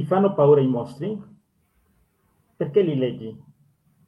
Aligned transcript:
Ti 0.00 0.06
fanno 0.06 0.32
paura 0.32 0.62
i 0.62 0.66
mostri? 0.66 1.22
Perché 2.56 2.80
li 2.80 2.96
leggi? 2.96 3.38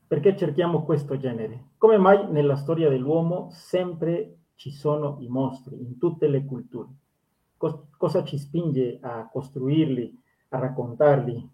Perché 0.06 0.34
cerchiamo 0.34 0.86
questo 0.86 1.18
genere? 1.18 1.72
Come 1.76 1.98
mai 1.98 2.32
nella 2.32 2.56
storia 2.56 2.88
dell'uomo 2.88 3.50
sempre 3.50 4.38
ci 4.54 4.70
sono 4.70 5.18
i 5.20 5.28
mostri, 5.28 5.78
in 5.78 5.98
tutte 5.98 6.28
le 6.28 6.46
culture? 6.46 6.88
Cos- 7.58 7.88
cosa 7.98 8.24
ci 8.24 8.38
spinge 8.38 9.00
a 9.02 9.28
costruirli, 9.30 10.18
a 10.48 10.60
raccontarli? 10.60 11.46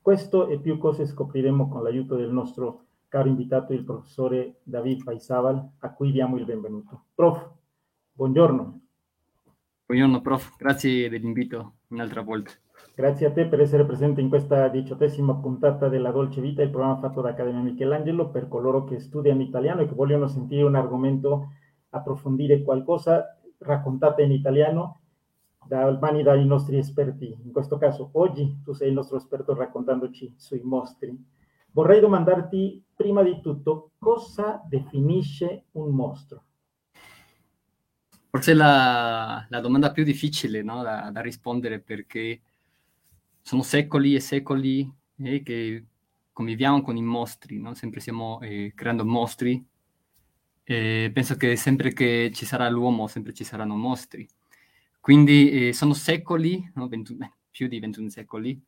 Questo 0.00 0.46
e 0.46 0.60
più 0.60 0.78
cose 0.78 1.04
scopriremo 1.04 1.68
con 1.68 1.82
l'aiuto 1.82 2.14
del 2.14 2.30
nostro 2.30 2.84
caro 3.08 3.26
invitato, 3.26 3.72
il 3.72 3.82
professore 3.82 4.60
David 4.62 5.02
Paisabal, 5.02 5.70
a 5.80 5.92
cui 5.92 6.12
diamo 6.12 6.36
il 6.36 6.44
benvenuto. 6.44 7.06
Prof, 7.12 7.50
buongiorno. 8.12 8.80
Buongiorno, 9.86 10.20
prof, 10.20 10.56
grazie 10.56 11.08
dell'invito 11.08 11.78
un'altra 11.88 12.20
volta. 12.22 12.52
Grazie 12.96 13.26
a 13.26 13.32
te 13.32 13.48
per 13.48 13.60
essere 13.60 13.84
presente 13.84 14.20
in 14.20 14.28
questa 14.28 14.68
diciottesima 14.68 15.34
puntata 15.34 15.88
della 15.88 16.12
Dolce 16.12 16.40
Vita, 16.40 16.62
il 16.62 16.70
programma 16.70 17.00
fatto 17.00 17.20
da 17.20 17.30
Accademia 17.30 17.58
Michelangelo 17.58 18.30
per 18.30 18.46
coloro 18.46 18.84
che 18.84 19.00
studiano 19.00 19.42
italiano 19.42 19.80
e 19.80 19.88
che 19.88 19.94
vogliono 19.94 20.28
sentire 20.28 20.62
un 20.62 20.76
argomento, 20.76 21.54
approfondire 21.90 22.62
qualcosa, 22.62 23.36
raccontata 23.58 24.22
in 24.22 24.30
italiano 24.30 25.00
da 25.66 25.90
mani 26.00 26.22
dai 26.22 26.46
nostri 26.46 26.76
esperti. 26.76 27.36
In 27.42 27.50
questo 27.50 27.78
caso, 27.78 28.10
oggi 28.12 28.60
tu 28.62 28.72
sei 28.72 28.90
il 28.90 28.94
nostro 28.94 29.16
esperto 29.16 29.54
raccontandoci 29.54 30.32
sui 30.36 30.60
mostri. 30.62 31.20
Vorrei 31.72 31.98
domandarti 31.98 32.80
prima 32.94 33.24
di 33.24 33.40
tutto 33.40 33.90
cosa 33.98 34.62
definisce 34.68 35.64
un 35.72 35.92
mostro. 35.92 36.44
Forse 38.30 38.54
la, 38.54 39.44
la 39.48 39.60
domanda 39.60 39.90
più 39.90 40.04
difficile 40.04 40.62
no? 40.62 40.80
da, 40.84 41.10
da 41.10 41.20
rispondere 41.20 41.80
perché 41.80 42.40
sono 43.44 43.62
secoli 43.62 44.14
e 44.14 44.20
secoli 44.20 44.90
eh, 45.18 45.42
che 45.42 45.84
conviviamo 46.32 46.80
con 46.80 46.96
i 46.96 47.02
mostri, 47.02 47.60
no? 47.60 47.74
sempre 47.74 48.00
stiamo 48.00 48.40
eh, 48.40 48.72
creando 48.74 49.04
mostri. 49.04 49.62
E 50.64 51.10
penso 51.12 51.36
che 51.36 51.54
sempre 51.56 51.92
che 51.92 52.30
ci 52.32 52.46
sarà 52.46 52.70
l'uomo, 52.70 53.06
sempre 53.06 53.34
ci 53.34 53.44
saranno 53.44 53.76
mostri. 53.76 54.26
Quindi 54.98 55.68
eh, 55.68 55.72
sono 55.74 55.92
secoli, 55.92 56.70
no? 56.74 56.88
21, 56.88 57.34
più 57.52 57.68
di 57.68 57.78
21 57.78 58.08
secoli, 58.08 58.58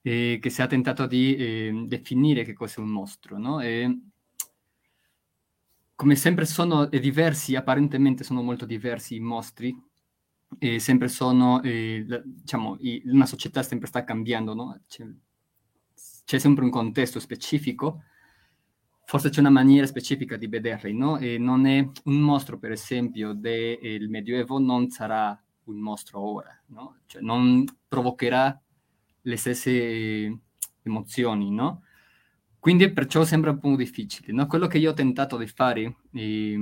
che 0.00 0.40
si 0.42 0.62
è 0.62 0.66
tentato 0.66 1.06
di 1.06 1.36
ehm, 1.36 1.86
definire 1.86 2.44
che 2.44 2.54
cos'è 2.54 2.80
un 2.80 2.88
mostro. 2.88 3.36
No? 3.36 3.60
E, 3.60 3.94
come 5.94 6.16
sempre 6.16 6.46
sono 6.46 6.86
diversi, 6.86 7.56
apparentemente 7.56 8.24
sono 8.24 8.40
molto 8.40 8.64
diversi 8.64 9.16
i 9.16 9.20
mostri, 9.20 9.76
e 10.58 10.78
sempre 10.78 11.08
sono, 11.08 11.60
eh, 11.62 12.06
diciamo, 12.24 12.78
una 13.04 13.26
società 13.26 13.62
sempre 13.62 13.86
sta 13.86 14.04
cambiando, 14.04 14.54
no? 14.54 14.80
c'è, 14.88 15.06
c'è, 16.24 16.38
sempre 16.38 16.64
un 16.64 16.70
contesto 16.70 17.20
specifico, 17.20 18.02
forse 19.04 19.30
c'è 19.30 19.40
una 19.40 19.50
maniera 19.50 19.86
specifica 19.86 20.36
di 20.36 20.46
vederli, 20.46 20.94
no? 20.94 21.18
E 21.18 21.38
non 21.38 21.66
è 21.66 21.86
un 22.04 22.20
mostro, 22.20 22.58
per 22.58 22.72
esempio, 22.72 23.32
del 23.32 24.08
Medioevo 24.08 24.58
non 24.58 24.90
sarà 24.90 25.40
un 25.64 25.78
mostro 25.78 26.20
ora, 26.20 26.62
no? 26.66 26.98
Cioè 27.06 27.22
non 27.22 27.64
provocherà 27.86 28.60
le 29.22 29.36
stesse 29.36 30.38
emozioni, 30.82 31.50
no? 31.50 31.82
Quindi 32.58 32.92
perciò 32.92 33.24
sembra 33.24 33.50
un 33.50 33.58
po' 33.60 33.76
difficile, 33.76 34.32
no? 34.32 34.46
Quello 34.46 34.66
che 34.66 34.78
io 34.78 34.90
ho 34.90 34.94
tentato 34.94 35.36
di 35.36 35.46
fare 35.46 35.96
è, 36.12 36.54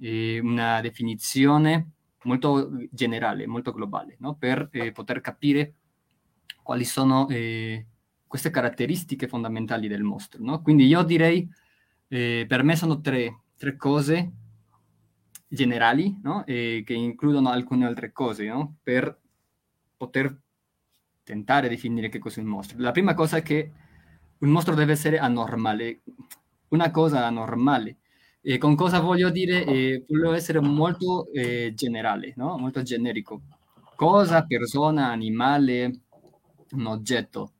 è 0.00 0.38
una 0.40 0.80
definizione 0.80 1.95
molto 2.26 2.70
generale, 2.90 3.46
molto 3.46 3.72
globale, 3.72 4.16
no? 4.20 4.34
per 4.34 4.68
eh, 4.72 4.92
poter 4.92 5.20
capire 5.20 5.74
quali 6.62 6.84
sono 6.84 7.28
eh, 7.28 7.86
queste 8.26 8.50
caratteristiche 8.50 9.28
fondamentali 9.28 9.88
del 9.88 10.02
mostro. 10.02 10.42
No? 10.42 10.60
Quindi 10.60 10.86
io 10.86 11.02
direi, 11.02 11.48
eh, 12.08 12.44
per 12.46 12.62
me 12.62 12.76
sono 12.76 13.00
tre, 13.00 13.42
tre 13.56 13.76
cose 13.76 14.32
generali 15.48 16.18
no? 16.22 16.42
che 16.44 16.84
includono 16.88 17.50
alcune 17.50 17.86
altre 17.86 18.10
cose 18.10 18.52
per 18.82 19.16
poter 19.96 20.36
tentare 21.22 21.68
di 21.68 21.76
definire 21.76 22.08
che 22.08 22.18
cos'è 22.18 22.40
un 22.40 22.48
mostro. 22.48 22.78
La 22.78 22.90
prima 22.90 23.14
cosa 23.14 23.36
è 23.38 23.42
che 23.42 23.72
un 24.38 24.48
mostro 24.50 24.74
deve 24.74 24.92
essere 24.92 25.18
anormale, 25.18 26.02
una 26.68 26.90
cosa 26.90 27.24
anormale 27.24 27.98
e 28.48 28.58
con 28.58 28.76
cosa 28.76 29.00
voglio 29.00 29.28
dire? 29.30 29.64
Eh, 29.64 30.04
voglio 30.06 30.32
essere 30.32 30.60
molto 30.60 31.32
eh, 31.32 31.72
generale, 31.74 32.32
no? 32.36 32.56
molto 32.56 32.80
generico. 32.82 33.40
Cosa, 33.96 34.44
persona, 34.46 35.10
animale, 35.10 36.02
un 36.70 36.86
oggetto 36.86 37.54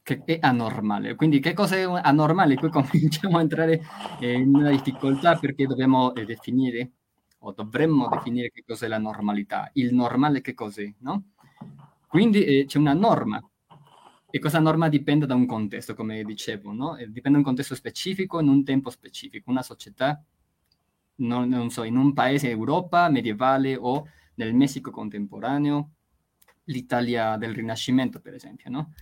che 0.00 0.22
è 0.24 0.38
anormale. 0.40 1.16
Quindi 1.16 1.40
che 1.40 1.54
cosa 1.54 1.74
è 1.74 1.82
anormale? 1.82 2.54
Qui 2.54 2.70
cominciamo 2.70 3.38
a 3.38 3.40
entrare 3.40 3.80
in 4.20 4.54
una 4.54 4.70
difficoltà 4.70 5.34
perché 5.34 5.66
dobbiamo 5.66 6.14
eh, 6.14 6.24
definire 6.24 6.92
o 7.40 7.50
dovremmo 7.50 8.08
definire 8.08 8.52
che 8.52 8.62
cos'è 8.64 8.86
la 8.86 8.98
normalità. 8.98 9.68
Il 9.72 9.92
normale 9.92 10.40
che 10.40 10.54
cos'è, 10.54 10.88
no? 10.98 11.30
Quindi 12.06 12.44
eh, 12.44 12.64
c'è 12.64 12.78
una 12.78 12.94
norma 12.94 13.42
e 14.30 14.38
questa 14.38 14.58
norma 14.58 14.88
dipende 14.88 15.24
da 15.24 15.34
un 15.34 15.46
contesto, 15.46 15.94
come 15.94 16.22
dicevo, 16.22 16.72
no? 16.72 16.96
dipende 16.96 17.30
da 17.30 17.38
un 17.38 17.44
contesto 17.44 17.74
specifico, 17.74 18.40
in 18.40 18.48
un 18.48 18.62
tempo 18.62 18.90
specifico, 18.90 19.50
una 19.50 19.62
società, 19.62 20.22
non, 21.16 21.48
non 21.48 21.70
so, 21.70 21.82
in 21.82 21.96
un 21.96 22.12
paese 22.12 22.50
Europa 22.50 23.08
medievale 23.08 23.74
o 23.74 24.06
nel 24.34 24.54
Messico 24.54 24.90
contemporaneo, 24.90 25.90
l'Italia 26.64 27.36
del 27.36 27.54
Rinascimento, 27.54 28.20
per 28.20 28.34
esempio, 28.34 28.70
no? 28.70 28.92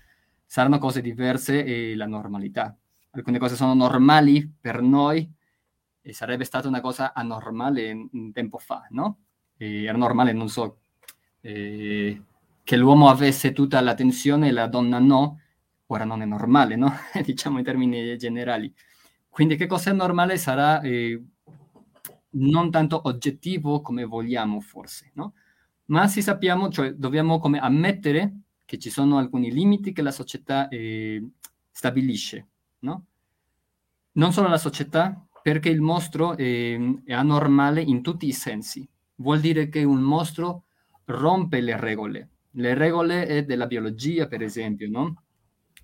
Saranno 0.45 0.79
cose 0.79 1.01
diverse 1.01 1.65
e 1.65 1.97
la 1.97 2.07
normalità. 2.07 2.77
Alcune 3.11 3.39
cose 3.39 3.57
sono 3.57 3.75
normali 3.75 4.49
per 4.61 4.81
noi 4.81 5.29
e 6.01 6.13
sarebbe 6.13 6.45
stata 6.45 6.69
una 6.69 6.81
cosa 6.81 7.13
anormale 7.13 8.09
un 8.13 8.31
tempo 8.33 8.59
fa, 8.59 8.87
no? 8.91 9.19
E 9.57 9.85
era 9.85 9.99
normale, 9.99 10.33
non 10.33 10.49
so, 10.49 10.79
eh, 11.41 12.23
che 12.67 12.77
l'uomo 12.77 13.09
avesse 13.09 13.53
tutta 13.53 13.81
l'attenzione 13.81 14.49
e 14.49 14.51
la 14.51 14.67
donna 14.67 14.99
no, 14.99 15.39
ora 15.87 16.03
non 16.03 16.21
è 16.21 16.25
normale, 16.25 16.75
no? 16.75 16.93
diciamo 17.25 17.59
in 17.59 17.65
termini 17.65 18.19
generali. 18.19 18.75
Quindi 19.29 19.55
che 19.55 19.67
cosa 19.69 19.91
è 19.91 19.93
normale 19.93 20.37
sarà 20.37 20.81
eh, 20.81 21.23
non 22.31 22.73
tanto 22.73 23.03
oggettivo 23.05 23.83
come 23.83 24.03
vogliamo 24.03 24.59
forse, 24.59 25.13
no? 25.15 25.35
Ma 25.85 26.09
si 26.09 26.23
sappiamo, 26.23 26.69
cioè 26.69 26.91
dobbiamo 26.91 27.39
come 27.39 27.61
ammettere 27.61 28.35
che 28.65 28.79
ci 28.79 28.91
sono 28.91 29.19
alcuni 29.19 29.53
limiti 29.53 29.93
che 29.93 30.03
la 30.03 30.11
società 30.11 30.67
eh, 30.67 31.25
stabilisce, 31.71 32.49
no? 32.81 33.05
Non 34.15 34.33
solo 34.33 34.49
la 34.49 34.59
società, 34.59 35.25
perché 35.41 35.69
il 35.69 35.81
mostro 35.81 36.37
eh, 36.37 37.01
è 37.05 37.13
anormale 37.13 37.81
in 37.81 38.03
tutti 38.03 38.27
i 38.27 38.33
sensi. 38.33 38.89
Vuol 39.19 39.39
dire 39.39 39.69
che 39.69 39.85
un 39.85 40.01
mostro 40.01 40.65
rompe 41.05 41.61
le 41.61 41.79
regole, 41.79 42.31
le 42.57 42.75
regole 42.75 43.45
della 43.45 43.67
biologia, 43.67 44.27
per 44.27 44.43
esempio, 44.43 44.89
no? 44.91 45.23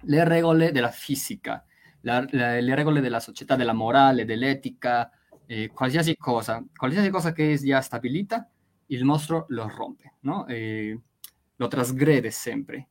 le 0.02 0.24
regole 0.24 0.72
della 0.72 0.90
fisica, 0.90 1.64
la, 2.00 2.24
la, 2.30 2.60
le 2.60 2.74
regole 2.74 3.00
della 3.00 3.20
società, 3.20 3.56
della 3.56 3.72
morale, 3.72 4.24
dell'etica, 4.24 5.10
eh, 5.46 5.70
qualsiasi 5.72 6.16
cosa, 6.16 6.64
qualsiasi 6.74 7.10
cosa 7.10 7.32
che 7.32 7.56
sia 7.56 7.80
stabilita, 7.80 8.48
il 8.86 9.04
mostro 9.04 9.46
lo 9.48 9.68
rompe, 9.68 10.14
no? 10.20 10.46
lo 11.56 11.68
trasgrede 11.68 12.30
sempre. 12.30 12.88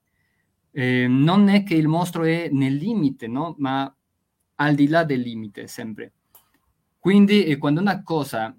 Eh, 0.72 1.06
non 1.08 1.50
è 1.50 1.64
che 1.64 1.76
il 1.76 1.88
mostro 1.88 2.24
è 2.24 2.50
nel 2.50 2.76
limite, 2.76 3.28
no? 3.28 3.56
ma 3.60 3.94
al 4.56 4.76
di 4.76 4.88
là 4.88 5.04
del 5.04 5.20
limite 5.20 5.68
sempre. 5.68 6.14
Quindi 6.98 7.46
eh, 7.46 7.58
quando 7.58 7.82
una 7.82 8.04
cosa, 8.04 8.56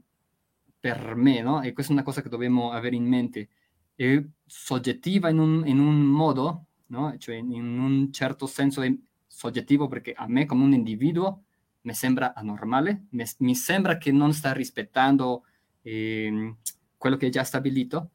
per 0.78 1.14
me, 1.14 1.40
no? 1.40 1.62
e 1.62 1.72
questa 1.72 1.92
è 1.92 1.94
una 1.94 2.04
cosa 2.04 2.22
che 2.22 2.28
dobbiamo 2.28 2.72
avere 2.72 2.96
in 2.96 3.06
mente, 3.06 3.48
è 3.94 4.22
soggettiva 4.46 5.28
in 5.28 5.38
un, 5.38 5.66
in 5.66 5.78
un 5.78 6.00
modo, 6.00 6.66
no? 6.86 7.16
cioè 7.18 7.36
in 7.36 7.78
un 7.78 8.12
certo 8.12 8.46
senso 8.46 8.82
è 8.82 8.92
soggettivo 9.26 9.88
perché 9.88 10.12
a 10.12 10.26
me 10.28 10.46
come 10.46 10.64
un 10.64 10.72
individuo 10.72 11.44
mi 11.82 11.94
sembra 11.94 12.34
anormale, 12.34 13.06
mi, 13.10 13.24
mi 13.38 13.54
sembra 13.54 13.96
che 13.98 14.12
non 14.12 14.32
sta 14.32 14.52
rispettando 14.52 15.44
eh, 15.82 16.54
quello 16.96 17.16
che 17.16 17.26
è 17.26 17.30
già 17.30 17.44
stabilito, 17.44 18.10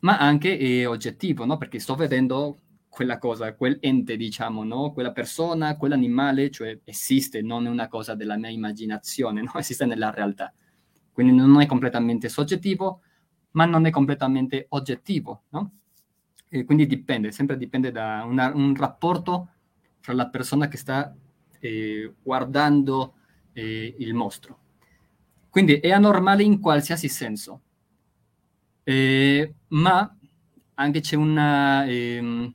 ma 0.00 0.18
anche 0.18 0.58
è 0.58 0.88
oggettivo, 0.88 1.44
no? 1.44 1.56
perché 1.56 1.78
sto 1.78 1.94
vedendo 1.94 2.58
quella 2.88 3.18
cosa, 3.18 3.54
quel 3.54 3.78
ente, 3.80 4.16
diciamo, 4.16 4.64
no? 4.64 4.92
quella 4.92 5.12
persona, 5.12 5.76
quell'animale, 5.76 6.50
cioè 6.50 6.80
esiste, 6.84 7.40
non 7.40 7.66
è 7.66 7.70
una 7.70 7.88
cosa 7.88 8.14
della 8.14 8.36
mia 8.36 8.50
immaginazione, 8.50 9.40
no? 9.42 9.52
esiste 9.54 9.86
nella 9.86 10.10
realtà. 10.10 10.52
Quindi 11.12 11.34
non 11.34 11.60
è 11.60 11.66
completamente 11.66 12.28
soggettivo, 12.28 13.02
ma 13.52 13.64
non 13.64 13.86
è 13.86 13.90
completamente 13.90 14.66
oggettivo, 14.70 15.44
no? 15.50 15.72
E 16.48 16.64
quindi 16.64 16.86
dipende, 16.86 17.30
sempre 17.32 17.56
dipende 17.56 17.90
da 17.92 18.24
una, 18.26 18.52
un 18.54 18.74
rapporto 18.74 19.50
fra 20.00 20.14
la 20.14 20.28
persona 20.28 20.68
che 20.68 20.76
sta 20.76 21.14
eh, 21.60 22.12
guardando 22.22 23.14
eh, 23.52 23.94
il 23.98 24.14
mostro. 24.14 24.58
Quindi 25.48 25.74
è 25.74 25.90
anormale 25.90 26.42
in 26.42 26.60
qualsiasi 26.60 27.08
senso, 27.08 27.62
eh, 28.84 29.54
ma 29.68 30.16
anche 30.74 31.00
c'è 31.00 31.16
una, 31.16 31.84
ehm, 31.86 32.52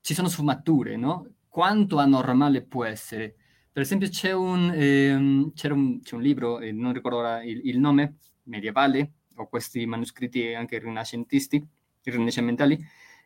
ci 0.00 0.14
sono 0.14 0.28
sfumature, 0.28 0.96
no? 0.96 1.26
Quanto 1.48 1.98
anormale 1.98 2.62
può 2.62 2.84
essere? 2.84 3.34
Per 3.72 3.82
esempio 3.82 4.08
c'è 4.08 4.32
un, 4.32 4.72
ehm, 4.74 5.52
un, 5.70 6.00
c'è 6.00 6.14
un 6.14 6.22
libro, 6.22 6.60
eh, 6.60 6.72
non 6.72 6.92
ricordo 6.92 7.18
ora 7.18 7.42
il, 7.42 7.60
il, 7.64 7.78
nome, 7.78 8.16
medievale, 8.50 9.12
o 9.36 9.48
questi 9.48 9.86
manoscritti 9.86 10.52
anche 10.52 10.78
rinascentisti, 10.78 11.66
rinascimentali, 12.02 12.78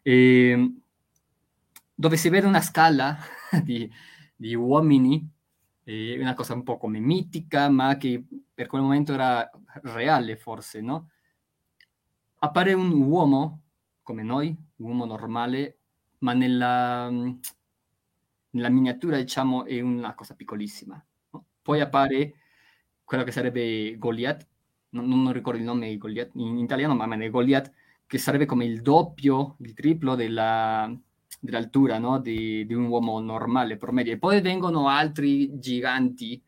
eh, 0.02 0.72
dove 1.94 2.16
si 2.16 2.28
vede 2.28 2.46
una 2.46 2.60
scala 2.60 3.16
di, 3.62 3.90
di 4.36 4.54
uomini, 4.54 5.26
eh, 5.84 6.20
una 6.20 6.34
cosa 6.34 6.54
un 6.54 6.62
po' 6.62 6.76
come 6.76 7.00
mitica, 7.00 7.68
ma 7.68 7.96
che 7.96 8.24
per 8.52 8.66
quel 8.68 8.82
momento 8.82 9.14
era 9.14 9.50
reale 9.82 10.36
forse, 10.36 10.80
no? 10.80 11.10
Appare 12.38 12.74
un 12.74 12.92
uomo 12.92 13.62
come 14.02 14.22
noi, 14.22 14.48
un 14.76 14.86
uomo 14.88 15.06
normale, 15.06 15.78
ma 16.18 16.34
nella, 16.34 17.10
nella 18.50 18.68
miniatura, 18.68 19.16
diciamo, 19.16 19.64
è 19.64 19.80
una 19.80 20.14
cosa 20.14 20.34
piccolissima. 20.34 21.02
No? 21.30 21.44
Poi 21.62 21.80
appare 21.80 22.34
quello 23.02 23.24
che 23.24 23.32
sarebbe 23.32 23.96
Goliath, 23.98 24.46
non, 24.94 25.22
non 25.22 25.32
ricordo 25.32 25.58
il 25.58 25.64
nome 25.64 25.88
di 25.88 25.98
Goliath 25.98 26.30
in 26.34 26.58
italiano, 26.58 26.94
ma 26.94 27.06
è 27.16 27.30
Goliath, 27.30 27.72
che 28.06 28.18
sarebbe 28.18 28.46
come 28.46 28.64
il 28.64 28.80
doppio, 28.80 29.56
il 29.60 29.74
triplo 29.74 30.14
della, 30.14 30.92
dell'altura 31.40 31.98
no? 31.98 32.18
di, 32.18 32.64
di, 32.66 32.74
un 32.74 32.86
uomo 32.86 33.18
normale, 33.20 33.76
promedio. 33.76 34.12
E 34.12 34.18
poi 34.18 34.40
vengono 34.40 34.88
altri 34.88 35.58
giganti 35.58 36.40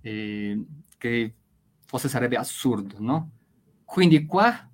eh, 0.00 0.64
che 0.96 1.34
forse 1.84 2.08
sarebbe 2.08 2.36
assurdo, 2.36 2.96
no? 2.98 3.30
Quindi 3.84 4.24
qua, 4.24 4.68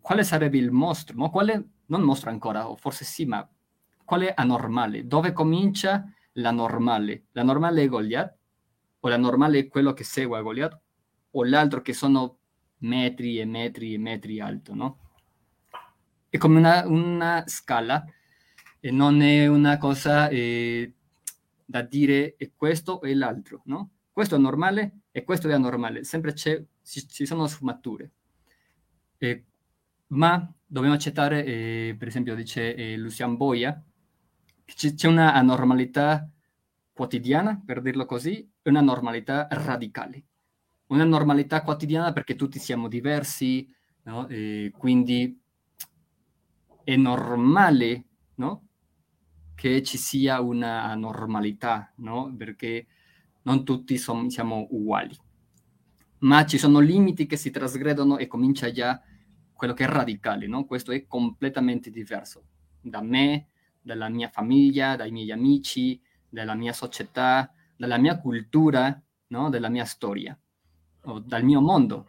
quale 0.00 0.24
sarebbe 0.24 0.58
il 0.58 0.70
mostro? 0.70 1.16
No? 1.16 1.30
Quale, 1.30 1.68
non 1.86 2.02
mostro 2.02 2.30
ancora, 2.30 2.68
o 2.68 2.76
forse 2.76 3.04
sì, 3.04 3.24
ma 3.24 3.46
quale 4.04 4.34
anormale? 4.34 5.06
Dove 5.06 5.32
comincia 5.32 6.04
la 6.34 6.50
normale? 6.50 7.26
La 7.32 7.42
normale 7.42 7.82
è 7.82 7.88
Goliath? 7.88 8.36
O 9.00 9.08
la 9.08 9.16
normale 9.16 9.58
è 9.58 9.68
quello 9.68 9.92
che 9.92 10.04
segue 10.04 10.42
Goliath? 10.42 10.78
O 11.32 11.44
l'altro 11.44 11.80
che 11.82 11.92
sono 11.92 12.38
metri 12.78 13.38
e 13.38 13.44
metri 13.44 13.94
e 13.94 13.98
metri 13.98 14.40
alto, 14.40 14.74
no? 14.74 14.98
È 16.28 16.38
come 16.38 16.58
una, 16.58 16.86
una 16.86 17.44
scala 17.46 18.04
e 18.78 18.90
non 18.90 19.20
è 19.20 19.46
una 19.46 19.78
cosa 19.78 20.28
eh, 20.28 20.92
da 21.64 21.82
dire 21.82 22.34
è 22.36 22.50
questo 22.56 23.00
è 23.00 23.12
l'altro, 23.14 23.62
no? 23.66 23.90
Questo 24.12 24.34
è 24.34 24.38
normale 24.38 25.02
e 25.12 25.22
questo 25.24 25.48
è 25.48 25.52
anormale, 25.52 26.02
sempre 26.04 26.34
ci, 26.34 26.66
sono 26.82 27.46
sfumature. 27.46 28.10
Eh, 29.18 29.44
ma 30.08 30.52
dobbiamo 30.66 30.94
accettare, 30.94 31.44
eh, 31.44 31.96
per 31.98 32.08
esempio, 32.08 32.34
dice 32.34 32.74
eh, 32.74 32.96
Lucian 32.96 33.36
Boia, 33.36 33.80
c'è 34.64 35.06
una 35.06 35.34
anormalità 35.34 36.28
quotidiana, 36.92 37.60
per 37.64 37.80
dirlo 37.82 38.04
così, 38.04 38.50
e 38.62 38.70
una 38.70 38.80
normalità 38.80 39.46
radicale. 39.50 40.24
Una 40.90 41.04
normalità 41.04 41.62
quotidiana 41.62 42.12
perché 42.12 42.34
tutti 42.34 42.58
siamo 42.58 42.88
diversi, 42.88 43.72
no? 44.02 44.26
quindi 44.76 45.40
è 46.82 46.96
normale 46.96 48.04
no? 48.34 48.66
che 49.54 49.84
ci 49.84 49.96
sia 49.96 50.40
una 50.40 50.92
normalità, 50.96 51.92
no? 51.98 52.34
perché 52.36 52.88
non 53.42 53.64
tutti 53.64 53.96
son, 53.98 54.30
siamo 54.30 54.66
uguali. 54.70 55.16
Ma 56.20 56.44
ci 56.44 56.58
sono 56.58 56.80
limiti 56.80 57.26
che 57.26 57.36
si 57.36 57.50
trasgredono 57.50 58.18
e 58.18 58.26
comincia 58.26 58.72
già 58.72 59.00
quello 59.52 59.74
che 59.74 59.84
è 59.84 59.86
radicale, 59.86 60.48
no? 60.48 60.64
questo 60.64 60.90
è 60.90 61.06
completamente 61.06 61.90
diverso 61.90 62.46
da 62.80 63.00
me, 63.00 63.50
dalla 63.80 64.08
mia 64.08 64.28
famiglia, 64.28 64.96
dai 64.96 65.12
miei 65.12 65.30
amici, 65.30 66.00
dalla 66.28 66.54
mia 66.54 66.72
società, 66.72 67.52
dalla 67.76 67.98
mia 67.98 68.18
cultura, 68.18 69.00
no? 69.28 69.50
della 69.50 69.68
mia 69.68 69.84
storia, 69.84 70.36
o 71.04 71.18
dal 71.20 71.44
mio 71.44 71.60
mondo. 71.60 72.06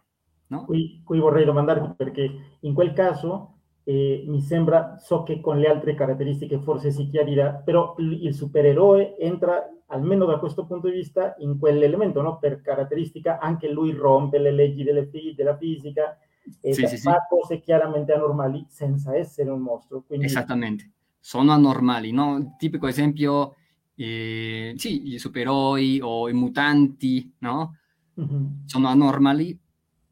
No? 0.48 0.66
Qui, 0.66 1.02
qui 1.04 1.20
vorrei 1.20 1.46
domandarti 1.46 1.94
perché 1.96 2.58
in 2.60 2.74
quel 2.74 2.94
caso 2.94 3.60
eh, 3.84 4.24
mi 4.28 4.42
sembra, 4.42 4.98
so 4.98 5.24
che 5.24 5.40
con 5.40 5.60
le 5.60 5.68
altre 5.68 5.96
caratteristiche 5.96 6.60
forse 6.60 6.92
si 6.92 7.08
chiarirà, 7.08 7.54
però 7.54 7.96
il 7.98 8.34
supereroe 8.34 9.18
entra 9.18 9.66
almeno 9.88 10.26
da 10.26 10.40
questo 10.40 10.66
punto 10.66 10.88
di 10.88 10.96
vista 10.96 11.36
in 11.40 11.58
quell'elemento, 11.58 12.22
no? 12.22 12.38
per 12.38 12.62
caratteristica 12.62 13.40
anche 13.40 13.70
lui 13.70 13.92
rompe 13.94 14.40
le 14.40 14.52
leggi 14.52 14.84
delle, 14.84 15.10
della 15.36 15.56
fisica 15.58 16.18
e 16.60 16.74
sì, 16.74 16.86
fa 16.86 16.98
sì, 16.98 17.08
cose 17.30 17.62
chiaramente 17.62 18.14
anormali 18.14 18.66
senza 18.68 19.16
essere 19.16 19.50
un 19.50 19.62
mostro. 19.62 20.04
Quindi... 20.06 20.26
Esattamente 20.26 20.92
sono 21.22 21.52
anormali, 21.52 22.12
no? 22.12 22.56
Tipico 22.58 22.88
esempio, 22.88 23.56
eh, 23.96 24.74
sì, 24.76 25.14
i 25.14 25.20
supereroi 25.20 26.00
o 26.02 26.28
i 26.28 26.34
mutanti, 26.34 27.36
no? 27.40 27.78
Mm-hmm. 28.20 28.66
Sono 28.66 28.88
anormali, 28.88 29.58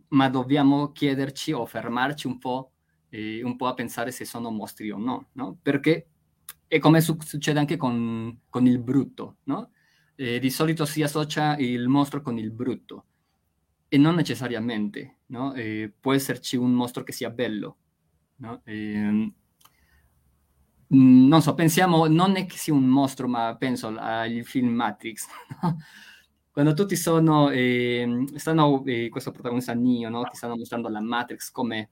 ma 0.09 0.29
dobbiamo 0.29 0.91
chiederci 0.91 1.51
o 1.51 1.65
fermarci 1.65 2.27
un 2.27 2.37
po', 2.37 2.71
eh, 3.09 3.43
un 3.43 3.55
po' 3.55 3.67
a 3.67 3.73
pensare 3.73 4.11
se 4.11 4.25
sono 4.25 4.49
mostri 4.51 4.89
o 4.91 4.97
no, 4.97 5.29
no? 5.33 5.57
Perché 5.61 6.07
è 6.67 6.79
come 6.79 7.01
su- 7.01 7.17
succede 7.19 7.59
anche 7.59 7.77
con, 7.77 8.41
con, 8.49 8.65
il 8.67 8.79
brutto, 8.79 9.37
no? 9.43 9.71
Eh, 10.15 10.39
di 10.39 10.49
solito 10.49 10.85
si 10.85 11.01
associa 11.01 11.57
il 11.57 11.87
mostro 11.87 12.21
con 12.21 12.37
il 12.37 12.51
brutto 12.51 13.05
e 13.87 13.97
non 13.97 14.15
necessariamente, 14.15 15.19
no? 15.27 15.53
Eh, 15.53 15.93
può 15.99 16.13
esserci 16.13 16.55
un 16.55 16.73
mostro 16.73 17.03
che 17.03 17.11
sia 17.11 17.29
bello, 17.29 17.77
no? 18.37 18.61
Eh, 18.63 19.33
non 20.91 21.41
so, 21.41 21.53
pensiamo, 21.53 22.07
non 22.07 22.35
è 22.35 22.45
che 22.45 22.57
sia 22.57 22.73
un 22.73 22.85
mostro, 22.85 23.27
ma 23.27 23.55
penso 23.57 23.93
al 23.95 24.43
film 24.43 24.69
Matrix, 24.69 25.27
no? 25.61 25.77
Quando 26.59 26.75
tutti 26.75 26.97
sono, 26.97 27.49
eh, 27.51 28.25
stanno, 28.35 28.83
eh, 28.83 29.07
questo 29.07 29.31
protagonista 29.31 29.73
Neo, 29.73 30.09
no? 30.09 30.23
Ti 30.23 30.35
stanno 30.35 30.57
mostrando 30.57 30.89
la 30.89 30.99
Matrix 30.99 31.51
come... 31.51 31.89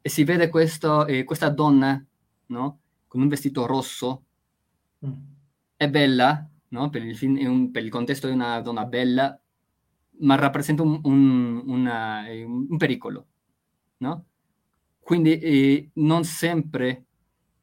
E 0.00 0.08
si 0.08 0.24
vede 0.24 0.48
questo, 0.48 1.06
eh, 1.06 1.22
questa 1.22 1.48
donna, 1.48 2.04
no? 2.46 2.80
Con 3.06 3.20
un 3.20 3.28
vestito 3.28 3.66
rosso, 3.66 4.24
mm. 5.06 5.12
è 5.76 5.88
bella, 5.88 6.44
no? 6.70 6.90
Per 6.90 7.04
il, 7.04 7.16
film, 7.16 7.38
un, 7.46 7.70
per 7.70 7.84
il 7.84 7.90
contesto 7.90 8.26
è 8.26 8.32
una 8.32 8.60
donna 8.62 8.84
bella, 8.84 9.40
ma 10.22 10.34
rappresenta 10.34 10.82
un, 10.82 10.98
un, 11.04 11.62
una, 11.66 12.26
eh, 12.26 12.42
un 12.42 12.76
pericolo, 12.78 13.26
no? 13.98 14.24
Quindi 14.98 15.38
eh, 15.38 15.90
non 15.94 16.24
sempre 16.24 17.04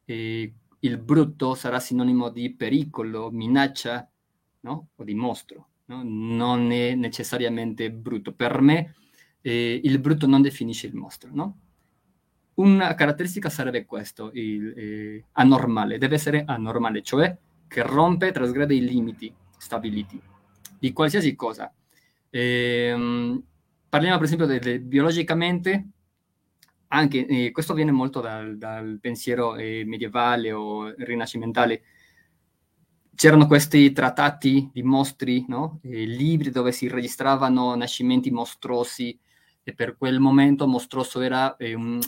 eh, 0.06 0.54
il 0.80 0.98
brutto 0.98 1.56
sarà 1.56 1.82
sinonimo 1.82 2.30
di 2.30 2.56
pericolo, 2.56 3.32
minaccia 3.32 4.10
no? 4.62 4.90
o 4.96 5.04
di 5.04 5.14
mostro. 5.14 5.68
No? 5.86 6.02
Non 6.04 6.72
è 6.72 6.96
necessariamente 6.96 7.92
brutto. 7.92 8.34
Per 8.34 8.62
me 8.62 8.96
eh, 9.42 9.80
il 9.84 10.00
brutto 10.00 10.28
non 10.28 10.42
definisce 10.42 10.88
il 10.88 10.96
mostro. 10.96 11.30
No? 11.34 11.58
Una 12.56 12.96
caratteristica 12.96 13.50
sarebbe 13.50 13.86
questo, 13.86 14.32
il, 14.34 14.74
eh, 14.76 15.26
anormale, 15.34 16.00
deve 16.00 16.16
essere 16.16 16.44
anormale, 16.46 17.04
cioè 17.04 17.38
che 17.68 17.82
rompe, 17.84 18.32
trasgrede 18.32 18.74
i 18.74 18.82
limiti 18.82 19.32
stabiliti 19.58 20.20
di 20.80 20.94
qualsiasi 20.94 21.36
cosa. 21.36 21.72
Ehm, 22.30 23.44
parliamo 23.90 24.18
per 24.18 24.26
esempio 24.26 24.46
de, 24.48 24.80
biologicamente, 24.80 25.88
anche 26.90 27.26
eh, 27.26 27.52
questo 27.52 27.74
viene 27.74 27.92
molto 27.92 28.22
dal, 28.22 28.58
dal 28.58 28.98
pensiero 29.02 29.56
eh, 29.56 29.84
medievale 29.86 30.52
o 30.52 30.94
rinascimentale. 30.98 31.84
C'erano 33.18 33.48
questi 33.48 33.92
trattati 33.94 34.70
di 34.72 34.84
mostri, 34.84 35.44
no? 35.48 35.80
eh, 35.82 36.06
libri 36.06 36.52
dove 36.52 36.72
si 36.72 36.88
registravano 36.88 37.74
nascimenti 37.76 38.30
mostruosi 38.30 39.18
e 39.64 39.74
per 39.74 39.98
quel 39.98 40.20
momento 40.20 40.68
mostruoso 40.68 41.22
era, 41.22 41.56
eh, 41.58 41.74
un, 41.74 42.00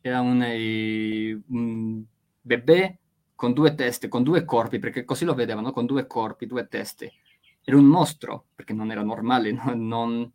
era 0.00 0.20
un, 0.20 0.40
eh, 0.42 1.40
un 1.48 2.04
bebè 2.40 2.96
con 3.34 3.52
due 3.52 3.74
teste, 3.74 4.06
con 4.08 4.22
due 4.22 4.44
corpi, 4.44 4.78
perché 4.78 5.04
così 5.04 5.24
lo 5.24 5.34
vedevano, 5.34 5.72
con 5.72 5.86
due 5.86 6.06
corpi, 6.06 6.46
due 6.46 6.68
teste. 6.68 7.14
Era 7.64 7.76
un 7.76 7.84
mostro, 7.86 8.46
perché 8.54 8.72
non 8.72 8.92
era 8.92 9.02
normale, 9.02 9.50
no? 9.52 9.74
non, 9.74 10.32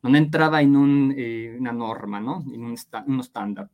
non 0.00 0.14
entrava 0.14 0.60
in 0.60 0.74
un, 0.76 1.12
eh, 1.16 1.56
una 1.58 1.72
norma, 1.72 2.18
no? 2.20 2.44
in 2.52 2.76
sta- 2.76 3.02
uno 3.06 3.22
standard. 3.22 3.68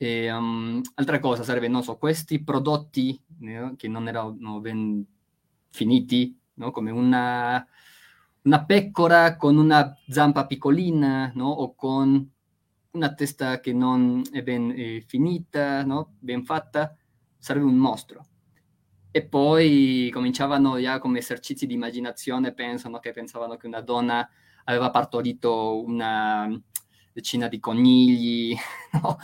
E, 0.00 0.30
um, 0.32 0.80
altra 0.94 1.18
cosa 1.18 1.42
sarebbe, 1.42 1.66
non 1.66 1.82
so, 1.82 1.96
questi 1.96 2.42
prodotti 2.42 3.20
eh, 3.42 3.72
che 3.76 3.88
non 3.88 4.06
erano 4.06 4.60
ben 4.60 5.04
finiti, 5.70 6.38
no? 6.54 6.70
come 6.70 6.92
una, 6.92 7.66
una, 8.42 8.64
pecora 8.64 9.36
con 9.36 9.56
una 9.56 9.92
zampa 10.08 10.46
piccolina, 10.46 11.32
no? 11.34 11.48
o 11.48 11.74
con 11.74 12.30
una 12.92 13.14
testa 13.14 13.58
che 13.58 13.72
non 13.72 14.22
è 14.30 14.42
ben 14.44 14.72
eh, 14.76 15.02
finita, 15.04 15.84
no? 15.84 16.14
ben 16.20 16.44
fatta, 16.44 16.96
sarebbe 17.36 17.66
un 17.66 17.76
mostro. 17.76 18.26
E 19.10 19.26
poi 19.26 20.10
cominciavano 20.12 20.80
già 20.80 21.00
come 21.00 21.18
esercizi 21.18 21.66
di 21.66 21.74
immaginazione, 21.74 22.52
pensano 22.52 23.00
che 23.00 23.10
pensavano 23.10 23.56
che 23.56 23.66
una 23.66 23.80
donna 23.80 24.28
aveva 24.64 24.90
partorito 24.90 25.82
una 25.82 26.48
decina 27.12 27.48
di 27.48 27.58
conigli, 27.58 28.54
no? 29.02 29.18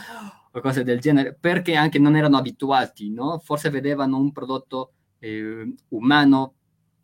O 0.57 0.61
cose 0.61 0.85
del 0.85 1.01
genere, 1.01 1.35
perché 1.35 1.75
anche 1.75 1.99
non 1.99 2.15
erano 2.15 2.37
abituati, 2.37 3.11
no? 3.11 3.39
Forse 3.41 3.71
vedevano 3.71 4.19
un 4.19 4.31
prodotto 4.31 4.93
eh, 5.19 5.75
umano 5.89 6.55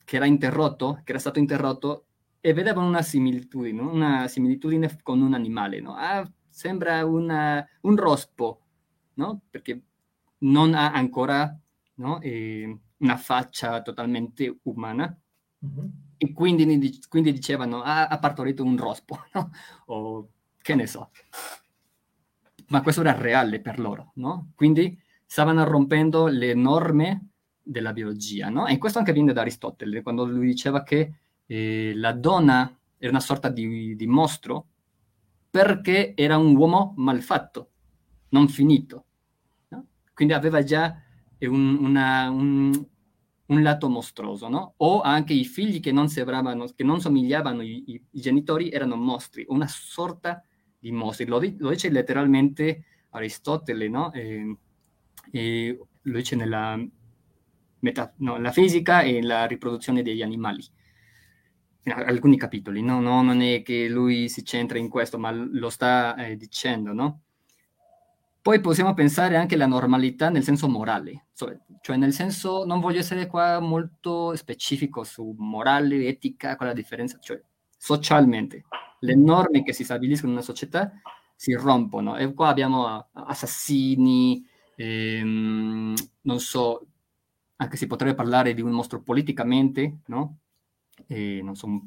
che 0.05 0.17
era 0.17 0.27
interrotto, 0.27 1.01
che 1.03 1.11
era 1.11 1.19
stato 1.19 1.41
interrotto, 1.41 2.07
e 2.41 2.53
vedevano 2.53 2.87
una 2.87 3.03
similitudine, 3.03 3.81
una 3.81 4.29
similitudine 4.29 4.99
con 5.03 5.21
un 5.21 5.35
animale, 5.35 5.81
no? 5.81 5.95
Ah, 5.97 6.31
sembra 6.49 7.05
una, 7.05 7.67
un 7.83 7.97
rospo, 7.97 8.61
no? 9.15 9.43
Perché 9.51 9.83
non 10.39 10.75
ha 10.75 10.93
ancora 10.93 11.53
no? 11.95 12.21
eh, 12.21 12.79
una 12.99 13.17
faccia 13.17 13.83
totalmente 13.83 14.61
umana. 14.63 15.13
Mm-hmm. 15.67 15.89
E 16.19 16.33
quindi, 16.33 17.01
quindi 17.09 17.33
dicevano, 17.33 17.83
ah, 17.83 18.07
ha 18.07 18.19
partorito 18.21 18.63
un 18.63 18.77
rospo, 18.77 19.19
no? 19.35 19.51
O 19.87 20.29
che 20.63 20.75
ne 20.77 20.87
so 20.87 21.11
ma 22.71 22.83
questo 22.83 23.01
era 23.01 23.13
reale 23.13 23.61
per 23.61 23.79
loro, 23.79 24.13
no? 24.17 24.53
Quindi 24.55 24.99
stavano 25.25 25.65
rompendo 25.65 26.27
le 26.27 26.55
norme 26.55 27.29
della 27.63 27.93
biologia, 27.93 28.49
no? 28.49 28.67
E 28.67 28.79
questo 28.79 28.99
anche 28.99 29.13
viene 29.13 29.33
da 29.33 29.43
Aristotele, 29.43 30.03
quando 30.03 30.25
lui 30.25 30.47
diceva 30.47 30.83
che 30.83 31.15
eh, 31.47 31.93
la 31.95 32.13
donna 32.13 32.73
era 32.97 33.11
una 33.11 33.21
sorta 33.21 33.49
di, 33.49 33.97
di, 33.97 34.07
mostro 34.07 34.67
perché 35.51 36.15
era 36.15 36.37
un 36.37 36.55
uomo 36.55 36.95
malfatto, 36.97 37.71
non 38.31 38.49
finito. 38.49 39.05
No? 39.69 39.87
Quindi 40.15 40.33
aveva 40.33 40.63
già 40.63 40.97
un, 41.41 41.77
una, 41.81 42.31
un, 42.31 42.87
un, 43.47 43.63
lato 43.63 43.89
mostruoso, 43.89 44.49
no? 44.49 44.75
O 44.77 45.01
anche 45.01 45.33
i 45.33 45.45
figli 45.45 45.81
che 45.81 45.91
non, 45.91 46.09
sembravano, 46.09 46.67
che 46.75 46.85
non 46.85 47.01
somigliavano 47.01 47.61
ai 47.61 48.01
genitori 48.11 48.71
erano 48.71 48.95
mostri, 48.95 49.45
una 49.49 49.67
sorta 49.67 50.45
di 50.81 50.91
di 50.91 50.91
mostri. 50.91 51.27
Lo, 51.27 51.39
lo, 51.59 51.71
dice 51.71 51.91
letteralmente 51.91 52.85
Aristotele, 53.11 53.89
no? 53.89 54.13
E, 54.13 54.57
e 55.31 55.79
lo 56.03 56.17
dice 56.17 56.35
nella, 56.35 56.83
meta, 57.81 58.13
no, 58.17 58.39
la 58.39 58.51
fisica 58.51 59.03
e 59.03 59.23
la 59.23 59.45
riproduzione 59.45 60.03
degli 60.03 60.23
animali. 60.23 60.65
In 61.83 61.93
alcuni 61.93 62.37
capitoli, 62.37 62.83
no? 62.83 63.01
no? 63.01 63.23
Non 63.23 63.41
è 63.41 63.63
che 63.63 63.89
lui 63.89 64.29
si 64.29 64.45
centra 64.45 64.79
in 64.79 64.89
questo, 64.89 65.19
ma 65.19 65.31
lo 65.31 65.71
sta 65.71 66.15
eh, 66.17 66.37
dicendo, 66.37 66.93
no? 66.93 67.21
Poi 68.43 68.61
possiamo 68.61 68.95
pensare 68.95 69.37
anche 69.37 69.55
alla 69.55 69.67
normalità 69.67 70.31
nel 70.31 70.43
senso 70.43 70.67
morale, 70.67 71.27
cioè 71.35 71.97
nel 71.97 72.13
senso, 72.15 72.65
non 72.65 72.81
voglio 72.81 73.01
essere 73.01 73.27
qua 73.27 73.61
molto 73.61 74.35
specifico 74.35 75.05
su 75.05 75.35
morale, 75.37 76.07
etica, 76.07 76.57
qual 76.57 76.71
è 76.71 76.73
la 76.73 76.79
differenza, 76.79 77.19
cioè 77.21 77.39
socialmente 77.77 78.65
le 79.01 79.15
norme 79.15 79.63
che 79.63 79.73
si 79.73 79.85
stabiliscono 79.85 80.33
in 80.33 80.39
una 80.39 80.47
società 80.47 80.93
si 81.35 81.53
rompono 81.55 82.17
e 82.17 82.33
qua 82.35 82.49
abbiamo 82.49 83.09
assassini, 83.13 84.45
ehm, 84.77 85.95
non 86.23 86.39
so, 86.41 86.87
anche 87.57 87.77
si 87.77 87.87
potrebbe 87.87 88.15
parlare 88.15 88.55
di 88.55 88.63
un 88.63 88.71
mostro 88.71 89.03
politicamente, 89.03 90.01
no? 90.07 90.39
E, 91.07 91.41
non 91.43 91.57
so, 91.57 91.67
un 91.67 91.81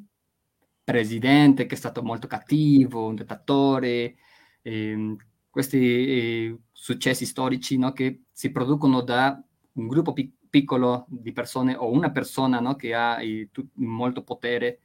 presidente 0.83 1.65
che 1.65 1.75
è 1.75 1.77
stato 1.77 2.03
molto 2.03 2.27
cattivo, 2.27 3.07
un 3.07 3.15
dittatore, 3.15 4.15
ehm, 4.61 5.15
questi 5.49 5.77
eh, 5.77 6.57
successi 6.71 7.25
storici 7.25 7.77
no? 7.77 7.93
che 7.93 8.23
si 8.31 8.51
producono 8.51 9.01
da 9.01 9.39
un 9.73 9.87
gruppo 9.87 10.13
pic- 10.13 10.33
piccolo 10.49 11.05
di 11.07 11.31
persone 11.31 11.75
o 11.75 11.91
una 11.91 12.11
persona 12.11 12.59
no? 12.59 12.75
che 12.75 12.93
ha 12.93 13.21
eh, 13.21 13.49
molto 13.75 14.23
potere 14.23 14.79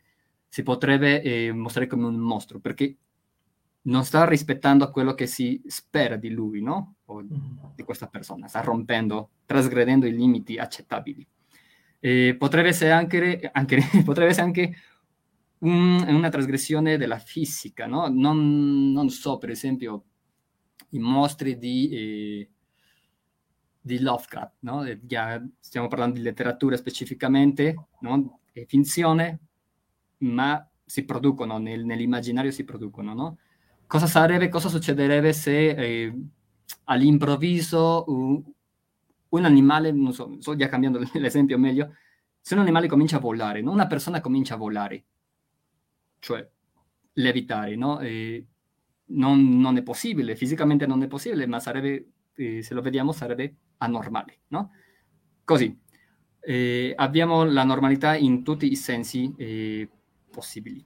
si 0.49 0.63
potrebbe 0.63 1.23
eh, 1.23 1.53
mostrare 1.53 1.87
come 1.87 2.07
un 2.07 2.17
mostro, 2.17 2.59
perché 2.59 2.97
non 3.83 4.05
sta 4.05 4.25
rispettando 4.25 4.91
quello 4.91 5.15
che 5.15 5.27
si 5.27 5.61
spera 5.67 6.17
di 6.17 6.31
lui, 6.31 6.63
no? 6.63 6.97
O 7.07 7.23
di 7.23 7.83
questa 7.85 8.07
persona, 8.07 8.49
sta 8.49 8.61
rompendo, 8.61 9.31
trasgredendo 9.47 10.07
i 10.07 10.15
limiti 10.15 10.59
accettabili. 10.59 11.27
Eh, 12.01 12.37
potrebbe 12.39 12.69
essere 12.69 12.93
anche, 12.93 13.49
anche, 13.53 13.79
potrebbe 14.05 14.31
essere 14.31 14.47
anche 14.47 14.75
un, 15.61 16.05
una 16.07 16.29
trasgressione 16.29 16.97
della 16.97 17.19
fisica, 17.19 17.87
no? 17.87 18.09
Non, 18.09 18.93
non, 18.93 19.09
so, 19.11 19.39
per 19.39 19.51
esempio, 19.51 20.05
i 20.91 20.99
mostri 20.99 21.59
di, 21.59 21.89
eh, 21.91 22.51
di 23.81 24.01
Lovecraft, 24.01 24.57
no? 24.61 24.85
stiamo 25.61 25.89
parlando 25.89 26.17
di 26.17 26.23
letteratura 26.23 26.77
specificamente, 26.77 27.89
no? 28.01 28.41
E 28.53 28.67
finzione, 28.67 29.48
ma 30.19 30.67
si 30.85 31.05
producono, 31.05 31.59
nel, 31.59 31.85
nell'immaginario 31.85 32.51
si 32.51 32.65
producono, 32.65 33.15
no? 33.15 33.39
Cosa 33.87 34.07
sarebbe, 34.07 34.49
cosa 34.49 34.69
succederebbe 34.69 35.33
se 35.33 35.69
eh, 35.69 36.15
all'improvviso 36.85 38.05
uh, 38.07 38.55
un 39.31 39.45
animale, 39.45 39.93
non 39.93 40.13
so, 40.13 40.37
sto 40.41 40.57
già 40.57 40.69
cambiando 40.69 41.01
l'esempio 41.15 41.59
meglio, 41.59 41.95
se 42.41 42.55
un 42.55 42.61
animale 42.61 42.89
comincia 42.89 43.17
a 43.17 43.21
volare, 43.21 43.61
no? 43.61 43.71
una 43.73 43.87
persona 43.87 44.21
comincia 44.21 44.55
a 44.55 44.59
volare, 44.59 45.05
cioè 46.19 46.47
levitare, 47.15 47.77
no? 47.77 48.01
Non, 49.11 49.59
non, 49.59 49.77
è 49.77 49.83
possibile, 49.83 50.37
fisicamente 50.37 50.87
non 50.87 51.03
è 51.03 51.07
possibile, 51.07 51.47
ma 51.47 51.61
sarebbe, 51.61 52.13
eh, 52.35 52.63
se 52.63 52.75
lo 52.75 52.81
vediamo, 52.81 53.13
sarebbe 53.13 53.57
anormale, 53.79 54.41
no? 54.49 54.71
Così, 55.45 55.79
eh, 56.41 56.93
abbiamo 56.97 57.45
la 57.45 57.65
normalità 57.65 58.15
in 58.15 58.43
tutti 58.43 58.71
i 58.71 58.77
sensi 58.77 59.35
eh, 59.37 59.89
possibili. 60.31 60.85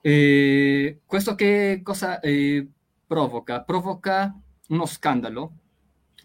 E 0.00 1.00
questo 1.06 1.34
che 1.34 1.80
cosa 1.82 2.20
eh, 2.20 2.68
provoca? 3.06 3.62
Provoca 3.62 4.38
uno 4.68 4.86
scandalo, 4.86 5.52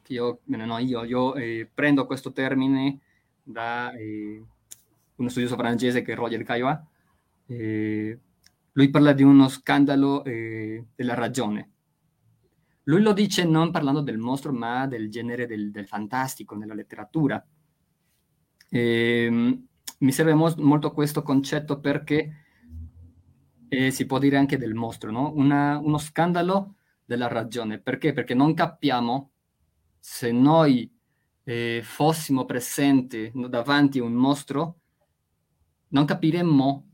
che 0.02 0.14
io, 0.14 0.42
no, 0.46 0.78
io, 0.80 1.04
io 1.04 1.36
eh, 1.36 1.70
prendo 1.74 2.06
questo 2.06 2.32
termine 2.32 3.00
da 3.42 3.94
eh, 3.94 4.44
uno 5.16 5.30
studioso 5.30 5.56
francese 5.56 6.02
che 6.02 6.14
è 6.14 6.16
Roger 6.16 6.44
Caillois, 6.44 6.80
lui 8.74 8.90
parla 8.90 9.14
di 9.14 9.24
uno 9.24 9.48
scandalo 9.48 10.22
della 10.24 11.16
ragione. 11.16 11.72
Lui 12.84 13.02
lo 13.02 13.14
dice 13.14 13.44
non 13.44 13.70
parlando 13.72 14.02
del 14.02 14.18
mostro, 14.18 14.52
ma 14.52 14.88
del 14.88 15.10
genere 15.10 15.46
del, 15.46 15.70
del 15.72 15.88
fantastico 15.88 16.56
nella 16.56 16.74
letteratura. 16.74 17.44
Ehm, 18.70 19.68
mi 20.00 20.12
serve 20.12 20.34
mo- 20.34 20.54
molto 20.58 20.92
questo 20.92 21.22
concetto 21.24 21.80
perché 21.80 22.46
eh, 23.68 23.92
si 23.92 24.06
può 24.06 24.18
dire 24.18 24.38
anche 24.38 24.58
del 24.58 24.74
mostro, 24.74 25.12
no? 25.12 25.32
Una, 25.36 25.78
uno 25.78 25.98
scandalo 25.98 26.76
della 27.06 27.28
ragione. 27.28 27.80
Perché? 27.80 28.14
Perché 28.14 28.34
non 28.34 28.54
capiamo 28.54 29.32
se 30.00 30.32
noi 30.32 30.92
eh, 31.44 31.82
fossimo 31.84 32.46
presenti 32.46 33.32
davanti 33.34 34.00
a 34.00 34.04
un 34.04 34.14
mostro, 34.14 34.80
non 35.90 36.06
capiremmo 36.06 36.88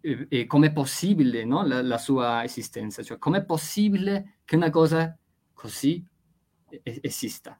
eh, 0.00 0.26
eh 0.28 0.46
è 0.46 0.72
possibile 0.72 1.44
no? 1.44 1.66
la, 1.66 1.82
la, 1.82 1.98
sua 1.98 2.44
esistenza, 2.44 3.02
cioè 3.02 3.18
com'è 3.18 3.44
possibile 3.44 4.38
che 4.44 4.56
una 4.56 4.70
cosa 4.70 5.16
così 5.52 6.04
esista 7.00 7.58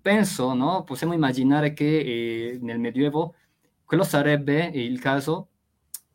penso, 0.00 0.54
no? 0.54 0.84
possiamo 0.84 1.12
immaginare 1.12 1.72
che 1.72 2.52
eh, 2.54 2.58
nel 2.60 2.78
Medioevo 2.78 3.34
quello 3.84 4.04
sarebbe 4.04 4.70
il 4.72 4.98
caso 5.00 5.48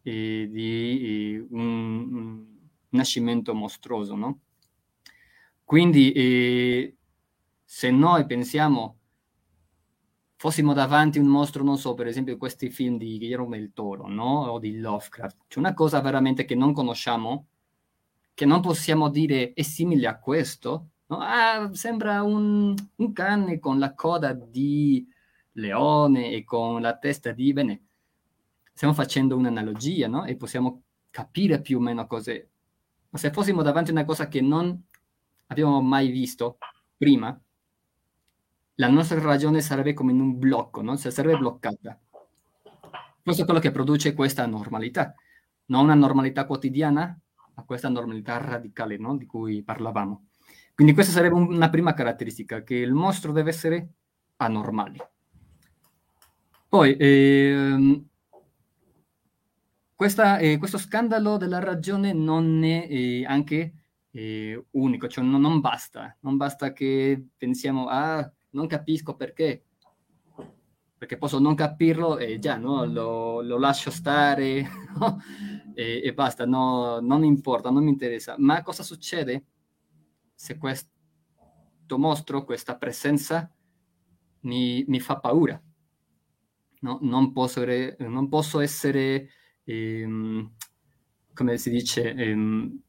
eh, 0.02 0.48
di 0.50 1.36
eh, 1.36 1.46
un, 1.50 2.14
un, 2.14 2.46
nascimento 2.90 3.54
mostruoso. 3.54 4.16
No? 4.16 4.40
Quindi 5.64 6.12
eh, 6.12 6.96
se 7.64 7.92
noi 7.92 8.26
pensiamo, 8.26 8.98
fossimo 10.38 10.74
davanti 10.74 11.20
a 11.20 11.22
un 11.22 11.28
mostro, 11.28 11.64
non 11.64 11.78
so, 11.78 11.94
per 11.94 12.08
esempio 12.08 12.38
questi 12.38 12.70
film 12.70 12.98
di 12.98 13.18
Guillermo 13.18 13.50
del 13.50 13.74
Toro 13.74 14.08
no? 14.08 14.46
o 14.46 14.60
di 14.60 14.80
Lovecraft, 14.80 15.46
c'è 15.48 15.60
una 15.60 15.74
cosa 15.74 16.00
veramente 16.00 16.46
che 16.46 16.56
non 16.56 16.74
conosciamo, 16.74 17.48
che 18.34 18.46
non 18.46 18.62
possiamo 18.62 19.10
dire 19.10 19.54
è 19.54 19.62
simile 19.62 20.08
a 20.08 20.18
questo, 20.20 20.90
No? 21.08 21.20
Ah, 21.20 21.70
sembra 21.74 22.22
un, 22.24 22.76
un, 22.96 23.14
cane 23.14 23.60
con 23.60 23.80
la 23.80 23.94
coda 23.94 24.34
di 24.34 25.08
leone 25.54 26.32
e 26.32 26.44
con 26.44 26.82
la 26.82 26.98
testa 26.98 27.32
di... 27.32 27.54
Bene, 27.54 27.82
stiamo 28.74 28.94
facendo 28.94 29.36
un'analogia, 29.38 30.08
no? 30.08 30.26
E 30.26 30.36
possiamo 30.36 30.84
capire 31.10 31.62
più 31.62 31.78
o 31.78 31.82
meno 31.82 32.06
cos'è. 32.08 32.46
Ma 33.10 33.18
se 33.18 33.32
fossimo 33.32 33.62
davanti 33.64 33.92
a 33.92 33.94
una 33.94 34.06
cosa 34.06 34.28
che 34.28 34.42
non 34.42 34.80
abbiamo 35.48 35.82
mai 35.82 36.10
visto 36.10 36.58
prima, 36.98 37.40
la 38.76 38.88
nostra 38.90 39.20
ragione 39.20 39.62
sarebbe 39.62 39.94
come 39.94 40.12
in 40.12 40.20
un 40.20 40.38
blocco, 40.38 40.82
no? 40.82 40.98
Cioè 40.98 41.12
sarebbe 41.12 41.38
bloccata. 41.38 42.00
Questo 43.24 43.42
è 43.42 43.46
quello 43.46 43.60
che 43.60 43.72
produce 43.72 44.14
questa 44.14 44.46
normalità. 44.46 45.16
Non 45.68 45.86
una 45.86 45.96
normalità 45.96 46.46
quotidiana, 46.46 47.18
ma 47.56 47.64
questa 47.64 47.90
normalità 47.90 48.38
radicale, 48.38 48.98
no? 48.98 49.18
Di 49.18 49.26
cui 49.26 49.64
parlavamo. 49.64 50.27
Quindi 50.78 50.94
questa 50.94 51.12
sarebbe 51.12 51.34
una 51.34 51.72
prima 51.72 51.96
caratteristica, 51.96 52.62
che 52.62 52.76
il 52.76 52.94
mostro 52.94 53.32
deve 53.32 53.50
essere 53.50 53.94
anormale. 54.36 55.10
Poi, 56.70 56.96
ehm, 57.00 58.06
questa, 59.96 60.38
eh, 60.38 60.60
questo 60.60 60.78
scandalo 60.78 61.38
della 61.38 61.58
ragione 61.58 62.14
non 62.14 62.64
è 62.64 62.86
eh, 62.88 63.26
anche 63.26 63.74
eh, 64.12 64.66
unico, 64.74 65.08
cioè 65.08 65.24
non, 65.24 65.42
non, 65.42 65.62
basta, 65.62 66.16
non 66.20 66.38
basta 66.38 66.72
che 66.74 67.26
pensiamo, 67.36 67.88
ah, 67.88 68.32
non 68.52 68.68
capisco 68.68 69.16
perché, 69.16 69.64
perché 70.96 71.18
posso 71.18 71.40
non 71.40 71.56
capirlo 71.56 72.20
e 72.20 72.38
già, 72.38 72.58
no? 72.58 72.86
lo, 72.86 73.42
lo 73.42 73.58
lascio 73.58 73.90
stare 73.90 74.62
no? 75.00 75.20
e, 75.74 76.02
e, 76.04 76.14
basta, 76.14 76.46
no, 76.46 77.00
non 77.00 77.24
importa, 77.24 77.72
non 77.72 77.84
mi 77.84 77.90
interessa. 77.90 78.36
Ma 78.38 78.62
cosa 78.62 78.84
succede 78.84 79.44
se 80.38 80.58
questo 80.58 80.92
mostro, 81.98 82.44
questa 82.46 82.78
presenza, 82.78 83.52
mi, 84.42 84.84
mi 84.88 85.00
fa 85.00 85.20
paura? 85.20 85.62
No? 86.82 87.00
Non, 87.02 87.32
posso, 87.34 87.64
non 88.00 88.30
posso 88.30 88.60
essere, 88.60 89.30
ehm, 89.64 90.52
come 91.34 91.58
si 91.58 91.70
dice, 91.72 92.14
ehm, 92.14 92.82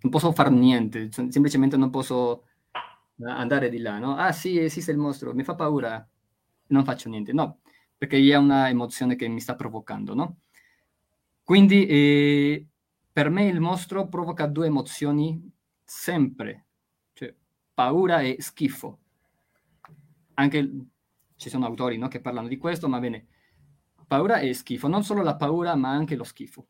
non 0.00 0.10
posso 0.10 0.32
fare 0.32 0.50
niente, 0.50 1.10
semplicemente 1.10 1.76
non 1.76 1.90
posso 1.90 2.44
andare 3.22 3.68
di 3.68 3.78
là, 3.78 3.98
no? 3.98 4.16
Ah 4.16 4.32
sì, 4.32 4.58
esiste 4.58 4.90
il 4.92 4.98
mostro, 4.98 5.34
mi 5.34 5.44
fa 5.44 5.54
paura, 5.54 6.06
non 6.68 6.84
faccio 6.84 7.08
niente, 7.10 7.32
no, 7.32 7.60
perché 7.96 8.18
è 8.18 8.36
una 8.36 8.68
emozione 8.68 9.14
che 9.16 9.28
mi 9.28 9.40
sta 9.40 9.54
provocando, 9.56 10.14
no? 10.14 10.38
Quindi 11.42 11.86
eh, 11.86 12.66
per 13.12 13.28
me 13.30 13.44
il 13.46 13.60
mostro 13.60 14.08
provoca 14.08 14.46
due 14.46 14.66
emozioni 14.66 15.50
sempre, 15.84 16.66
paura 17.74 18.20
e 18.20 18.36
schifo. 18.38 18.98
Anche 20.34 20.70
ci 21.36 21.48
sono 21.48 21.66
autori 21.66 21.98
no, 21.98 22.08
che 22.08 22.20
parlano 22.20 22.48
di 22.48 22.56
questo, 22.56 22.88
ma 22.88 22.98
bene, 23.00 23.26
paura 24.06 24.38
e 24.38 24.54
schifo, 24.54 24.88
non 24.88 25.02
solo 25.02 25.22
la 25.22 25.36
paura, 25.36 25.74
ma 25.74 25.90
anche 25.90 26.14
lo 26.14 26.24
schifo. 26.24 26.66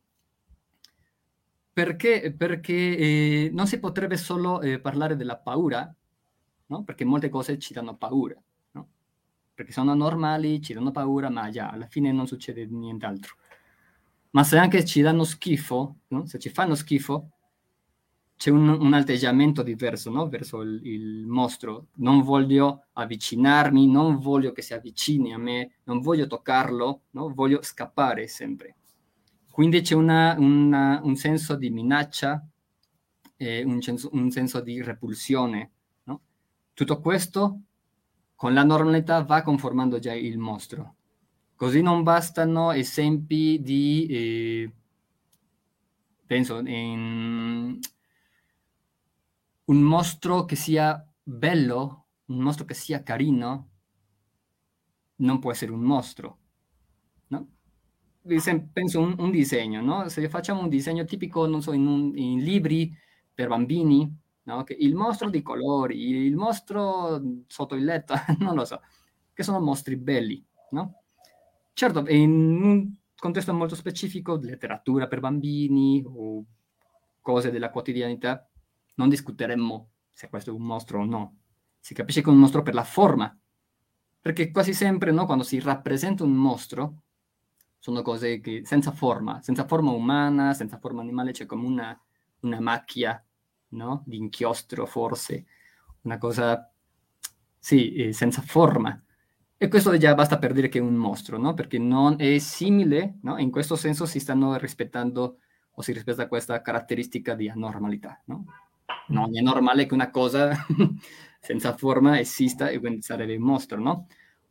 Perché? 1.71 2.33
Perché 2.35 2.97
eh, 2.97 3.49
non 3.53 3.67
si 3.67 3.79
potrebbe 3.79 4.17
solo 4.17 4.61
eh, 4.61 4.79
parlare 4.79 5.15
della 5.15 5.37
paura, 5.37 5.93
no? 6.67 6.83
perché 6.83 7.03
molte 7.03 7.29
cose 7.29 7.59
ci 7.59 7.73
danno 7.73 7.97
paura, 7.97 8.41
no? 8.71 8.87
perché 9.53 9.71
sono 9.71 9.93
normali, 9.93 10.61
ci 10.61 10.73
danno 10.73 10.91
paura, 10.91 11.29
ma 11.29 11.49
già 11.49 11.69
alla 11.69 11.87
fine 11.87 12.11
non 12.11 12.27
succede 12.27 12.65
nient'altro. 12.65 13.35
Ma 14.31 14.43
se 14.43 14.57
anche 14.57 14.85
ci 14.85 15.01
danno 15.01 15.23
schifo, 15.23 15.97
no? 16.07 16.25
se 16.25 16.39
ci 16.39 16.49
fanno 16.49 16.75
schifo, 16.75 17.31
c'è 18.37 18.49
un, 18.49 18.67
un 18.67 18.93
atteggiamento 18.93 19.63
diverso 19.63 20.09
no? 20.09 20.27
verso 20.27 20.61
il, 20.61 20.81
il, 20.83 21.25
mostro. 21.25 21.87
Non 21.95 22.21
voglio 22.21 22.85
avvicinarmi, 22.93 23.87
non 23.89 24.19
voglio 24.19 24.51
che 24.51 24.61
si 24.61 24.73
avvicini 24.73 25.33
a 25.33 25.37
me, 25.37 25.75
non 25.83 26.01
voglio 26.01 26.27
toccarlo, 26.27 27.03
no? 27.11 27.33
voglio 27.33 27.61
scappare 27.61 28.27
sempre. 28.27 28.75
Quindi 29.49 29.81
c'è 29.81 29.95
una, 29.95 30.35
una, 30.37 30.99
un 31.01 31.15
senso 31.15 31.55
di 31.55 31.69
minaccia, 31.69 32.45
eh, 33.37 33.63
un, 33.63 33.81
senso, 33.81 34.09
un, 34.11 34.29
senso, 34.29 34.59
di 34.59 34.81
repulsione. 34.81 35.71
No? 36.03 36.21
Tutto 36.73 36.99
questo 36.99 37.61
con 38.35 38.53
la 38.53 38.65
normalità 38.65 39.23
va 39.23 39.41
conformando 39.43 39.97
già 39.97 40.13
il 40.13 40.37
mostro. 40.37 40.95
Così 41.55 41.81
non 41.81 42.03
bastano 42.03 42.73
esempi 42.73 43.61
di, 43.61 44.05
eh, 44.09 44.71
penso, 46.25 46.59
in, 46.59 47.79
un 49.65 49.81
mostro 49.81 50.45
che 50.45 50.55
sia 50.55 51.07
bello, 51.21 52.07
un 52.25 52.39
mostro 52.39 52.65
che 52.65 52.73
sia 52.73 53.03
carino, 53.03 53.69
non 55.17 55.39
può 55.39 55.51
essere 55.51 55.71
un 55.71 55.81
mostro 55.81 56.39
penso 58.71 58.99
un, 58.99 59.15
un 59.19 59.29
disegno, 59.29 59.81
no? 59.81 60.09
Se 60.09 60.27
facciamo 60.29 60.61
un 60.61 60.69
disegno 60.69 61.05
tipico, 61.05 61.45
non 61.45 61.61
so, 61.61 61.73
in, 61.73 61.85
un, 61.85 62.17
in 62.17 62.41
libri 62.41 62.91
per 63.33 63.47
bambini, 63.47 64.11
no? 64.43 64.63
Il 64.79 64.95
mostro 64.95 65.29
di 65.29 65.41
colori, 65.41 66.25
il 66.25 66.35
mostro 66.35 67.21
sotto 67.47 67.75
il 67.75 67.83
letto, 67.83 68.15
non 68.39 68.55
lo 68.55 68.65
so, 68.65 68.81
che 69.33 69.43
sono 69.43 69.59
mostri 69.59 69.95
belli, 69.95 70.43
no? 70.71 71.01
Certo, 71.73 72.07
in 72.07 72.31
un 72.63 72.95
contesto 73.15 73.53
molto 73.53 73.75
specifico, 73.75 74.39
letteratura 74.41 75.07
per 75.07 75.19
bambini 75.19 76.03
o 76.05 76.43
cose 77.21 77.51
della 77.51 77.69
quotidianità, 77.69 78.47
non 78.95 79.09
discuteremmo 79.09 79.89
se 80.11 80.29
questo 80.29 80.49
è 80.49 80.53
un 80.53 80.63
mostro 80.63 81.01
o 81.01 81.05
no. 81.05 81.37
Si 81.79 81.93
capisce 81.93 82.21
che 82.21 82.29
è 82.29 82.33
un 82.33 82.39
mostro 82.39 82.63
per 82.63 82.73
la 82.73 82.83
forma, 82.83 83.37
perché 84.19 84.49
quasi 84.49 84.73
sempre, 84.73 85.11
no, 85.11 85.25
quando 85.25 85.43
si 85.43 85.59
rappresenta 85.59 86.23
un 86.23 86.33
mostro, 86.33 87.01
sono 87.77 88.01
cose 88.01 88.39
che 88.39 88.63
senza 88.65 88.91
forma, 88.91 89.41
senza 89.43 89.67
forma 89.67 89.91
umana, 89.91 90.53
senza 90.53 90.79
forma 90.79 91.01
animale, 91.01 91.31
c'è 91.31 91.45
come 91.45 91.67
una, 91.67 92.01
una 92.39 92.59
macchia, 92.59 93.23
no? 93.69 94.01
Di 94.07 94.17
inchiostro 94.17 94.87
forse, 94.87 95.45
una 96.01 96.17
cosa, 96.17 96.71
sì, 97.59 98.09
senza 98.11 98.41
forma. 98.41 98.99
E 99.57 99.67
questo 99.67 99.95
già 99.97 100.15
basta 100.15 100.39
per 100.39 100.53
dire 100.53 100.69
che 100.69 100.79
è 100.79 100.81
un 100.81 100.95
mostro, 100.95 101.37
no? 101.37 101.53
Perché 101.53 101.77
non 101.77 102.15
è 102.17 102.37
simile, 102.39 103.19
no? 103.21 103.37
In 103.37 103.51
questo 103.51 103.75
senso 103.75 104.07
si 104.07 104.19
stanno 104.19 104.57
rispettando 104.57 105.37
o 105.71 105.81
si 105.83 105.91
rispetta 105.93 106.27
questa 106.27 106.61
caratteristica 106.61 107.35
di 107.35 107.47
anormalità, 107.47 108.19
no? 108.25 108.45
Non 109.07 109.37
è 109.37 109.41
normale 109.41 109.85
che 109.85 109.93
una 109.93 110.09
cosa 110.09 110.51
senza 111.39 111.75
forma 111.75 112.19
esista 112.19 112.69
e 112.69 112.79
quindi 112.79 113.01
sarebbe 113.01 113.35
un 113.35 113.43
mostro, 113.43 113.79
no? 113.79 114.07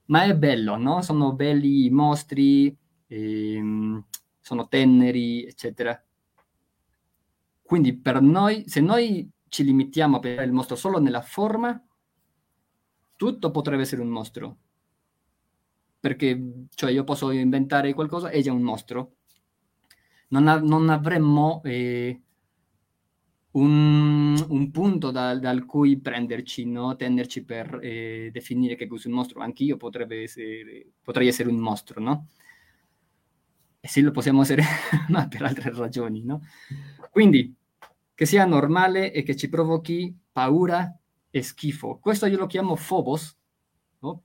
Ma 0.07 0.25
è 0.25 0.37
bello, 0.37 0.77
no? 0.77 1.03
Sono 1.03 1.33
belli 1.35 1.87
i 1.87 1.91
mostri, 1.91 2.77
ehm, 3.09 4.05
sono 4.41 4.69
teneri, 4.69 5.45
eccetera. 5.47 6.01
Quindi 7.63 7.97
per 7.99 8.21
noi, 8.23 8.63
se 8.69 8.81
noi 8.81 9.29
ci 9.49 9.65
limitiamo 9.65 10.17
a 10.17 10.21
pensare 10.21 10.47
il 10.47 10.53
mostro 10.53 10.77
solo 10.77 11.01
nella 11.01 11.21
forma, 11.21 11.83
tutto 13.17 13.51
potrebbe 13.51 13.83
essere 13.83 14.03
un 14.03 14.09
mostro. 14.09 14.57
Perché 15.99 16.67
cioè, 16.75 16.93
io 16.93 17.03
posso 17.03 17.33
inventare 17.33 17.95
qualcosa 17.95 18.31
e 18.31 18.39
è 18.39 18.43
già 18.43 18.53
un 18.53 18.63
mostro. 18.63 19.17
Non, 20.29 20.49
av- 20.49 20.63
non 20.63 20.89
avremmo 20.91 21.61
eh, 21.65 22.21
un, 23.55 24.47
un, 24.49 24.71
punto 24.71 25.11
da, 25.11 25.37
dal 25.39 25.65
cui 25.65 25.99
prenderci, 25.99 26.65
no? 26.67 26.97
tenerci 26.97 27.45
per 27.45 27.79
eh, 27.83 28.31
definire 28.33 28.77
che 28.77 28.87
cos'è 28.87 29.09
un 29.09 29.15
mostro. 29.15 29.41
Anch'io 29.41 29.77
essere, 30.11 30.87
potrei 31.03 31.29
essere 31.29 31.49
un 31.49 31.59
mostro, 31.59 32.01
no? 32.01 32.29
e 33.85 33.89
sì 33.89 34.01
lo 34.01 34.13
possiamo 34.13 34.41
essere, 34.41 34.63
ma 35.11 35.29
per 35.29 35.43
altre 35.43 35.71
ragioni, 35.71 36.25
no? 36.25 36.41
Quindi, 37.11 37.55
che 38.15 38.25
sia 38.25 38.47
normale 38.47 39.13
e 39.13 39.23
che 39.23 39.37
ci 39.37 39.51
provochi 39.51 40.17
paura 40.33 40.99
e 41.29 41.43
schifo. 41.43 41.99
Questo 41.99 42.25
io 42.25 42.39
lo 42.39 42.47
chiamo 42.47 42.77
phobos, 42.77 43.37
no? 43.99 44.23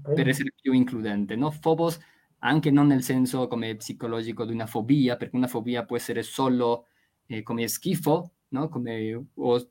okay. 0.00 0.14
per 0.14 0.28
essere 0.28 0.52
più 0.60 0.72
includente, 0.72 1.34
no? 1.34 1.52
Phobos 1.60 1.98
anche 2.38 2.70
non 2.70 2.86
nel 2.86 3.02
senso 3.02 3.48
come 3.48 3.74
psicologico 3.74 4.44
di 4.44 4.52
una 4.52 4.66
fobia, 4.66 5.16
perché 5.16 5.34
una 5.34 5.48
fobia 5.48 5.84
può 5.84 5.96
essere 5.96 6.22
solo 6.22 6.86
eh, 7.26 7.42
come 7.42 7.66
schifo, 7.66 8.34
no? 8.48 8.68
Come 8.68 9.26
o 9.34 9.70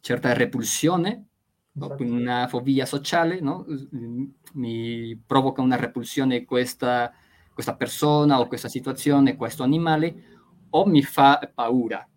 certa 0.00 0.32
repulsione, 0.32 1.26
esatto. 1.74 2.02
una 2.02 2.48
fobia 2.48 2.86
sociale, 2.86 3.40
no? 3.40 3.66
Mi 4.54 5.20
provoca 5.26 5.62
una 5.62 5.76
repulsione 5.76 6.44
questa 6.44 7.12
questa 7.58 7.74
persona 7.74 8.38
o 8.38 8.46
questa 8.46 8.68
situazione, 8.68 9.34
questo 9.34 9.64
animale, 9.64 10.22
o 10.70 10.86
mi 10.86 11.02
fa 11.02 11.50
paura, 11.52 12.08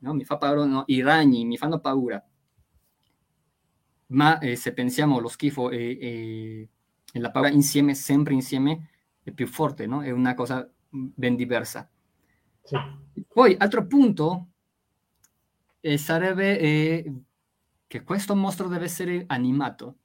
no? 0.00 0.12
mi 0.12 0.22
fa 0.22 0.36
paura, 0.36 0.66
no? 0.66 0.82
i 0.88 1.00
ragni 1.00 1.46
mi 1.46 1.56
fanno 1.56 1.80
paura. 1.80 2.22
Ma 4.08 4.38
eh, 4.38 4.54
se 4.54 4.74
pensiamo 4.74 5.16
allo 5.16 5.28
schifo 5.28 5.70
e, 5.70 5.96
e, 5.98 6.68
e, 7.10 7.18
la 7.20 7.30
paura 7.30 7.48
insieme, 7.48 7.94
sempre 7.94 8.34
insieme, 8.34 8.90
è 9.22 9.30
più 9.30 9.46
forte, 9.46 9.86
no? 9.86 10.02
È 10.02 10.10
una 10.10 10.34
cosa 10.34 10.70
ben 10.90 11.36
diversa. 11.36 11.88
Sì. 12.62 12.76
Poi, 13.32 13.56
altro 13.58 13.86
punto 13.86 14.48
eh, 15.82 15.98
sarebbe 15.98 16.58
eh, 16.58 17.12
che 17.86 18.02
questo 18.04 18.34
mostro 18.34 18.68
deve 18.68 18.84
essere 18.86 19.24
animato, 19.26 19.98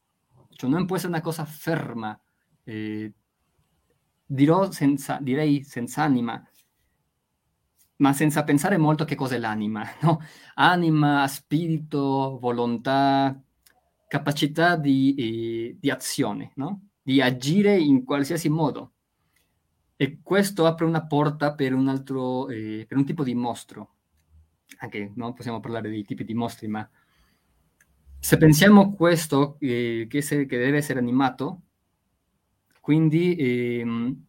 cioè 0.49 0.69
non 0.69 0.85
può 0.85 0.95
essere 0.97 1.13
una 1.13 1.21
cosa 1.21 1.45
ferma, 1.45 2.19
eh, 2.63 3.13
dirò 4.25 4.71
senza, 4.71 5.19
direi 5.21 5.63
senza 5.63 6.03
anima, 6.03 6.43
ma 7.97 8.13
senza 8.13 8.43
pensare 8.43 8.77
molto 8.77 9.05
che 9.05 9.15
cos'è 9.15 9.37
l'anima, 9.37 9.83
no? 10.01 10.19
Anima, 10.55 11.27
spirito, 11.27 12.37
volontà, 12.41 13.39
capacità 14.07 14.75
di, 14.75 15.15
eh, 15.15 15.77
di 15.79 15.89
azione, 15.91 16.51
no? 16.55 16.89
Di 17.01 17.21
agire 17.21 17.77
in 17.77 18.03
qualsiasi 18.03 18.49
modo. 18.49 18.93
E 19.95 20.19
questo 20.21 20.65
apre 20.65 20.85
una 20.85 21.05
porta 21.05 21.53
per 21.55 21.73
un 21.73 21.87
altro, 21.87 22.49
eh, 22.49 22.85
per 22.87 22.97
un 22.97 23.05
tipo 23.05 23.23
di 23.23 23.33
mostro. 23.35 23.96
Anche 24.79 25.11
non 25.15 25.33
possiamo 25.33 25.59
parlare 25.59 25.89
di 25.89 26.03
tipi 26.03 26.23
di 26.23 26.33
mostri, 26.33 26.67
ma 26.67 26.87
se 28.19 28.37
pensiamo 28.37 28.81
a 28.81 28.91
questo 28.91 29.57
eh, 29.59 30.07
che, 30.09 30.21
se, 30.21 30.45
che 30.45 30.57
deve 30.57 30.77
essere 30.77 30.99
animato, 30.99 31.61
quindi 32.81 33.35
ehm, 33.35 34.25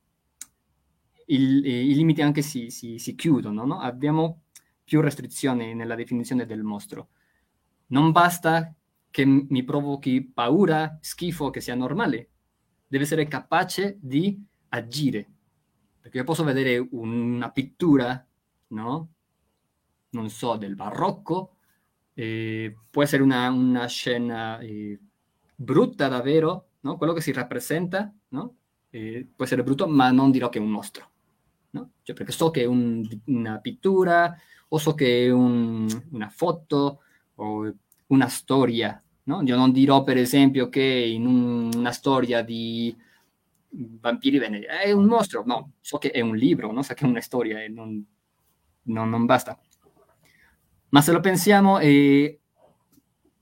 il, 1.26 1.64
eh, 1.64 1.84
i 1.84 1.94
limiti 1.94 2.22
anche 2.22 2.42
si, 2.42 2.70
si, 2.70 2.98
si 2.98 3.14
chiudono, 3.14 3.64
no? 3.64 3.80
abbiamo 3.80 4.42
più 4.84 5.00
restrizioni 5.00 5.74
nella 5.74 5.94
definizione 5.94 6.46
del 6.46 6.62
mostro. 6.62 7.08
non 7.88 8.12
basta 8.12 8.74
che 9.10 9.24
mi 9.24 9.64
provochi 9.64 10.22
paura, 10.22 10.98
schifo, 11.00 11.50
che 11.50 11.60
sia 11.60 11.74
normale, 11.74 12.30
deve 12.86 13.04
essere 13.04 13.26
capace 13.26 13.98
di 14.00 14.40
agire. 14.70 15.26
Perché 16.00 16.18
io 16.18 16.24
posso 16.24 16.44
vedere 16.44 16.86
una 16.90 17.50
pittura, 17.50 18.26
no? 18.68 19.08
Non 20.10 20.30
so, 20.30 20.56
del 20.56 20.74
barocco, 20.74 21.56
eh, 22.14 22.74
può 22.90 23.02
essere 23.02 23.22
una, 23.22 23.48
una 23.50 23.86
scena 23.86 24.58
eh, 24.58 24.98
brutta 25.54 26.08
davvero, 26.08 26.70
no? 26.80 26.96
quello 26.96 27.12
che 27.12 27.20
si 27.20 27.32
rappresenta, 27.32 28.12
no? 28.28 28.56
eh, 28.90 29.26
può 29.34 29.44
essere 29.44 29.62
brutto, 29.62 29.86
ma 29.86 30.10
non 30.10 30.30
dirò 30.30 30.48
che 30.48 30.58
è 30.58 30.62
un 30.62 30.70
mostro, 30.70 31.10
no? 31.70 31.90
cioè, 32.02 32.16
perché 32.16 32.32
so 32.32 32.50
che 32.50 32.62
è 32.62 32.64
un, 32.64 33.06
una 33.26 33.58
pittura, 33.58 34.36
o 34.68 34.78
so 34.78 34.94
che 34.94 35.26
è 35.26 35.30
un, 35.30 35.86
una 36.10 36.28
foto, 36.28 37.00
o 37.36 37.74
una 38.08 38.28
storia. 38.28 39.00
No? 39.24 39.42
Io 39.42 39.56
non 39.56 39.72
dirò, 39.72 40.02
per 40.02 40.16
esempio, 40.16 40.68
che 40.68 40.82
in 40.82 41.26
un, 41.26 41.70
una 41.74 41.92
storia 41.92 42.42
di 42.42 42.96
vampiri 43.70 44.38
veneri 44.38 44.64
è 44.64 44.92
un 44.92 45.04
mostro, 45.04 45.42
no, 45.44 45.72
so 45.80 45.98
che 45.98 46.10
è 46.10 46.20
un 46.20 46.36
libro, 46.36 46.72
no? 46.72 46.82
so 46.82 46.94
che 46.94 47.04
è 47.04 47.08
una 47.08 47.20
storia 47.20 47.62
e 47.62 47.68
non, 47.68 48.04
non, 48.82 49.08
non 49.10 49.26
basta. 49.26 49.58
Ma 50.90 51.02
se 51.02 51.12
lo 51.12 51.20
pensiamo, 51.20 51.78
eh, 51.78 52.40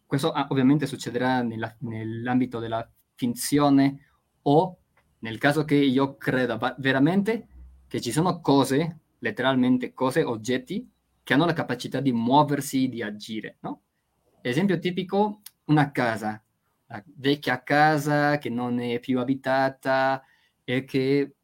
questo 0.04 0.32
ah, 0.32 0.46
ovviamente 0.50 0.86
succederà 0.86 1.42
nella, 1.42 1.74
nell'ambito 1.80 2.58
della 2.58 2.88
finzione 3.14 4.08
o 4.42 4.78
nel 5.20 5.38
caso 5.38 5.64
che 5.64 5.76
io 5.76 6.16
creda 6.16 6.74
veramente 6.78 7.48
che 7.86 8.00
ci 8.00 8.12
sono 8.12 8.40
cose, 8.40 8.98
letteralmente 9.18 9.92
cose, 9.92 10.22
oggetti, 10.22 10.88
che 11.22 11.34
hanno 11.34 11.46
la 11.46 11.52
capacità 11.52 12.00
di 12.00 12.12
muoversi, 12.12 12.88
di 12.88 13.02
agire, 13.02 13.58
no? 13.60 13.82
Esempio 14.40 14.78
tipico, 14.78 15.40
una 15.66 15.90
casa, 15.90 16.40
la 16.86 17.02
vecchia 17.16 17.62
casa 17.62 18.38
che 18.38 18.48
non 18.48 18.78
è 18.78 19.00
più 19.00 19.18
abitata 19.18 20.22
e 20.62 20.84
che, 20.84 21.34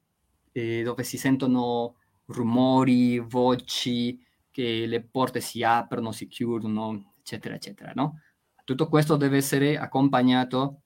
eh, 0.53 0.83
dove 0.83 1.03
si 1.03 1.17
sentono 1.17 1.97
rumori, 2.27 3.19
voci, 3.19 4.21
che 4.53 4.87
le 4.87 5.03
porte 5.03 5.41
si 5.41 5.65
aprono, 5.65 6.12
si 6.12 6.29
chiudono, 6.29 7.15
eccetera, 7.19 7.57
eccetera, 7.57 7.91
no? 7.95 8.21
Tutto 8.62 8.88
questo 8.88 9.17
deve 9.17 9.38
essere 9.38 9.77
accompagnato 9.77 10.83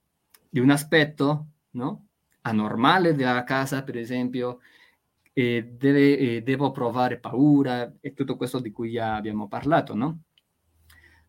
di 0.49 0.59
un 0.59 0.71
aspetto, 0.71 1.47
no? 1.71 2.07
Anormale 2.41 3.13
della 3.13 3.43
casa, 3.43 3.83
per 3.83 3.97
esempio, 3.97 4.59
e 5.33 5.73
deve, 5.77 6.17
eh, 6.17 6.41
devo 6.41 6.71
provare 6.71 7.19
paura 7.19 7.93
e 7.99 8.13
tutto 8.13 8.37
questo 8.37 8.59
di 8.59 8.71
cui 8.71 8.91
già 8.93 9.15
abbiamo 9.15 9.47
parlato, 9.47 9.93
no? 9.93 10.21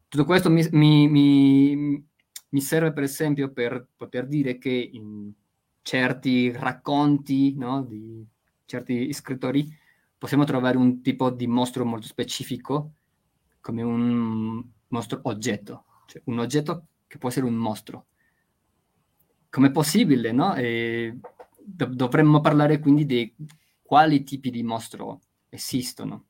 Tutto 0.09 0.24
questo 0.24 0.48
mi, 0.48 0.66
mi, 0.70 1.09
mi, 1.09 2.09
mi 2.48 2.61
serve, 2.61 2.92
per 2.92 3.03
esempio, 3.03 3.53
per 3.53 3.87
poter 3.96 4.27
dire 4.27 4.57
che 4.57 4.70
in 4.70 5.31
certi 5.83 6.51
racconti, 6.53 7.55
no, 7.57 7.83
di 7.83 8.24
certi 8.64 9.12
scrittori, 9.12 9.66
possiamo 10.18 10.44
trovare 10.44 10.76
un 10.76 11.00
tipo 11.00 11.31
di 11.31 11.46
mostro 11.46 11.85
molto 11.85 12.07
specifico 12.07 12.92
come 13.61 13.83
un 13.83 14.62
mostro 14.88 15.20
oggetto, 15.22 15.85
cioè 16.07 16.22
un 16.26 16.38
oggetto 16.40 16.87
che 17.07 17.18
può 17.18 17.28
essere 17.28 17.46
un 17.46 17.54
mostro. 17.54 18.07
Com'è 19.50 19.70
possibile, 19.70 20.33
no? 20.33 20.54
Do- 21.64 21.94
dovremmo 21.94 22.40
parlare 22.40 22.78
quindi 22.81 23.07
di 23.07 23.35
quali 23.83 24.22
tipi 24.24 24.50
di 24.50 24.62
mostro 24.62 25.20
esistono. 25.48 26.24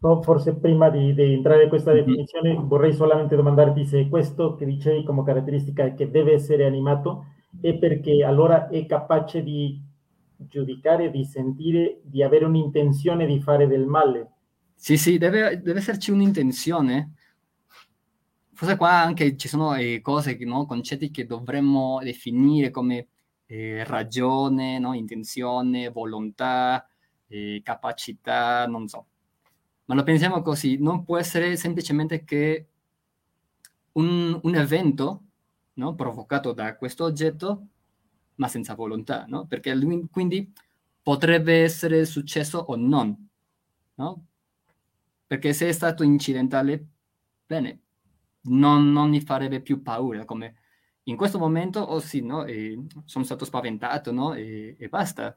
No, 0.00 0.22
forse 0.22 0.54
prima 0.54 0.90
di, 0.90 1.12
di, 1.12 1.32
entrare 1.32 1.64
in 1.64 1.68
questa 1.68 1.92
definizione 1.92 2.54
vorrei 2.54 2.92
solamente 2.92 3.34
domandarti 3.34 3.84
se 3.84 4.08
questo 4.08 4.54
che 4.54 4.64
dicevi 4.64 5.02
come 5.02 5.24
caratteristica 5.24 5.92
che 5.94 6.08
deve 6.08 6.34
essere 6.34 6.64
animato 6.64 7.26
è 7.60 7.74
perché 7.74 8.22
allora 8.24 8.68
è 8.68 8.86
capace 8.86 9.42
di 9.42 9.80
giudicare, 10.38 11.10
di 11.10 11.24
sentire, 11.24 12.00
di 12.02 12.22
avere 12.22 12.44
un'intenzione 12.44 13.26
di 13.26 13.40
fare 13.40 13.66
del 13.66 13.86
male. 13.86 14.30
Sì, 14.74 14.96
sì, 14.96 15.18
deve, 15.18 15.60
deve 15.60 15.80
esserci 15.80 16.10
un'intenzione. 16.10 17.14
Forse 18.52 18.76
qua 18.76 19.00
anche 19.02 19.36
ci 19.36 19.48
sono 19.48 19.74
eh, 19.74 20.00
cose, 20.00 20.36
no? 20.40 20.66
concetti 20.66 21.10
che 21.10 21.26
dovremmo 21.26 22.00
definire 22.02 22.70
come 22.70 23.08
eh, 23.46 23.84
ragione, 23.84 24.78
no? 24.78 24.94
intenzione, 24.94 25.90
volontà, 25.90 26.88
eh, 27.28 27.60
capacità, 27.62 28.66
non 28.66 28.86
so. 28.88 29.06
Ma 29.86 29.94
lo 29.94 30.02
pensiamo 30.02 30.42
così, 30.42 30.76
non 30.78 31.02
può 31.04 31.18
essere 31.18 31.56
semplicemente 31.56 32.24
che 32.24 32.66
un, 33.92 34.38
un 34.42 34.54
evento 34.54 35.22
no? 35.74 35.94
provocato 35.94 36.52
da 36.52 36.76
questo 36.76 37.04
oggetto 37.04 37.66
ma 38.38 38.48
senza 38.48 38.74
volontà, 38.74 39.24
no? 39.26 39.46
Perché 39.46 39.76
quindi 40.10 40.52
potrebbe 41.02 41.62
essere 41.62 42.04
successo 42.04 42.58
o 42.58 42.76
non, 42.76 43.28
no? 43.94 44.26
Perché 45.26 45.52
se 45.52 45.68
è 45.68 45.72
stato 45.72 46.02
incidentale, 46.02 46.86
bene, 47.46 47.80
non, 48.42 48.92
non 48.92 49.10
mi 49.10 49.20
farebbe 49.20 49.60
più 49.60 49.82
paura, 49.82 50.24
come 50.24 50.56
in 51.04 51.16
questo 51.16 51.38
momento, 51.38 51.80
oh 51.80 52.00
sì, 52.00 52.20
no? 52.22 52.44
E 52.44 52.84
sono 53.04 53.24
stato 53.24 53.44
spaventato, 53.44 54.12
no? 54.12 54.34
E, 54.34 54.76
e, 54.78 54.88
basta. 54.88 55.36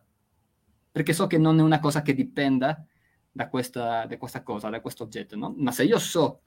Perché 0.91 1.13
so 1.13 1.27
che 1.27 1.37
non 1.37 1.59
è 1.59 1.61
una 1.61 1.79
cosa 1.79 2.01
che 2.01 2.13
dipenda 2.13 2.85
da 3.31 3.47
questa, 3.47 4.05
da 4.05 4.17
questa 4.17 4.43
cosa, 4.43 4.69
da 4.69 4.81
questo 4.81 5.03
oggetto, 5.03 5.35
no? 5.37 5.53
Ma 5.57 5.71
se 5.71 5.85
io 5.85 5.97
so 5.99 6.41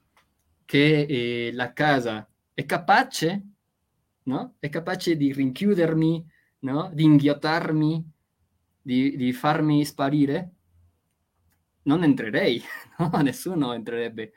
che 0.63 1.01
eh, 1.01 1.51
la 1.53 1.73
casa 1.73 2.27
è 2.53 2.65
capace, 2.65 3.47
no? 4.23 4.55
È 4.59 4.69
capace 4.69 5.17
di 5.17 5.33
rinchiudermi 5.33 6.33
no? 6.71 6.89
di 6.93 7.03
inghiottarmi, 7.03 8.11
di, 8.81 9.15
di, 9.15 9.33
farmi 9.33 9.83
sparire, 9.85 10.51
non 11.83 12.03
entrerei, 12.03 12.61
no? 12.99 13.09
nessuno 13.21 13.73
entrerebbe 13.73 14.33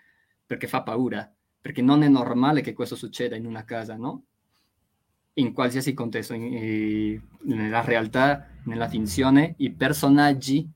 perché 0.47 0.67
fa 0.67 0.83
paura, 0.83 1.31
perché 1.61 1.83
non 1.83 2.03
è 2.03 2.09
normale 2.09 2.61
che 2.61 2.73
questo 2.73 2.97
succeda 2.97 3.37
in 3.37 3.47
una 3.47 3.65
casa, 3.65 3.97
no? 3.97 4.25
In 5.35 5.53
qualsiasi 5.53 5.93
contesto, 5.95 6.35
in, 6.35 6.43
in, 6.43 7.21
nella 7.43 7.83
realtà, 7.83 8.49
nella 8.65 8.89
finzione, 8.89 9.55
i 9.59 9.71
personaggi 9.71 10.69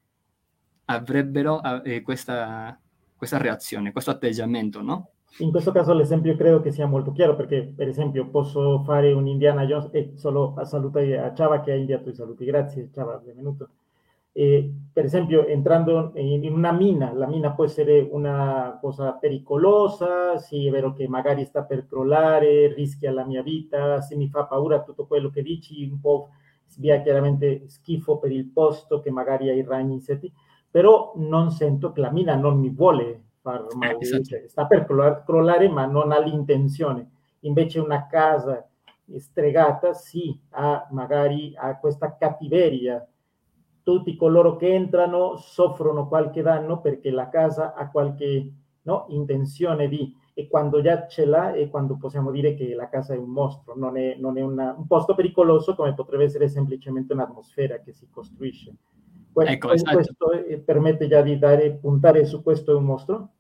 avrebbero 0.85 1.83
eh, 1.83 2.03
questa, 2.03 2.79
questa 3.17 3.39
reazione, 3.39 3.93
questo 3.93 4.11
atteggiamento, 4.11 4.83
no? 4.83 5.12
In 5.39 5.51
questo 5.51 5.73
caso 5.73 5.95
l'esempio 5.95 6.37
credo 6.37 6.61
che 6.61 6.73
sia 6.73 6.87
molto 6.87 7.11
chiaro 7.13 7.35
perché 7.35 7.63
per 7.75 7.89
esempio 7.89 8.29
posso 8.29 8.83
fare 8.85 9.13
un 9.13 9.27
Indiana 9.27 9.65
Jones 9.65 9.89
e 9.91 10.13
solo 10.17 10.55
salutare 10.65 11.19
a 11.19 11.33
Ciava 11.33 11.61
che 11.61 11.73
ha 11.73 11.75
inviato 11.75 12.11
i 12.11 12.15
saluti, 12.15 12.45
grazie 12.45 12.91
Ciava, 12.93 13.17
benvenuto. 13.17 13.71
E, 14.31 14.71
per 14.93 15.05
esempio 15.07 15.47
entrando 15.47 16.13
in, 16.17 16.53
una 16.53 16.73
mina, 16.73 17.13
la 17.15 17.27
mina 17.27 17.53
può 17.53 17.65
essere 17.65 18.07
una 18.11 18.79
cosa 18.79 19.13
pericolosa, 19.13 20.37
sì 20.37 20.67
è 20.67 20.71
vero 20.71 20.93
che 20.93 21.09
magari 21.09 21.47
sta 21.47 21.63
per 21.63 21.87
crollare, 21.87 22.73
rischia 22.75 23.11
la 23.11 23.25
mia 23.25 23.43
vita, 23.43 24.03
se 24.03 24.17
mi 24.17 24.29
fa 24.29 24.45
paura 24.45 24.83
tutto 24.83 25.07
quello 25.07 25.31
che 25.31 25.43
dici, 25.43 25.83
un 25.91 25.99
po' 25.99 26.29
svia 26.67 27.01
chiaramente 27.01 27.69
schifo 27.69 28.19
per 28.19 28.33
il 28.33 28.47
posto 28.49 29.01
che 29.01 29.11
magari 29.11 29.49
hai 29.49 29.63
ragni 29.63 29.95
insetti, 29.95 30.31
però 30.71 31.15
non 31.17 31.51
sento 31.51 31.91
che 31.93 32.01
la 32.03 32.11
mina 32.13 32.35
non 32.35 32.59
mi 32.59 32.69
vuole 32.69 33.23
far 33.43 33.67
male, 33.75 33.95
eh, 33.95 33.97
esatto. 34.01 34.23
cioè, 34.23 34.45
sta 34.47 34.67
per 34.67 34.87
crollare 34.87 35.69
ma 35.69 35.85
non 35.85 36.13
ha 36.13 36.19
l'intenzione. 36.19 37.11
Invece 37.41 37.81
una 37.81 38.07
casa 38.07 38.67
stregata 39.17 39.93
sì, 39.93 40.39
ha 40.51 40.89
magari 40.93 41.55
ha 41.57 41.77
questa 41.79 42.17
cattiveria. 42.17 43.07
Tutti 43.83 44.15
coloro 44.17 44.57
che 44.57 44.73
entrano 44.73 45.37
soffrono 45.37 46.07
qualche 46.07 46.41
danno 46.41 46.81
perché 46.81 47.11
la 47.11 47.29
casa 47.29 47.75
ha 47.75 47.91
qualche 47.91 48.53
no, 48.83 49.07
intenzione 49.09 49.89
di 49.89 50.15
e 50.35 50.49
quando 50.49 50.81
già 50.81 51.07
ce 51.09 51.27
l'ha 51.27 51.53
è 51.53 51.69
quando 51.69 51.97
possiamo 51.99 52.31
dire 52.31 52.55
che 52.55 52.75
la 52.75 52.89
casa 52.89 53.13
è 53.13 53.19
un 53.19 53.29
mostro, 53.29 53.77
non 53.77 53.99
è, 53.99 54.17
non 54.19 54.39
è 54.39 54.41
una, 54.41 54.75
un 54.77 54.87
posto 54.87 55.15
pericoloso 55.15 55.75
come 55.75 55.93
potrebbe 55.95 56.25
essere 56.25 56.49
semplicemente 56.49 57.13
un'atmosfera 57.13 57.81
che 57.81 57.93
si 57.93 58.09
costruisce. 58.09 58.75
Ecco, 59.35 59.73
esatto. 59.73 59.95
Questo 59.95 60.63
permette 60.65 61.09
già 61.09 61.23
di 61.23 61.39
dare, 61.39 61.73
puntare 61.73 62.25
su 62.27 62.43
questo 62.43 62.73
è 62.73 62.75
un 62.75 62.85
mostro? 62.85 63.31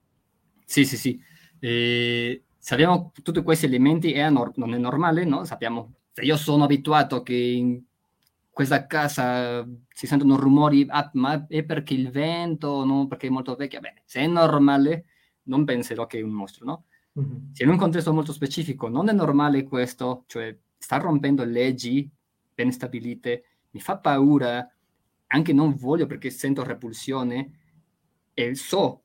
Sì, 0.64 0.84
sì, 0.84 0.96
sì. 0.96 1.20
Eh, 1.58 2.42
se 2.56 2.74
abbiamo 2.74 3.12
tutti 3.22 3.42
questi 3.42 3.66
elementi 3.66 4.12
è 4.12 4.28
nor- 4.30 4.56
non 4.56 4.72
è 4.74 4.78
normale, 4.78 5.24
no? 5.24 5.44
Sappiamo, 5.44 5.94
se 6.12 6.22
io 6.22 6.36
sono 6.36 6.64
abituato 6.64 7.22
che 7.22 7.34
in 7.34 7.82
questa 8.50 8.86
casa 8.86 9.66
si 9.88 10.06
sentono 10.06 10.36
rumori, 10.36 10.86
ah, 10.88 11.10
ma 11.14 11.46
è 11.48 11.62
perché 11.64 11.94
il 11.94 12.10
vento, 12.10 12.84
no? 12.84 13.06
Perché 13.06 13.26
è 13.26 13.30
molto 13.30 13.54
vecchia. 13.54 13.80
Beh, 13.80 14.02
se 14.04 14.20
è 14.20 14.26
normale, 14.26 15.04
non 15.44 15.64
penserò 15.64 16.06
che 16.06 16.18
è 16.18 16.22
un 16.22 16.30
mostro, 16.30 16.64
no? 16.64 16.84
Mm-hmm. 17.18 17.52
Se 17.52 17.64
in 17.64 17.68
un 17.68 17.76
contesto 17.76 18.12
molto 18.12 18.32
specifico 18.32 18.88
non 18.88 19.08
è 19.08 19.12
normale 19.12 19.64
questo, 19.64 20.24
cioè 20.26 20.56
sta 20.78 20.96
rompendo 20.96 21.44
leggi 21.44 22.08
ben 22.54 22.72
stabilite, 22.72 23.44
mi 23.70 23.80
fa 23.80 23.98
paura, 23.98 24.71
anche 25.32 25.52
non 25.52 25.74
voglio 25.74 26.06
perché 26.06 26.30
sento 26.30 26.62
repulsione 26.62 27.58
e 28.34 28.54
so, 28.54 29.02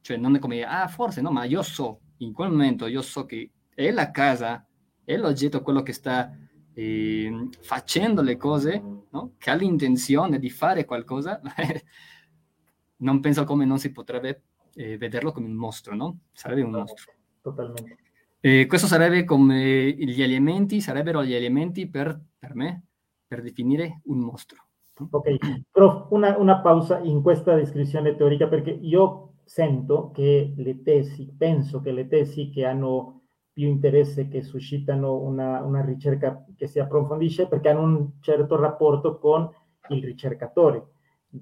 cioè 0.00 0.16
non 0.16 0.36
è 0.36 0.38
come, 0.38 0.62
ah 0.64 0.88
forse 0.88 1.20
no, 1.20 1.30
ma 1.30 1.44
io 1.44 1.62
so 1.62 2.00
in 2.18 2.32
quel 2.32 2.50
momento 2.50 2.86
io 2.86 3.02
so 3.02 3.26
che 3.26 3.50
è 3.74 3.90
la 3.90 4.10
casa, 4.10 4.64
è 5.04 5.16
l'oggetto 5.16 5.62
quello 5.62 5.82
che 5.82 5.92
sta 5.92 6.32
eh, 6.72 7.48
facendo 7.60 8.22
le 8.22 8.36
cose, 8.36 8.82
no? 9.10 9.34
che 9.38 9.50
ha 9.50 9.54
l'intenzione 9.54 10.38
di 10.38 10.50
fare 10.50 10.84
qualcosa, 10.84 11.40
non 12.98 13.20
penso 13.20 13.44
come 13.44 13.64
non 13.64 13.78
si 13.78 13.90
potrebbe 13.90 14.42
eh, 14.74 14.96
vederlo 14.96 15.32
come 15.32 15.46
un 15.46 15.54
mostro, 15.54 15.94
no? 15.94 16.18
Sarebbe 16.32 16.62
un 16.62 16.70
mostro. 16.70 17.12
Totalmente. 17.40 17.96
Eh, 18.40 18.66
questo 18.66 18.86
sarebbe 18.86 19.24
come 19.24 19.90
gli 19.90 20.22
elementi, 20.22 20.80
sarebbero 20.80 21.24
gli 21.24 21.34
elementi 21.34 21.88
per, 21.88 22.20
per 22.38 22.54
me, 22.54 22.84
per 23.26 23.42
definire 23.42 24.00
un 24.04 24.18
mostro. 24.18 24.67
Ok, 25.10 25.64
prof, 25.70 26.10
una, 26.10 26.36
una, 26.38 26.60
pausa 26.60 26.98
in 26.98 27.22
questa 27.22 27.54
descrizione 27.54 28.16
teorica 28.16 28.48
perché 28.48 28.70
io 28.70 29.34
sento 29.44 30.10
che 30.10 30.52
le 30.56 30.82
tesi, 30.82 31.32
penso 31.36 31.80
che 31.80 31.92
le 31.92 32.08
tesi 32.08 32.50
che 32.50 32.64
hanno 32.64 33.22
più 33.52 33.66
interesse, 33.66 34.28
che 34.28 34.42
suscitano 34.42 35.16
una, 35.16 35.62
una 35.62 35.84
ricerca 35.84 36.44
che 36.56 36.66
si 36.66 36.78
approfondisce 36.78 37.48
perché 37.48 37.70
hanno 37.70 37.82
un 37.82 38.10
certo 38.20 38.56
rapporto 38.56 39.18
con 39.18 39.48
il 39.88 40.04
ricercatore. 40.04 40.86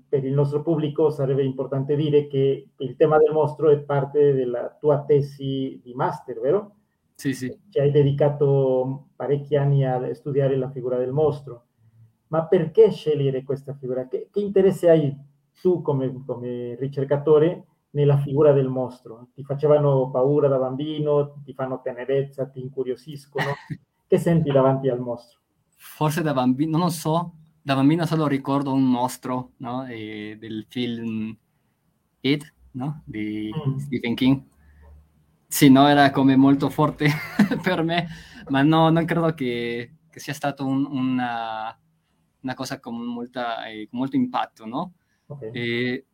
Per 0.09 0.25
il 0.25 0.33
nostro 0.33 0.63
pubblico 0.63 1.11
sarebbe 1.11 1.45
importante 1.45 1.95
dire 1.95 2.27
che 2.27 2.71
il 2.77 2.97
tema 2.97 3.19
del 3.19 3.33
mostro 3.33 3.71
è 3.71 3.79
parte 3.79 4.33
della 4.33 4.77
tua 4.81 5.05
tesi 5.05 5.81
di 5.83 5.95
master, 5.95 6.41
vero? 6.41 6.77
Sì, 7.15 7.33
sì. 7.33 7.55
Ci 7.69 7.79
hai 7.79 7.91
dedicato 7.91 9.09
parecchi 9.15 9.57
anni 9.57 9.85
a 9.85 10.13
studiare 10.15 10.57
la 10.57 10.71
figura 10.71 10.97
del 10.99 11.13
mostro. 11.13 11.66
Ma 12.29 12.47
perché 12.47 12.91
scegliere 12.91 13.43
questa 13.43 13.75
figura? 13.75 14.07
Che, 14.09 14.29
che 14.31 14.41
interesse 14.41 14.91
hai 14.91 15.17
tu 15.61 15.81
come, 15.83 16.23
come 16.25 16.75
ricercatore 16.77 17.67
nella 17.91 18.19
figura 18.19 18.53
del 18.53 18.69
mostro? 18.69 19.29
Ti 19.35 19.45
facevano 19.45 20.11
paura 20.11 20.49
da 20.49 20.59
bambino, 20.59 21.41
ti 21.45 21.53
fanno 21.53 21.81
tenerezza, 21.83 22.47
ti 22.47 22.61
incuriosiscono? 22.61 23.47
che 24.07 24.19
senti 24.19 24.51
davanti 24.51 24.89
al 24.89 25.01
mostro? 25.01 25.41
Forse 25.77 26.23
da 26.23 26.33
bambino, 26.33 26.73
non 26.73 26.87
lo 26.87 26.93
so, 26.93 27.33
da 27.63 27.75
bambino 27.75 28.07
solo 28.07 28.27
ricordo 28.27 28.73
un 28.73 28.85
mostro 28.85 29.53
no? 29.59 29.87
e 29.87 30.37
del 30.39 30.67
film 30.69 31.37
It, 32.21 32.55
no? 32.73 33.03
di 33.05 33.51
mm. 33.53 33.77
Stephen 33.79 34.15
King. 34.15 34.43
Sì, 35.49 35.71
no, 35.71 35.87
era 35.89 36.11
come 36.11 36.37
molto 36.37 36.71
forte 36.71 37.09
per 37.63 37.83
me, 37.83 38.09
ma 38.49 38.63
no, 38.63 38.91
non 38.91 39.05
credo 39.05 39.33
che, 39.35 39.95
che 40.11 40.21
sia 40.21 40.33
stato 40.33 40.67
un, 40.67 40.87
una, 40.87 41.77
una, 42.47 42.55
cosa 42.55 42.79
con, 42.79 42.97
molta, 42.97 43.67
eh, 43.67 43.89
con 43.91 43.99
molto 43.99 44.17
impatto, 44.17 44.65
no? 44.67 44.93
Okay. 45.27 45.51
E, 45.53 46.07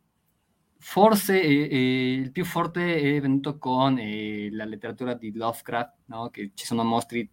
forse 0.79 1.41
eh, 1.41 2.13
il 2.15 2.33
più 2.33 2.45
forte 2.45 3.17
è 3.17 3.21
venuto 3.21 3.57
con 3.57 3.99
eh, 3.99 4.49
la 4.51 4.65
letteratura 4.65 5.15
di 5.15 5.33
Lovecraft, 5.33 5.95
no? 6.07 6.29
che 6.31 6.51
ci 6.55 6.67
sono 6.67 6.83
mostri 6.83 7.29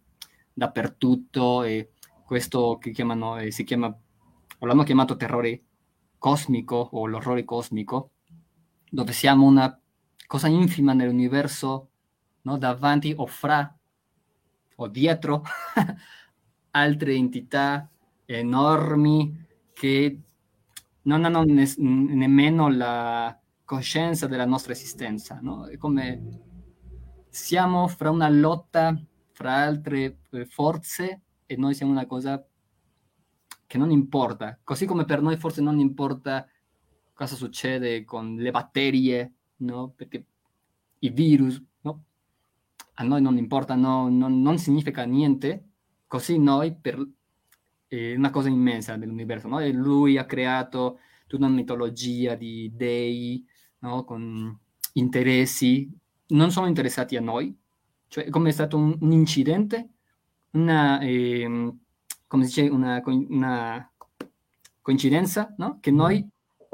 dappertutto 0.52 1.64
e 1.64 1.90
questo 2.24 2.78
che 2.78 2.92
chiamano, 2.92 3.38
eh, 3.38 3.50
si 3.50 3.64
chiama, 3.64 3.88
o 3.88 4.66
l'hanno 4.66 4.84
chiamato 4.84 5.16
terrore 5.16 5.64
cosmico 6.16 6.90
o 6.92 7.06
l'orrore 7.06 7.44
cosmico, 7.44 8.12
dove 8.88 9.12
siamo 9.12 9.46
una 9.46 9.76
cosa 10.26 10.46
infima 10.46 10.92
nell'universo, 10.92 11.88
no? 12.42 12.56
davanti 12.56 13.12
o 13.16 13.26
fra 13.26 13.76
o 14.76 14.86
dietro 14.86 15.42
altre 16.70 17.14
entità 17.14 17.90
enormi 18.38 19.46
che 19.72 20.20
non 21.02 21.24
hanno 21.24 21.42
ne- 21.44 21.74
nemmeno 21.78 22.68
la 22.68 23.38
coscienza 23.64 24.26
della 24.26 24.46
nostra 24.46 24.72
esistenza, 24.72 25.38
no? 25.40 25.66
È 25.66 25.76
come 25.76 26.22
siamo 27.28 27.86
fra 27.88 28.10
una 28.10 28.28
lotta 28.28 29.00
fra 29.32 29.54
altre 29.54 30.18
eh, 30.32 30.44
forze 30.44 31.22
e 31.46 31.56
noi 31.56 31.74
siamo 31.74 31.92
una 31.92 32.06
cosa 32.06 32.44
che 33.66 33.78
non 33.78 33.90
importa, 33.90 34.58
così 34.64 34.84
come 34.84 35.04
per 35.04 35.22
noi 35.22 35.36
forse 35.36 35.62
non 35.62 35.78
importa 35.78 36.46
cosa 37.14 37.36
succede 37.36 38.04
con 38.04 38.34
le 38.36 38.50
batterie, 38.50 39.32
no? 39.58 39.92
Perché 39.94 40.26
i 40.98 41.10
virus, 41.10 41.62
no? 41.82 42.04
A 42.94 43.04
noi 43.04 43.22
non 43.22 43.38
importa, 43.38 43.74
no, 43.76 44.08
non, 44.08 44.42
non 44.42 44.58
significa 44.58 45.04
niente, 45.04 45.68
così 46.06 46.38
noi 46.38 46.74
per 46.74 46.98
eh, 47.90 48.14
una 48.14 48.30
cosa 48.30 48.48
immensa 48.48 48.96
dell'universo, 48.96 49.48
no? 49.48 49.58
E 49.58 49.72
lui 49.72 50.16
ha 50.16 50.24
creato 50.24 51.00
tutta 51.26 51.44
una 51.44 51.54
mitologia 51.54 52.36
di 52.36 52.70
dei, 52.72 53.44
no? 53.80 54.04
con 54.04 54.56
interessi, 54.94 55.90
non 56.28 56.52
sono 56.52 56.66
interessati 56.66 57.16
a 57.16 57.20
noi, 57.20 57.56
cioè 58.06 58.28
come 58.30 58.50
è 58.50 58.52
stato 58.52 58.76
un, 58.76 58.96
un 59.00 59.12
incidente, 59.12 59.90
una, 60.52 61.00
eh, 61.00 61.72
come 62.26 62.44
si 62.46 62.62
dice, 62.62 62.72
una, 62.72 63.02
una 63.04 63.92
coincidenza, 64.80 65.52
no? 65.58 65.78
che 65.80 65.90
noi 65.90 66.26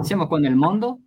siamo 0.03 0.27
qua 0.27 0.39
nel 0.39 0.55
mondo 0.55 1.01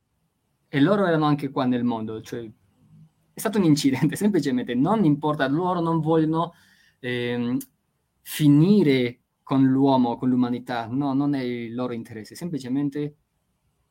e 0.68 0.80
loro 0.80 1.06
erano 1.06 1.26
anche 1.26 1.52
qua 1.52 1.66
nel 1.66 1.84
mondo, 1.84 2.22
cioè 2.22 2.42
è 2.42 3.40
stato 3.40 3.60
un 3.60 3.64
incidente, 3.64 4.16
semplicemente 4.18 4.74
non 4.74 5.06
importa, 5.06 5.48
loro 5.48 5.82
non 5.82 6.00
vogliono 6.00 6.54
eh, 7.00 7.58
finire 8.22 9.19
con 9.50 9.66
l'uomo, 9.66 10.16
con 10.16 10.30
l'umanità, 10.30 10.86
no, 10.86 11.14
non 11.14 11.34
è 11.34 11.42
il 11.42 11.74
loro 11.74 11.94
interesse, 11.94 12.36
semplicemente 12.36 13.16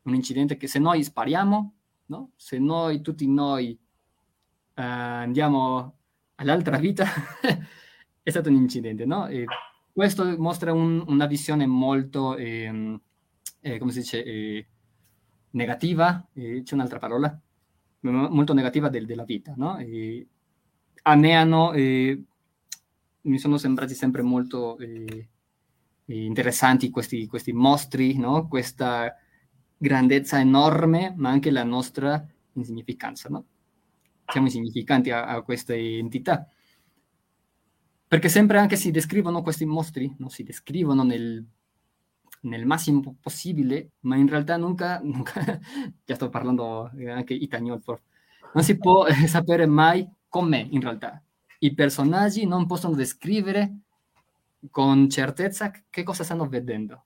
un 0.03 0.15
incidente 0.15 0.57
che 0.57 0.69
se 0.69 0.79
noi 0.79 1.03
spariamo 1.03 1.79
no? 2.09 2.33
Se 2.37 2.59
noi, 2.59 3.01
tutti 3.01 3.27
noi, 3.27 3.79
uh, 4.75 4.81
andiamo 4.81 5.97
all'altra 6.37 6.79
vita, 6.79 7.07
è 8.23 8.31
stato 8.31 8.49
un 8.49 8.57
incidente, 8.57 9.05
no? 9.05 9.27
E 9.27 9.45
questo 9.93 10.37
mostra 10.39 10.73
un, 10.73 11.03
una 11.07 11.27
visione 11.27 11.67
molto, 11.67 12.37
eh, 12.37 13.01
eh, 13.61 13.79
come 13.79 13.93
si 13.93 14.01
dice, 14.01 14.25
eh, 14.25 14.67
negativa, 15.51 16.27
c'è 16.35 16.75
un'altra 16.75 16.99
parola, 16.99 17.41
molto 18.01 18.55
negativa 18.55 18.89
del, 18.89 19.07
della 19.07 19.25
vita, 19.25 19.55
no? 19.57 19.79
E 19.79 20.27
a 21.03 21.15
me 21.17 21.35
hanno, 21.35 21.73
mi 21.73 23.39
sono 23.39 23.57
sembrati 23.57 23.95
sempre 23.95 24.23
molto 24.23 24.77
interessanti 26.15 26.91
questi, 26.91 27.27
questi 27.27 27.53
mostri, 27.53 28.17
no? 28.17 28.49
Questa 28.49 29.15
grandezza 29.77 30.41
enorme, 30.41 31.15
ma 31.17 31.31
anche 31.31 31.51
la 31.51 31.65
nostra 31.65 32.27
insignificanza, 32.55 33.29
no? 33.29 33.45
Siamo 34.27 34.47
insignificanti 34.47 35.11
a, 35.11 35.27
a 35.27 35.43
queste 35.43 35.75
entità. 35.75 36.47
Perché 38.09 38.31
sempre 38.31 38.59
anche 38.59 38.77
si 38.77 38.91
descrivono 38.91 39.43
questi 39.43 39.67
mostri, 39.67 40.15
no? 40.19 40.31
si 40.31 40.43
descrivono 40.43 41.03
nel, 41.03 41.47
nel 42.43 42.65
massimo 42.65 43.17
possibile, 43.21 43.91
ma 44.01 44.17
in 44.17 44.29
realtà 44.29 44.57
nunca, 44.57 44.99
nunca 45.05 45.61
già 46.05 46.15
sto 46.15 46.31
parlando 46.31 46.91
anche 47.07 47.35
italiano, 47.35 47.81
non 48.55 48.65
si 48.65 48.79
può 48.79 49.07
sapere 49.27 49.67
mai 49.67 50.09
com'è 50.27 50.67
in 50.71 50.81
realtà. 50.81 51.23
I 51.61 51.75
personaggi 51.75 52.47
non 52.47 52.67
possono 52.67 52.95
descrivere 52.95 53.81
con 54.71 55.09
certezza 55.09 55.71
che 55.89 56.03
cosa 56.03 56.25
stanno 56.25 56.49
vedendo. 56.49 57.05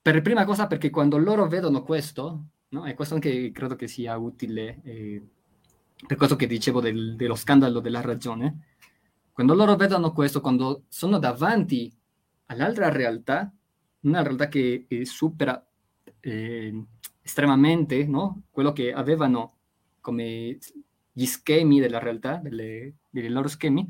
Per 0.00 0.22
prima 0.22 0.44
cosa 0.44 0.66
perché 0.66 0.90
quando 0.90 1.18
loro 1.18 1.46
vedono 1.46 1.82
questo, 1.82 2.44
no? 2.68 2.86
e 2.86 2.94
questo 2.94 3.14
anche 3.14 3.50
credo 3.50 3.76
che 3.76 3.88
sia 3.88 4.16
utile 4.16 4.80
eh, 4.82 5.22
per 6.06 6.16
questo 6.16 6.36
che 6.36 6.46
dicevo 6.46 6.80
del, 6.80 7.16
dello 7.16 7.34
scandalo 7.34 7.80
della 7.80 8.00
ragione, 8.00 8.66
quando 9.32 9.54
loro 9.54 9.76
vedono 9.76 10.12
questo, 10.12 10.40
quando 10.40 10.84
sono 10.88 11.18
davanti 11.18 11.92
all'altra 12.46 12.88
realtà, 12.88 13.52
una 14.00 14.22
realtà 14.22 14.48
che 14.48 14.86
eh, 14.88 15.04
supera 15.04 15.64
eh, 16.20 16.84
estremamente 17.22 18.06
no? 18.06 18.42
quello 18.50 18.72
che 18.72 18.92
avevano 18.92 19.56
come 20.00 20.58
gli 21.12 21.26
schemi 21.26 21.80
della 21.80 21.98
realtà, 21.98 22.36
delle, 22.36 22.94
dei 23.10 23.28
loro 23.28 23.48
schemi, 23.48 23.86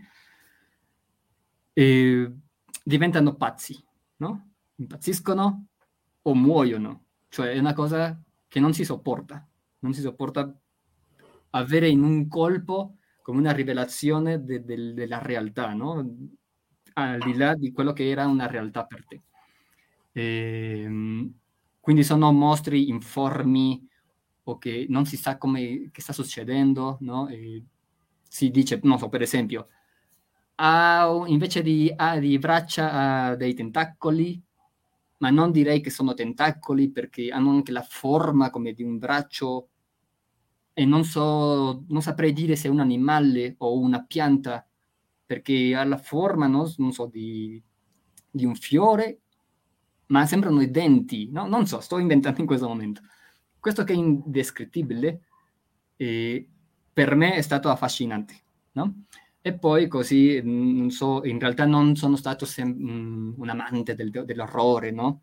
diventano 2.82 3.34
pazzi, 3.34 3.78
no? 4.16 4.48
impazziscono 4.78 5.66
o 6.22 6.34
muoiono. 6.34 7.04
Cioè 7.28 7.52
è 7.52 7.58
una 7.58 7.72
cosa 7.72 8.20
che 8.48 8.60
non 8.60 8.72
si 8.72 8.84
sopporta. 8.84 9.46
Non 9.80 9.92
si 9.92 10.00
sopporta 10.00 10.52
avere 11.50 11.88
in 11.88 12.02
un 12.02 12.26
colpo 12.28 12.96
come 13.22 13.38
una 13.38 13.52
rivelazione 13.52 14.42
de, 14.42 14.64
de, 14.64 14.94
della 14.94 15.20
realtà, 15.20 15.74
no? 15.74 16.16
Al 16.94 17.18
di 17.20 17.34
là 17.34 17.54
di 17.54 17.70
quello 17.70 17.92
che 17.92 18.08
era 18.08 18.26
una 18.26 18.46
realtà 18.46 18.84
per 18.84 19.04
te. 19.06 19.22
E, 20.12 20.82
ehm, 20.82 21.34
quindi 21.80 22.02
sono 22.02 22.32
mostri 22.32 22.88
informi 22.88 23.86
o 24.44 24.58
che 24.58 24.86
non 24.88 25.04
si 25.04 25.16
sa 25.16 25.36
come 25.36 25.90
sta 25.94 26.12
succedendo, 26.12 26.96
no? 27.00 27.28
E 27.28 27.62
si 28.22 28.50
dice, 28.50 28.80
non 28.82 28.98
so, 28.98 29.08
per 29.08 29.22
esempio, 29.22 29.68
ha, 30.60 31.22
invece 31.26 31.62
di, 31.62 31.92
ha 31.94 32.18
di 32.18 32.38
braccia 32.38 32.92
ha 33.30 33.36
dei 33.36 33.54
tentacoli, 33.54 34.42
ma 35.18 35.30
non 35.30 35.50
direi 35.50 35.80
che 35.80 35.90
sono 35.90 36.14
tentacoli 36.14 36.90
perché 36.90 37.30
hanno 37.30 37.50
anche 37.50 37.72
la 37.72 37.82
forma 37.82 38.50
come 38.50 38.72
di 38.72 38.82
un 38.82 38.98
braccio 38.98 39.70
e 40.72 40.84
non 40.84 41.04
so, 41.04 41.84
non 41.88 42.02
saprei 42.02 42.32
dire 42.32 42.54
se 42.54 42.68
è 42.68 42.70
un 42.70 42.78
animale 42.78 43.56
o 43.58 43.78
una 43.80 44.04
pianta, 44.04 44.64
perché 45.26 45.74
ha 45.74 45.82
la 45.84 45.96
forma, 45.96 46.46
no? 46.46 46.72
non 46.76 46.92
so, 46.92 47.06
di, 47.06 47.60
di 48.30 48.44
un 48.44 48.54
fiore, 48.54 49.22
ma 50.06 50.24
sembrano 50.24 50.60
i 50.60 50.70
denti, 50.70 51.30
no? 51.32 51.48
Non 51.48 51.66
so, 51.66 51.80
sto 51.80 51.98
inventando 51.98 52.40
in 52.40 52.46
questo 52.46 52.68
momento. 52.68 53.02
Questo 53.58 53.82
che 53.82 53.92
è 53.92 53.96
indescrittibile, 53.96 55.22
eh, 55.96 56.48
per 56.92 57.16
me 57.16 57.34
è 57.34 57.42
stato 57.42 57.70
affascinante, 57.70 58.34
no? 58.72 59.02
E 59.40 59.56
poi 59.56 59.86
così, 59.88 60.40
non 60.42 60.90
so, 60.90 61.24
in 61.24 61.38
realtà 61.38 61.64
non 61.64 61.94
sono 61.96 62.16
stato 62.16 62.44
sem- 62.44 62.76
mm, 62.76 63.32
un 63.36 63.48
amante 63.48 63.94
del, 63.94 64.10
dell'orrore, 64.10 64.90
no? 64.90 65.22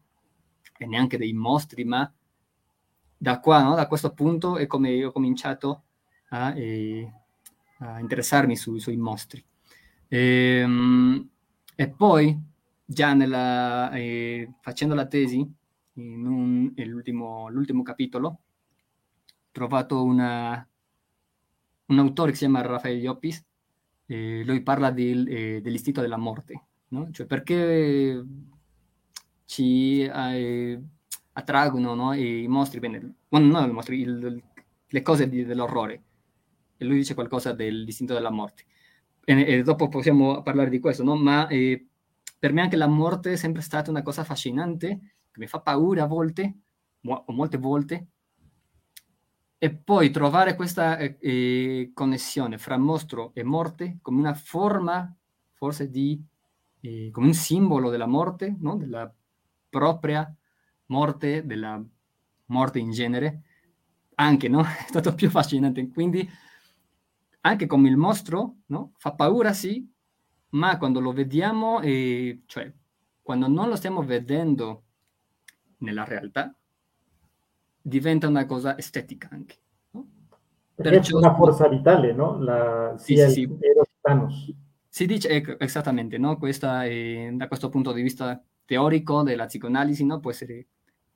E 0.78 0.86
neanche 0.86 1.18
dei 1.18 1.34
mostri, 1.34 1.84
ma 1.84 2.12
da 3.18 3.40
qua, 3.40 3.64
no? 3.64 3.76
da 3.76 3.88
questo 3.88 4.14
punto, 4.14 4.58
è 4.58 4.68
come 4.68 5.04
ho 5.04 5.12
cominciato 5.12 5.84
a, 6.30 6.54
eh, 6.56 7.12
a 7.80 8.00
interessarmi 8.00 8.56
su, 8.56 8.78
sui 8.78 8.98
mostri. 8.98 9.44
E, 10.08 10.60
ehm, 10.60 11.30
e, 11.76 11.90
poi, 11.90 12.38
già 12.86 13.14
nella, 13.14 13.92
eh, 13.92 14.54
facendo 14.62 14.96
la 14.96 15.08
tesi, 15.08 15.38
in 15.94 16.26
un, 16.26 16.74
l'ultimo, 16.76 17.50
l'ultimo 17.50 17.84
capitolo, 17.84 18.28
ho 18.28 18.40
trovato 19.52 20.04
una, 20.04 20.68
un 21.88 22.00
autore 22.00 22.32
che 22.32 22.38
si 22.38 22.44
chiama 22.44 22.62
Rafael 22.62 23.02
Llopis, 23.02 23.44
eh, 24.08 24.44
lui 24.46 24.62
parla 24.62 24.92
del, 24.92 25.28
eh, 25.28 25.62
dell'istinto 25.62 26.02
della 26.02 26.18
morte, 26.18 26.62
no? 26.90 27.10
cioè 27.12 27.26
perché 27.26 28.24
ci 29.46 30.02
eh, 30.02 30.82
attraggono 31.34 31.94
no? 31.94 32.14
i 32.14 32.48
mostri, 32.48 32.80
bene, 32.80 33.16
non 33.30 33.70
i 33.70 33.72
mostri, 33.72 34.02
il, 34.02 34.44
le 34.88 35.02
cose 35.02 35.28
di, 35.30 35.44
dell'orrore. 35.44 36.04
E 36.78 36.86
lui 36.86 36.98
dice 36.98 37.14
qualcosa 37.14 37.54
dell'istinto 37.54 38.14
della 38.14 38.32
morte. 38.32 38.66
E, 39.24 39.42
e, 39.46 39.64
dopo 39.64 39.88
possiamo 39.88 40.42
parlare 40.42 40.70
di 40.70 40.80
questo, 40.80 41.04
no? 41.04 41.16
ma 41.16 41.48
eh, 41.48 41.88
per 42.38 42.54
me 42.54 42.62
anche 42.62 42.76
la 42.76 42.88
morte 42.88 43.34
è 43.34 43.36
sempre 43.36 43.62
stata 43.62 43.90
una 43.90 44.04
cosa 44.04 44.22
affascinante, 44.22 44.88
che 45.32 45.40
mi 45.40 45.48
fa 45.48 45.62
paura 45.62 46.04
a 46.04 46.08
volte, 46.08 46.58
o 47.04 47.24
molte 47.34 47.58
volte, 47.58 48.08
e 49.66 49.72
poi 49.72 50.12
trovare 50.12 50.54
questa 50.54 50.96
eh, 50.98 51.18
eh, 51.20 51.90
connessione 51.92 52.60
fra 52.60 52.78
mostro 52.78 53.32
e 53.34 53.42
morte 53.42 53.98
come 54.04 54.20
una 54.20 54.36
forma 54.36 55.12
forse 55.54 55.90
di, 55.90 56.24
eh, 56.82 57.10
come 57.12 57.26
un 57.26 57.34
simbolo 57.34 57.90
della 57.90 58.06
morte, 58.06 58.56
no? 58.60 58.78
della 58.78 59.12
propria 59.68 60.32
morte, 60.88 61.48
della 61.48 61.84
morte 62.46 62.78
in 62.78 62.92
genere, 62.92 63.42
anche, 64.14 64.48
no? 64.48 64.62
È 64.86 64.86
stato 64.88 65.16
più 65.16 65.30
affascinante. 65.30 65.90
Quindi, 65.90 66.30
anche 67.42 67.66
come 67.66 67.90
il 67.90 67.98
mostro, 67.98 68.58
no? 68.68 68.92
Fa 68.98 69.14
paura, 69.14 69.52
sì, 69.52 69.92
ma 70.50 70.78
quando 70.78 71.00
lo 71.00 71.12
vediamo, 71.12 71.82
eh, 71.82 72.44
cioè, 72.46 72.72
quando 73.24 73.48
non 73.48 73.68
lo 73.70 73.76
stiamo 73.76 74.04
vedendo 74.04 74.84
nella 75.80 76.04
realtà, 76.04 76.56
diventa 77.86 78.28
una 78.28 78.48
cosa 78.48 78.76
estetica 78.78 79.30
anche. 79.32 79.58
No? 79.92 80.08
Perché 80.74 81.12
è 81.12 81.14
una 81.14 81.36
forza 81.36 81.68
vitale, 81.68 82.14
no? 82.14 82.40
La, 82.40 82.96
sì, 82.98 83.16
sì, 83.16 83.30
sì. 83.30 84.56
Si 84.90 85.06
dice 85.06 85.30
ecco, 85.30 85.60
esattamente, 85.60 86.18
no? 86.18 86.38
Questa 86.38 86.86
è, 86.86 87.30
da 87.32 87.48
questo 87.48 87.70
punto 87.70 87.92
di 87.92 88.02
vista 88.02 88.42
teorico 88.66 89.22
della 89.22 89.46
psicoanalisi, 89.46 90.04
no? 90.04 90.20
Può 90.20 90.32
essere 90.32 90.68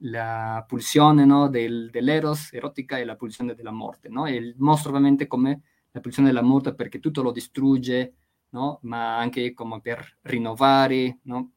la 0.04 0.64
pulsione 0.68 1.26
no? 1.26 1.50
Del, 1.50 1.90
dell'eros 1.90 2.54
erotica 2.54 3.00
e 3.00 3.06
la 3.06 3.16
pulsione 3.16 3.56
della 3.56 3.72
morte, 3.72 4.08
no? 4.10 4.28
E 4.28 4.36
il 4.36 4.54
mostro 4.60 4.90
ovviamente 4.90 5.26
come 5.26 5.62
la 5.92 6.02
pulsione 6.02 6.30
della 6.30 6.44
morte 6.44 6.76
perché 6.76 7.00
tutto 7.00 7.24
lo 7.24 7.32
distrugge, 7.32 8.14
no? 8.50 8.78
Ma 8.84 9.18
anche 9.18 9.54
come 9.54 9.82
per 9.82 10.18
rinnovare, 10.22 11.20
no? 11.24 11.52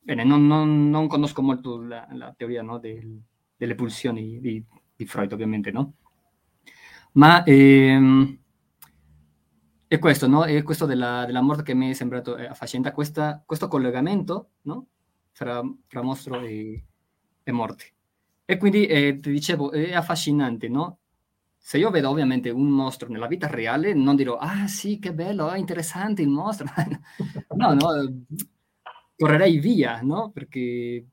Bene, 0.00 0.24
non, 0.24 0.46
non, 0.46 0.90
non 0.90 1.06
conosco 1.06 1.42
molto 1.42 1.80
la, 1.80 2.08
la 2.12 2.34
teoria 2.36 2.62
no? 2.62 2.78
del, 2.78 3.20
delle 3.58 3.74
pulsioni 3.74 4.40
di, 4.40 4.64
di 4.96 5.04
Freud, 5.04 5.32
ovviamente, 5.32 5.70
no? 5.70 5.94
Ma 7.12 7.42
ehm, 7.42 8.38
è 9.88 9.98
questo, 9.98 10.28
no? 10.28 10.44
È 10.44 10.62
questo 10.62 10.86
della, 10.86 11.24
della 11.26 11.42
morte 11.42 11.62
che 11.62 11.74
mi 11.74 11.90
è 11.90 11.92
sembrato 11.92 12.36
eh, 12.36 12.46
affascinante, 12.46 12.92
questa, 12.92 13.42
questo 13.44 13.66
collegamento, 13.68 14.50
no? 14.62 14.86
Fra, 15.32 15.60
fra 15.86 16.02
mostro 16.02 16.40
e, 16.40 16.84
e, 17.42 17.52
morte. 17.52 17.92
E 18.44 18.56
quindi, 18.56 18.86
eh, 18.86 19.18
ti 19.20 19.30
dicevo, 19.30 19.72
è 19.72 19.92
affascinante, 19.92 20.68
no? 20.68 20.98
Se 21.56 21.78
io 21.78 21.90
vedo 21.90 22.08
ovviamente 22.10 22.50
un 22.50 22.68
mostro 22.68 23.08
nella 23.08 23.26
vita 23.26 23.48
reale, 23.48 23.92
non 23.92 24.14
dirò, 24.14 24.36
ah 24.36 24.68
sì, 24.68 24.98
che 24.98 25.12
bello, 25.12 25.50
è 25.50 25.58
interessante 25.58 26.22
il 26.22 26.28
mostro. 26.28 26.66
no, 27.56 27.74
no, 27.74 28.24
correrei 29.16 29.58
via, 29.58 30.00
no? 30.02 30.30
Perché 30.30 31.04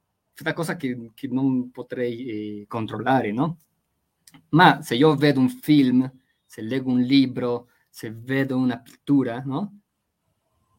una 0.42 0.54
cosa 0.54 0.76
che, 0.76 1.12
che 1.14 1.28
non 1.28 1.72
potrei 1.72 2.62
eh, 2.62 2.66
controllare, 2.68 3.32
no? 3.32 3.60
Ma 4.50 4.82
se 4.82 4.96
io 4.96 5.16
vedo 5.16 5.40
un 5.40 5.50
film, 5.50 6.12
se 6.46 6.62
leggo 6.62 6.92
un 6.92 7.02
libro, 7.02 7.70
se 7.90 8.12
vedo 8.12 8.58
una 8.58 8.80
pittura, 8.80 9.42
no? 9.46 9.80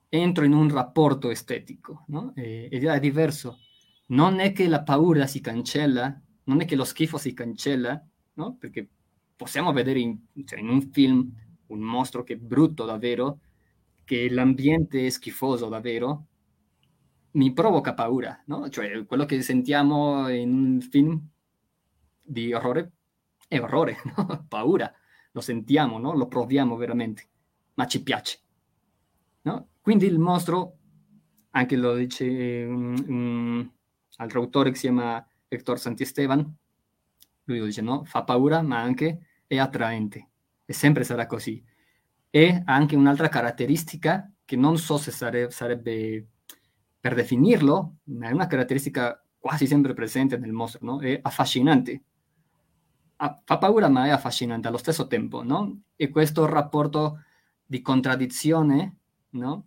Entro 0.08 0.44
in 0.44 0.52
un 0.52 0.68
rapporto 0.70 1.30
estetico, 1.30 2.04
no? 2.08 2.32
E, 2.34 2.68
ed 2.70 2.84
è 2.84 3.00
diverso. 3.00 3.58
Non 4.08 4.38
è 4.38 4.52
che 4.52 4.68
la 4.68 4.82
paura 4.82 5.26
si 5.26 5.40
cancella, 5.40 6.20
non 6.44 6.60
è 6.60 6.64
che 6.64 6.76
lo 6.76 6.84
schifo 6.84 7.18
si 7.18 7.32
cancella, 7.32 8.02
no? 8.34 8.56
Perché 8.58 8.88
possiamo 9.34 9.72
vedere 9.72 10.00
in, 10.00 10.18
cioè 10.44 10.60
in 10.60 10.68
un 10.68 10.90
film 10.92 11.32
un 11.68 11.80
mostro 11.80 12.22
che 12.22 12.34
è 12.34 12.36
brutto 12.36 12.84
davvero, 12.84 13.40
che 14.04 14.30
l'ambiente 14.30 15.06
è 15.06 15.10
schifoso 15.10 15.68
davvero, 15.68 16.26
mi 17.36 17.52
provoca 17.52 17.94
paura, 17.94 18.42
no? 18.46 18.68
Cioè, 18.68 19.04
quello 19.04 19.24
che 19.26 19.42
sentiamo 19.42 20.28
in 20.28 20.52
un 20.52 20.80
film 20.80 21.20
di 22.22 22.52
orrore 22.52 22.92
è 23.46 23.60
orrore, 23.60 23.98
no? 24.16 24.46
paura, 24.48 24.92
lo 25.32 25.40
sentiamo, 25.40 25.98
no? 25.98 26.14
Lo 26.14 26.26
proviamo 26.28 26.76
veramente, 26.76 27.28
ma 27.74 27.86
ci 27.86 28.02
piace, 28.02 28.40
no? 29.42 29.68
Quindi 29.80 30.06
il 30.06 30.18
mostro, 30.18 30.78
anche 31.50 31.76
lo 31.76 31.94
dice 31.94 32.24
un, 32.68 33.04
un 33.06 33.70
altro 34.16 34.40
autore 34.40 34.70
che 34.70 34.76
si 34.76 34.82
chiama 34.82 35.24
Hector 35.46 35.78
Santisteban, 35.78 36.56
lui 37.44 37.58
lo 37.58 37.66
dice, 37.66 37.82
no? 37.82 38.04
Fa 38.04 38.24
paura, 38.24 38.62
ma 38.62 38.80
anche 38.80 39.42
è 39.46 39.58
attraente, 39.58 40.30
e 40.64 40.72
sempre 40.72 41.04
sarà 41.04 41.26
così. 41.26 41.62
E 42.30 42.62
anche 42.64 42.96
un'altra 42.96 43.28
caratteristica 43.28 44.30
che 44.44 44.56
non 44.56 44.78
so 44.78 44.96
se 44.96 45.10
sare- 45.10 45.50
sarebbe 45.50 46.26
per 47.06 47.14
definirlo, 47.14 47.98
è 48.20 48.32
una 48.32 48.48
caratteristica 48.48 49.24
quasi 49.38 49.68
sempre 49.68 49.94
presente 49.94 50.36
nel 50.38 50.50
mostro, 50.50 50.84
no? 50.84 50.98
È 50.98 51.16
affascinante. 51.22 52.02
fa 53.16 53.58
paura, 53.58 53.88
ma 53.88 54.06
è 54.06 54.10
affascinante 54.10 54.66
allo 54.66 54.76
stesso 54.76 55.06
tempo, 55.06 55.44
no? 55.44 55.82
E 55.94 56.10
questo 56.10 56.46
rapporto 56.46 57.20
di 57.64 57.80
contraddizione, 57.80 58.96
no? 59.30 59.66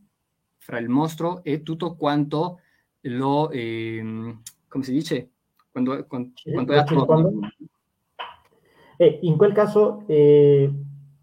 Fra 0.58 0.80
il 0.80 0.89
mostro 0.89 1.41
e 1.45 1.63
tutto 1.63 1.95
quanto 1.95 2.60
lo, 3.04 3.49
eh, 3.52 4.36
come 4.67 4.84
si 4.84 4.91
dice? 4.91 5.30
Quando, 5.71 6.06
quando, 6.08 6.32
quando 6.43 6.73
è 6.73 6.78
attorno. 6.78 7.39
E 8.97 9.19
in 9.21 9.38
quel 9.38 9.54
caso 9.54 10.04
eh, 10.08 10.69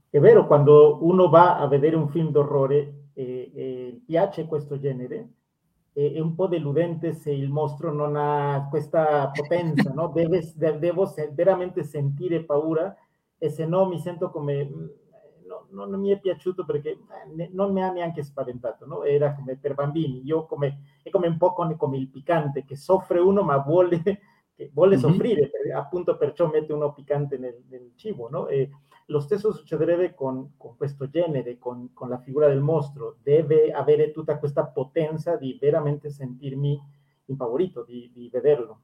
è 0.09 0.18
vero, 0.18 0.46
quando 0.46 0.96
uno 1.05 1.29
va 1.29 1.59
a 1.59 1.66
vedere 1.68 1.94
un 1.94 2.09
film 2.09 2.31
d'orrore 2.31 3.11
e 3.12 3.51
eh, 3.55 4.01
piace 4.07 4.47
questo 4.47 4.78
genere, 4.78 5.36
è 5.97 6.20
un 6.20 6.34
po' 6.34 6.47
deludente 6.47 7.14
se 7.14 7.32
il 7.32 7.49
mostro 7.49 7.90
non 7.90 8.16
ha 8.16 8.66
questa 8.68 9.30
potenza, 9.32 9.90
no? 9.94 10.09
Deve, 10.09 10.42
devo 10.55 11.11
veramente 11.32 11.84
sentire 11.84 12.44
paura 12.44 12.94
e 13.38 13.49
se 13.49 13.64
no 13.64 13.86
mi 13.86 13.99
sento 13.99 14.30
come... 14.30 14.64
Mm, 14.64 14.86
no, 15.47 15.86
non 15.86 15.99
mi 15.99 16.11
è 16.11 16.18
piaciuto 16.18 16.66
perché 16.66 16.90
eh, 17.38 17.49
non 17.53 17.72
mi 17.72 17.82
ha 17.82 17.90
neanche 17.90 18.22
spaventato, 18.22 18.84
no? 18.84 19.05
Era 19.05 19.34
come 19.34 19.57
per 19.57 19.72
bambini, 19.72 20.20
io 20.22 20.44
come, 20.44 20.80
è 21.03 21.09
come 21.09 21.28
un 21.28 21.38
po' 21.38 21.55
come, 21.55 21.76
come 21.76 21.97
il 21.97 22.09
piccante, 22.09 22.66
che 22.66 22.76
soffre 22.76 23.18
uno 23.18 23.42
ma 23.42 23.57
vuole, 23.57 24.03
vuole 24.74 24.97
mm-hmm. 24.97 25.01
soffrire, 25.01 25.49
per, 25.49 25.74
appunto 25.74 26.18
perciò 26.18 26.51
mette 26.51 26.74
uno 26.74 26.92
piccante 26.92 27.38
nel, 27.38 27.62
nel 27.70 27.92
cibo, 27.97 28.28
no? 28.28 28.49
E, 28.49 28.68
lo 29.07 29.20
stesso 29.20 29.52
succederebbe 29.52 30.14
con, 30.14 30.54
con 30.57 30.76
questo 30.76 31.09
genere, 31.09 31.59
con, 31.59 31.92
con, 31.92 32.09
la 32.09 32.18
figura 32.18 32.48
del 32.48 32.61
mostro. 32.61 33.18
Deve 33.22 33.70
avere 33.70 34.11
tutta 34.11 34.38
questa 34.38 34.64
potenza 34.66 35.36
di 35.36 35.57
veramente 35.61 36.11
sentirmi 36.11 36.80
impaurito, 37.26 37.84
di, 37.84 38.11
di 38.12 38.28
vederlo. 38.32 38.80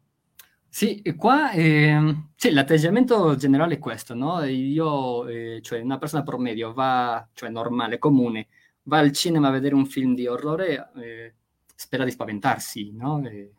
Sì, 0.69 1.03
qua 1.19 1.51
eh, 1.51 2.29
sì, 2.35 2.51
l'atteggiamento 2.51 3.37
generale 3.37 3.75
è 3.75 3.79
questo, 3.79 4.15
no? 4.15 4.43
Io, 4.45 5.27
eh, 5.27 5.61
cioè 5.61 5.81
una 5.81 5.99
persona 5.99 6.23
promedio, 6.23 6.73
va, 6.73 7.29
cioè 7.35 7.51
normale, 7.51 7.99
comune, 7.99 8.49
va 8.85 8.99
al 8.99 9.13
cinema 9.13 9.49
a 9.49 9.51
vedere 9.51 9.75
un 9.75 9.85
film 9.85 10.15
di 10.15 10.27
orrore, 10.27 10.91
eh, 10.97 11.35
spera 11.75 12.05
di 12.05 12.11
spaventarsi, 12.11 12.91
no? 12.93 13.23
Eh, 13.27 13.53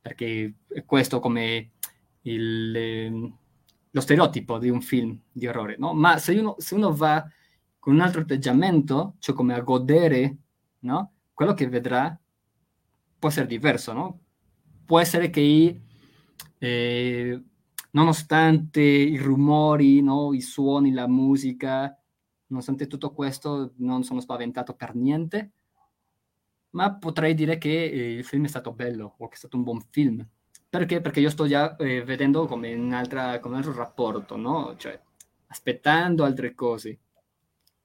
perché 0.00 0.54
è 0.66 0.84
questo 0.84 1.20
come 1.20 1.70
il 2.22 2.74
ehm, 2.74 3.36
lo 3.90 4.00
stereotipo 4.00 4.58
di 4.58 4.68
un 4.68 4.80
film 4.80 5.18
di 5.30 5.46
orrore, 5.46 5.76
no? 5.78 5.94
Ma 5.94 6.18
se 6.18 6.38
uno, 6.38 6.54
se 6.58 6.74
uno 6.74 6.94
va 6.94 7.26
con 7.78 7.94
un 7.94 8.00
altro 8.00 8.22
atteggiamento, 8.22 9.16
cioè 9.18 9.34
come 9.34 9.54
a 9.54 9.60
godere, 9.60 10.36
no? 10.80 11.12
Quello 11.32 11.54
che 11.54 11.68
vedrà 11.68 12.18
può 13.18 13.28
essere 13.28 13.46
diverso, 13.46 13.92
no? 13.92 14.20
Può 14.84 14.98
essere 14.98 15.30
che 15.30 15.80
eh, 16.58 17.42
nonostante 17.90 18.80
i 18.80 19.16
rumori, 19.16 20.02
no? 20.02 20.32
i 20.32 20.40
suoni, 20.40 20.92
la 20.92 21.08
musica, 21.08 21.96
nonostante 22.46 22.86
tutto 22.86 23.12
questo 23.12 23.72
non 23.76 24.04
sono 24.04 24.20
spaventato 24.20 24.74
per 24.74 24.94
niente, 24.94 25.52
ma 26.70 26.94
potrei 26.94 27.34
dire 27.34 27.58
che 27.58 27.84
eh, 27.84 28.12
il 28.14 28.24
film 28.24 28.44
è 28.44 28.48
stato 28.48 28.72
bello 28.72 29.14
o 29.18 29.28
che 29.28 29.34
è 29.34 29.38
stato 29.38 29.56
un 29.56 29.62
buon 29.62 29.80
film. 29.90 30.26
Perché? 30.70 31.00
Perché 31.00 31.20
io 31.20 31.30
sto 31.30 31.46
già 31.46 31.76
eh, 31.76 32.04
vedendo 32.04 32.46
come, 32.46 32.74
un 32.74 32.92
altro 32.92 33.72
rapporto, 33.72 34.36
no? 34.36 34.74
Cioè, 34.76 35.00
aspettando 35.46 36.24
altre 36.24 36.54
cose. 36.54 36.98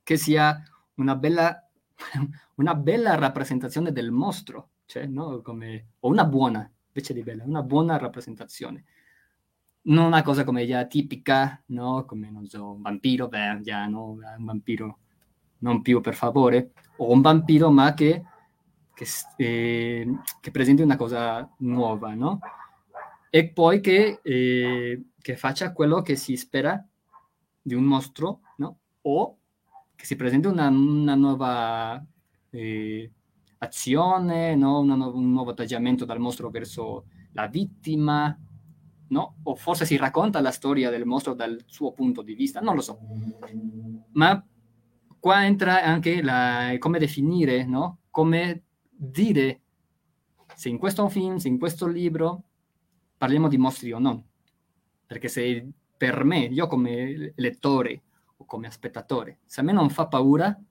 Che 0.03 0.17
sia 0.17 0.61
una 0.95 1.15
bella, 1.15 1.65
una 2.55 2.75
bella 2.75 3.15
rappresentazione 3.15 3.93
del 3.93 4.11
mostro, 4.11 4.71
cioè, 4.85 5.05
no? 5.05 5.41
Come, 5.41 5.91
o 6.01 6.09
una 6.09 6.25
buona, 6.25 6.69
invece 6.87 7.13
di 7.13 7.23
bella, 7.23 7.45
una 7.45 7.63
buona 7.63 7.97
rappresentazione. 7.97 8.83
Non 9.83 10.05
una 10.05 10.21
cosa 10.21 10.43
come 10.43 10.65
già 10.65 10.85
tipica, 10.85 11.61
no? 11.67 12.03
Come, 12.05 12.29
non 12.31 12.47
so, 12.47 12.73
un 12.73 12.81
vampiro, 12.81 13.29
beh, 13.29 13.61
già, 13.61 13.85
no? 13.87 14.09
Un 14.37 14.43
vampiro, 14.45 14.99
non 15.59 15.81
più, 15.81 16.01
per 16.01 16.15
favore. 16.15 16.73
O 16.97 17.11
un 17.11 17.21
vampiro, 17.21 17.71
ma 17.71 17.93
che, 17.93 18.25
che, 18.93 19.05
eh, 19.37 20.07
che 20.41 20.51
presenti 20.51 20.81
una 20.81 20.97
cosa 20.97 21.49
nuova, 21.59 22.13
no? 22.13 22.39
E 23.35 23.49
poi 23.49 23.81
che, 23.81 24.19
eh, 24.21 25.05
che, 25.19 25.35
faccia 25.35 25.73
quello 25.73 26.03
che 26.03 26.15
si 26.15 26.37
spera 26.37 26.87
di 27.59 27.73
un 27.73 27.83
mostro, 27.83 28.41
no? 28.57 28.77
O 29.01 29.39
che 29.95 30.05
si 30.05 30.15
presenti 30.15 30.45
una, 30.45 30.67
una 30.67 31.15
nuova 31.15 32.05
eh, 32.51 33.11
azione, 33.57 34.53
no? 34.53 34.81
Una, 34.81 35.07
un 35.07 35.31
nuovo 35.31 35.49
atteggiamento 35.49 36.05
dal 36.05 36.19
mostro 36.19 36.51
verso 36.51 37.05
la 37.31 37.47
vittima, 37.47 38.39
no? 39.07 39.37
O 39.41 39.55
forse 39.55 39.85
si 39.85 39.97
racconta 39.97 40.39
la 40.39 40.51
storia 40.51 40.91
del 40.91 41.05
mostro 41.05 41.33
dal 41.33 41.59
suo 41.65 41.91
punto 41.91 42.21
di 42.21 42.35
vista, 42.35 42.59
non 42.59 42.75
lo 42.75 42.81
so. 42.81 42.99
Ma 44.11 44.45
qua 45.17 45.43
entra 45.43 45.81
anche 45.81 46.21
la, 46.21 46.75
come 46.77 46.99
definire, 46.99 47.65
no? 47.65 48.01
Come 48.11 48.65
dire 48.91 49.61
se 50.53 50.69
in 50.69 50.77
questo 50.77 51.09
film, 51.09 51.37
se 51.37 51.47
in 51.47 51.57
questo 51.57 51.87
libro 51.87 52.43
parliamo 53.23 53.47
di 53.47 53.57
mostri 53.57 53.93
o 53.93 53.99
no. 53.99 54.27
Perché 55.05 55.29
se 55.29 55.65
per 55.95 56.25
me, 56.25 56.39
io 56.39 56.67
come 56.67 57.31
lettore 57.37 58.01
o 58.35 58.43
come 58.43 58.69
spettatore, 58.69 59.39
se 59.45 59.61
a 59.61 59.63
me 59.63 59.71
non 59.71 59.89
fa 59.89 60.07
paura, 60.07 60.61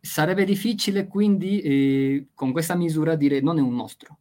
sarebbe 0.00 0.44
difficile 0.44 1.06
quindi 1.06 1.60
eh, 1.60 2.28
con 2.34 2.50
questa 2.50 2.74
misura 2.74 3.14
dire 3.14 3.40
non 3.40 3.58
è 3.58 3.60
un 3.60 3.72
mostro. 3.72 4.18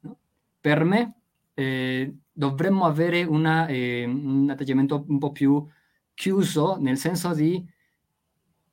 No? 0.00 0.18
Per 0.58 0.84
me 0.84 1.16
eh, 1.52 2.16
dovremmo 2.32 2.86
avere 2.86 3.22
una, 3.22 3.66
eh, 3.66 4.06
un 4.06 4.48
atteggiamento 4.48 5.04
un 5.06 5.18
po' 5.18 5.32
più 5.32 5.66
chiuso, 6.14 6.78
nel 6.80 6.96
senso 6.96 7.34
di 7.34 7.62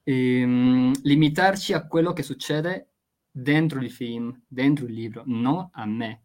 ehm, 0.03 0.93
limitarci 1.03 1.73
a 1.73 1.85
quello 1.87 2.13
che 2.13 2.23
succede 2.23 2.91
dentro 3.29 3.81
il 3.81 3.91
film, 3.91 4.41
dentro 4.47 4.85
il 4.85 4.93
libro, 4.93 5.23
non 5.25 5.67
a 5.73 5.85
me 5.85 6.21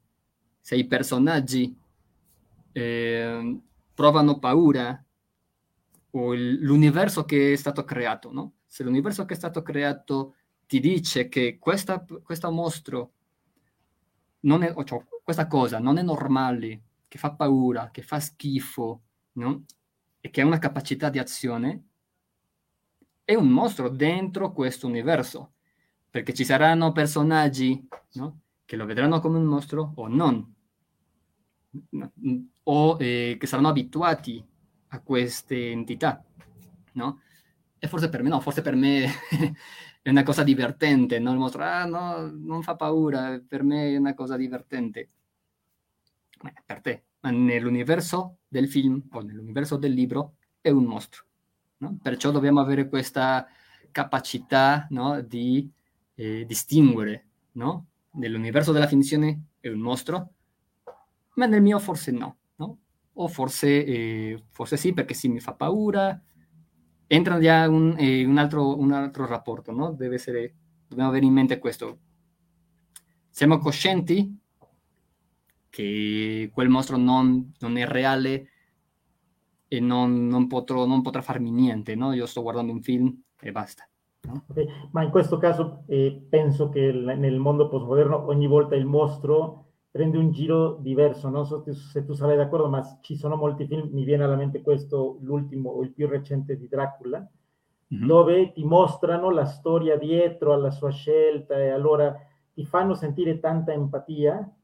se 0.66 0.74
i 0.74 0.84
personaggi 0.84 1.78
eh, 2.72 3.60
provano 3.94 4.40
paura 4.40 5.00
o 6.10 6.34
l'universo 6.34 7.24
che 7.24 7.52
è 7.52 7.56
stato 7.56 7.84
creato, 7.84 8.32
no? 8.32 8.54
Se 8.66 8.82
l'universo 8.82 9.24
che 9.26 9.34
è 9.34 9.36
stato 9.36 9.62
creato 9.62 10.34
ti 10.66 10.80
dice 10.80 11.28
che 11.28 11.58
questa, 11.60 12.04
questo 12.20 12.50
mostro 12.50 13.12
non 14.40 14.64
è, 14.64 14.74
cioè, 14.82 15.04
questa 15.22 15.46
cosa 15.46 15.78
non 15.78 15.98
è 15.98 16.02
normale, 16.02 16.82
che 17.06 17.18
fa 17.18 17.30
paura, 17.30 17.90
che 17.92 18.02
fa 18.02 18.18
schifo, 18.18 19.02
no? 19.34 19.66
E 20.20 20.30
che 20.30 20.40
ha 20.40 20.46
una 20.46 20.58
capacità 20.58 21.10
di 21.10 21.20
azione, 21.20 21.84
è 23.22 23.36
un 23.36 23.50
mostro 23.50 23.88
dentro 23.88 24.50
questo 24.50 24.88
universo, 24.88 25.52
perché 26.10 26.34
ci 26.34 26.44
saranno 26.44 26.90
personaggi 26.90 27.86
no? 28.14 28.40
che 28.64 28.74
lo 28.74 28.84
vedranno 28.84 29.20
come 29.20 29.38
un 29.38 29.44
mostro 29.44 29.92
o 29.94 30.08
non 30.08 30.54
o 32.64 32.96
eh, 32.98 33.36
che 33.38 33.46
saranno 33.46 33.68
abituati 33.68 34.44
a 34.88 35.00
queste 35.00 35.70
entità, 35.70 36.24
no? 36.92 37.20
E 37.78 37.88
forse 37.88 38.08
per 38.08 38.22
me 38.22 38.28
no, 38.28 38.40
forse 38.40 38.62
per 38.62 38.74
me 38.74 39.04
è 40.02 40.08
una 40.10 40.22
cosa 40.22 40.42
divertente, 40.42 41.18
no? 41.18 41.32
Il 41.32 41.38
mostro, 41.38 41.62
ah 41.62 41.84
no, 41.84 42.30
non 42.30 42.62
fa 42.62 42.76
paura, 42.76 43.42
per 43.46 43.62
me 43.62 43.92
è 43.92 43.96
una 43.96 44.14
cosa 44.14 44.36
divertente. 44.36 45.10
Ma 46.42 46.52
per 46.64 46.80
te, 46.80 47.04
ma 47.20 47.30
nell'universo 47.30 48.38
del 48.48 48.68
film 48.68 49.02
o 49.10 49.20
nell'universo 49.20 49.76
del 49.76 49.92
libro 49.92 50.36
è 50.60 50.70
un 50.70 50.84
mostro, 50.84 51.24
no? 51.78 51.98
Perciò 52.02 52.30
dobbiamo 52.30 52.60
avere 52.60 52.88
questa 52.88 53.46
capacità, 53.90 54.86
no? 54.90 55.20
Di 55.20 55.70
eh, 56.14 56.44
distinguere, 56.46 57.26
no? 57.52 57.86
Nell'universo 58.12 58.72
della 58.72 58.86
finzione 58.86 59.48
è 59.60 59.68
un 59.68 59.80
mostro, 59.80 60.34
ma 61.36 61.46
nel 61.46 61.62
mio 61.62 61.78
forse 61.78 62.10
no, 62.10 62.36
no? 62.56 62.78
O 63.14 63.28
forse, 63.28 63.84
eh, 63.84 64.42
forse 64.50 64.76
sì 64.76 64.92
perché 64.92 65.14
sì 65.14 65.28
mi 65.28 65.40
fa 65.40 65.54
paura, 65.54 66.20
entra 67.06 67.38
già 67.38 67.68
un, 67.68 67.94
eh, 67.98 68.24
un, 68.24 68.38
altro, 68.38 68.78
un 68.78 68.92
altro 68.92 69.26
rapporto, 69.26 69.72
no? 69.72 69.92
Deve 69.92 70.16
essere, 70.16 70.54
dobbiamo 70.86 71.10
avere 71.10 71.26
in 71.26 71.32
mente 71.32 71.58
questo. 71.58 71.98
Siamo 73.30 73.58
coscienti 73.58 74.38
che 75.68 76.50
quel 76.52 76.68
mostro 76.68 76.96
non, 76.96 77.52
non 77.58 77.76
è 77.76 77.86
reale 77.86 78.48
e 79.68 79.80
non, 79.80 80.26
non, 80.26 80.46
potrò, 80.46 80.86
non, 80.86 81.02
potrà 81.02 81.20
farmi 81.20 81.50
niente, 81.50 81.94
no? 81.94 82.12
Io 82.12 82.26
sto 82.26 82.42
guardando 82.42 82.72
un 82.72 82.82
film 82.82 83.14
e 83.40 83.52
basta. 83.52 83.86
Okay. 84.48 84.66
Ma 84.90 85.02
in 85.02 85.10
questo 85.10 85.36
caso 85.38 85.84
eh, 85.86 86.26
penso 86.28 86.70
che 86.70 86.90
nel 86.90 87.38
mondo 87.38 87.68
postmoderno 87.68 88.26
ogni 88.26 88.46
volta 88.46 88.74
il 88.74 88.86
mostro 88.86 89.65
prende 89.96 90.18
un 90.18 90.30
giro 90.30 90.76
diverso, 90.80 91.30
non 91.30 91.46
so 91.46 91.64
se 91.72 92.04
tu 92.04 92.12
sarai 92.12 92.36
d'accordo, 92.36 92.68
ma 92.68 92.98
ci 93.00 93.16
sono 93.16 93.34
molti 93.34 93.66
film, 93.66 93.88
mi 93.92 94.04
viene 94.04 94.24
alla 94.24 94.36
mente 94.36 94.60
questo, 94.60 95.16
l'ultimo 95.22 95.70
o 95.70 95.82
il 95.82 95.92
più 95.92 96.06
recente 96.06 96.58
di 96.58 96.68
Dracula, 96.68 97.18
mm-hmm. 97.18 98.06
dove 98.06 98.52
ti 98.52 98.62
mostrano 98.62 99.30
la 99.30 99.46
storia 99.46 99.96
dietro 99.96 100.52
alla 100.52 100.70
sua 100.70 100.90
scelta 100.90 101.56
e 101.56 101.70
allora 101.70 102.14
ti 102.52 102.66
fanno 102.66 102.92
sentire 102.92 103.40
tanta 103.40 103.72
empatia 103.72 104.54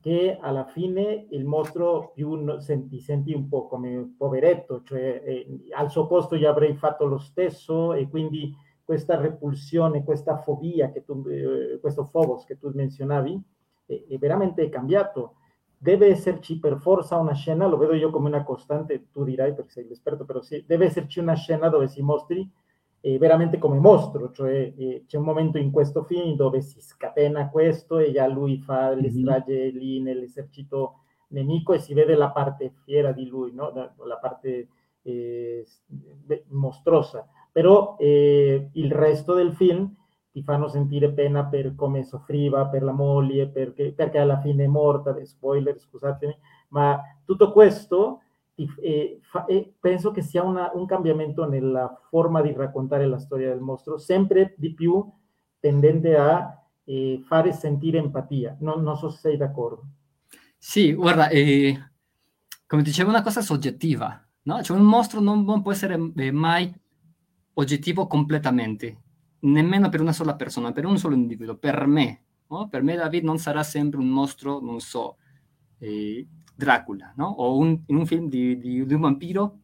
che 0.00 0.38
alla 0.40 0.64
fine 0.64 1.26
il 1.32 1.44
mostro 1.44 2.12
più 2.14 2.58
senti, 2.60 2.98
senti 2.98 3.34
un 3.34 3.46
po' 3.46 3.66
come 3.66 3.94
un 3.94 4.16
poveretto, 4.16 4.82
cioè 4.84 5.22
eh, 5.22 5.60
al 5.76 5.90
suo 5.90 6.06
posto 6.06 6.34
io 6.34 6.48
avrei 6.48 6.74
fatto 6.76 7.04
lo 7.04 7.18
stesso 7.18 7.92
e 7.92 8.08
quindi 8.08 8.54
questa 8.82 9.20
repulsione, 9.20 10.02
questa 10.02 10.38
fobia, 10.38 10.90
che 10.90 11.04
tu, 11.04 11.22
eh, 11.28 11.78
questo 11.78 12.08
phobos 12.10 12.44
che 12.44 12.56
tu 12.56 12.70
menzionavi, 12.72 13.42
veramente 14.18 14.68
cambiato. 14.68 15.34
Deve 15.76 16.08
esserci 16.08 16.58
per 16.58 16.78
forza 16.78 17.16
una 17.16 17.34
scena, 17.34 17.66
lo 17.66 17.76
vedo 17.76 17.94
io 17.94 18.10
come 18.10 18.28
una 18.28 18.42
costante, 18.42 19.10
tu 19.12 19.22
dirai 19.24 19.54
perché 19.54 19.70
sei 19.70 19.88
l'esperto, 19.88 20.24
però 20.24 20.40
sì, 20.40 20.64
deve 20.66 20.86
esserci 20.86 21.20
una 21.20 21.34
scena 21.34 21.68
dove 21.68 21.86
si 21.86 22.02
mostri 22.02 22.50
eh, 23.00 23.18
veramente 23.18 23.58
come 23.58 23.78
mostro, 23.78 24.32
cioè 24.32 24.72
eh, 24.76 25.04
c'è 25.06 25.18
un 25.18 25.24
momento 25.24 25.58
in 25.58 25.70
questo 25.70 26.02
film 26.02 26.34
dove 26.34 26.60
si 26.60 26.80
scatena 26.80 27.48
questo 27.48 27.98
e 27.98 28.12
già 28.12 28.26
lui 28.26 28.58
fa 28.58 28.90
le 28.90 29.10
strage 29.10 29.68
lì 29.68 30.00
nell'esercito 30.00 31.02
nemico 31.28 31.72
e 31.74 31.78
si 31.78 31.94
vede 31.94 32.14
la 32.16 32.30
parte 32.30 32.72
fiera 32.84 33.12
di 33.12 33.26
lui, 33.26 33.52
no? 33.52 33.72
la 33.72 34.18
parte 34.18 34.68
eh, 35.02 35.66
mostruosa. 36.48 37.26
Però 37.52 37.96
eh, 37.98 38.70
il 38.72 38.92
resto 38.92 39.34
del 39.34 39.52
film 39.52 39.94
ti 40.30 40.42
fanno 40.42 40.68
sentire 40.68 41.12
pena 41.12 41.44
per 41.44 41.74
come 41.74 42.04
soffriva, 42.04 42.66
per 42.66 42.82
la 42.82 42.92
moglie, 42.92 43.48
perché, 43.48 43.92
perché 43.92 44.18
alla 44.18 44.40
fine 44.40 44.64
è 44.64 44.68
morta, 44.68 45.16
spoiler, 45.24 45.78
scusatemi, 45.78 46.36
ma 46.68 47.00
tutto 47.24 47.52
questo 47.52 48.22
eh, 48.82 49.18
fa, 49.22 49.44
eh, 49.46 49.72
penso 49.78 50.10
che 50.10 50.22
sia 50.22 50.42
una, 50.42 50.70
un 50.74 50.86
cambiamento 50.86 51.48
nella 51.48 52.00
forma 52.08 52.42
di 52.42 52.52
raccontare 52.52 53.06
la 53.06 53.18
storia 53.18 53.48
del 53.48 53.60
mostro, 53.60 53.98
sempre 53.98 54.54
di 54.56 54.74
più 54.74 55.04
tendente 55.60 56.16
a 56.16 56.60
eh, 56.84 57.22
fare 57.24 57.52
sentire 57.52 57.98
empatia. 57.98 58.56
Non, 58.60 58.82
non, 58.82 58.96
so 58.96 59.08
se 59.10 59.18
sei 59.18 59.36
d'accordo. 59.36 59.86
Sì, 60.56 60.92
guarda, 60.92 61.28
eh, 61.28 61.76
come 62.66 62.82
dicevo, 62.82 63.10
una 63.10 63.22
cosa 63.22 63.40
soggettiva, 63.40 64.26
no? 64.42 64.62
Cioè 64.62 64.76
un 64.76 64.84
mostro 64.84 65.20
non, 65.20 65.44
non 65.44 65.62
può 65.62 65.72
essere 65.72 66.12
eh, 66.16 66.32
mai 66.32 66.72
oggettivo 67.54 68.06
completamente 68.06 69.02
nemmeno 69.40 69.88
per 69.88 70.00
una 70.00 70.12
sola 70.12 70.34
persona, 70.34 70.72
per 70.72 70.84
un 70.84 70.98
solo 70.98 71.14
individuo, 71.14 71.56
per 71.56 71.86
me. 71.86 72.22
No? 72.48 72.68
Per 72.68 72.82
me 72.82 72.96
David 72.96 73.24
non 73.24 73.38
sarà 73.38 73.62
sempre 73.62 74.00
un 74.00 74.08
mostro, 74.08 74.60
non 74.60 74.80
so, 74.80 75.16
eh, 75.78 76.26
Dracula, 76.54 77.12
no? 77.16 77.26
O 77.26 77.56
un, 77.58 77.82
in 77.86 77.96
un 77.96 78.06
film 78.06 78.28
di, 78.28 78.58
di, 78.58 78.84
di 78.84 78.94
un 78.94 79.00
vampiro, 79.00 79.58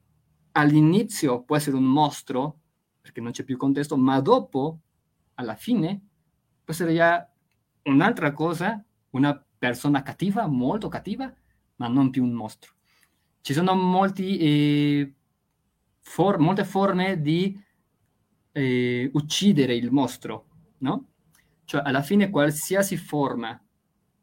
all'inizio 0.52 1.42
può 1.42 1.56
essere 1.56 1.76
un 1.76 1.84
mostro, 1.84 2.60
perché 3.00 3.20
non 3.20 3.32
c'è 3.32 3.42
più 3.42 3.56
contesto, 3.56 3.96
ma 3.96 4.20
dopo, 4.20 4.78
alla 5.34 5.54
fine, 5.56 6.00
può 6.62 6.72
essere 6.72 6.94
già 6.94 7.28
un'altra 7.84 8.32
cosa, 8.32 8.82
una 9.10 9.44
persona 9.58 10.02
cattiva, 10.02 10.46
molto 10.46 10.88
cattiva, 10.88 11.32
ma 11.76 11.88
non 11.88 12.10
più 12.10 12.22
un 12.22 12.32
mostro. 12.32 12.74
Ci 13.40 13.52
sono 13.52 13.74
molti, 13.74 14.38
eh, 14.38 15.14
for- 16.00 16.38
molte 16.38 16.64
forme 16.64 17.20
di 17.20 17.58
eh, 18.54 19.10
uccidere 19.12 19.74
il 19.74 19.90
mostro, 19.90 20.46
no? 20.78 21.08
Cioè, 21.64 21.82
alla 21.84 22.02
fine, 22.02 22.30
qualsiasi 22.30 22.96
forma, 22.96 23.60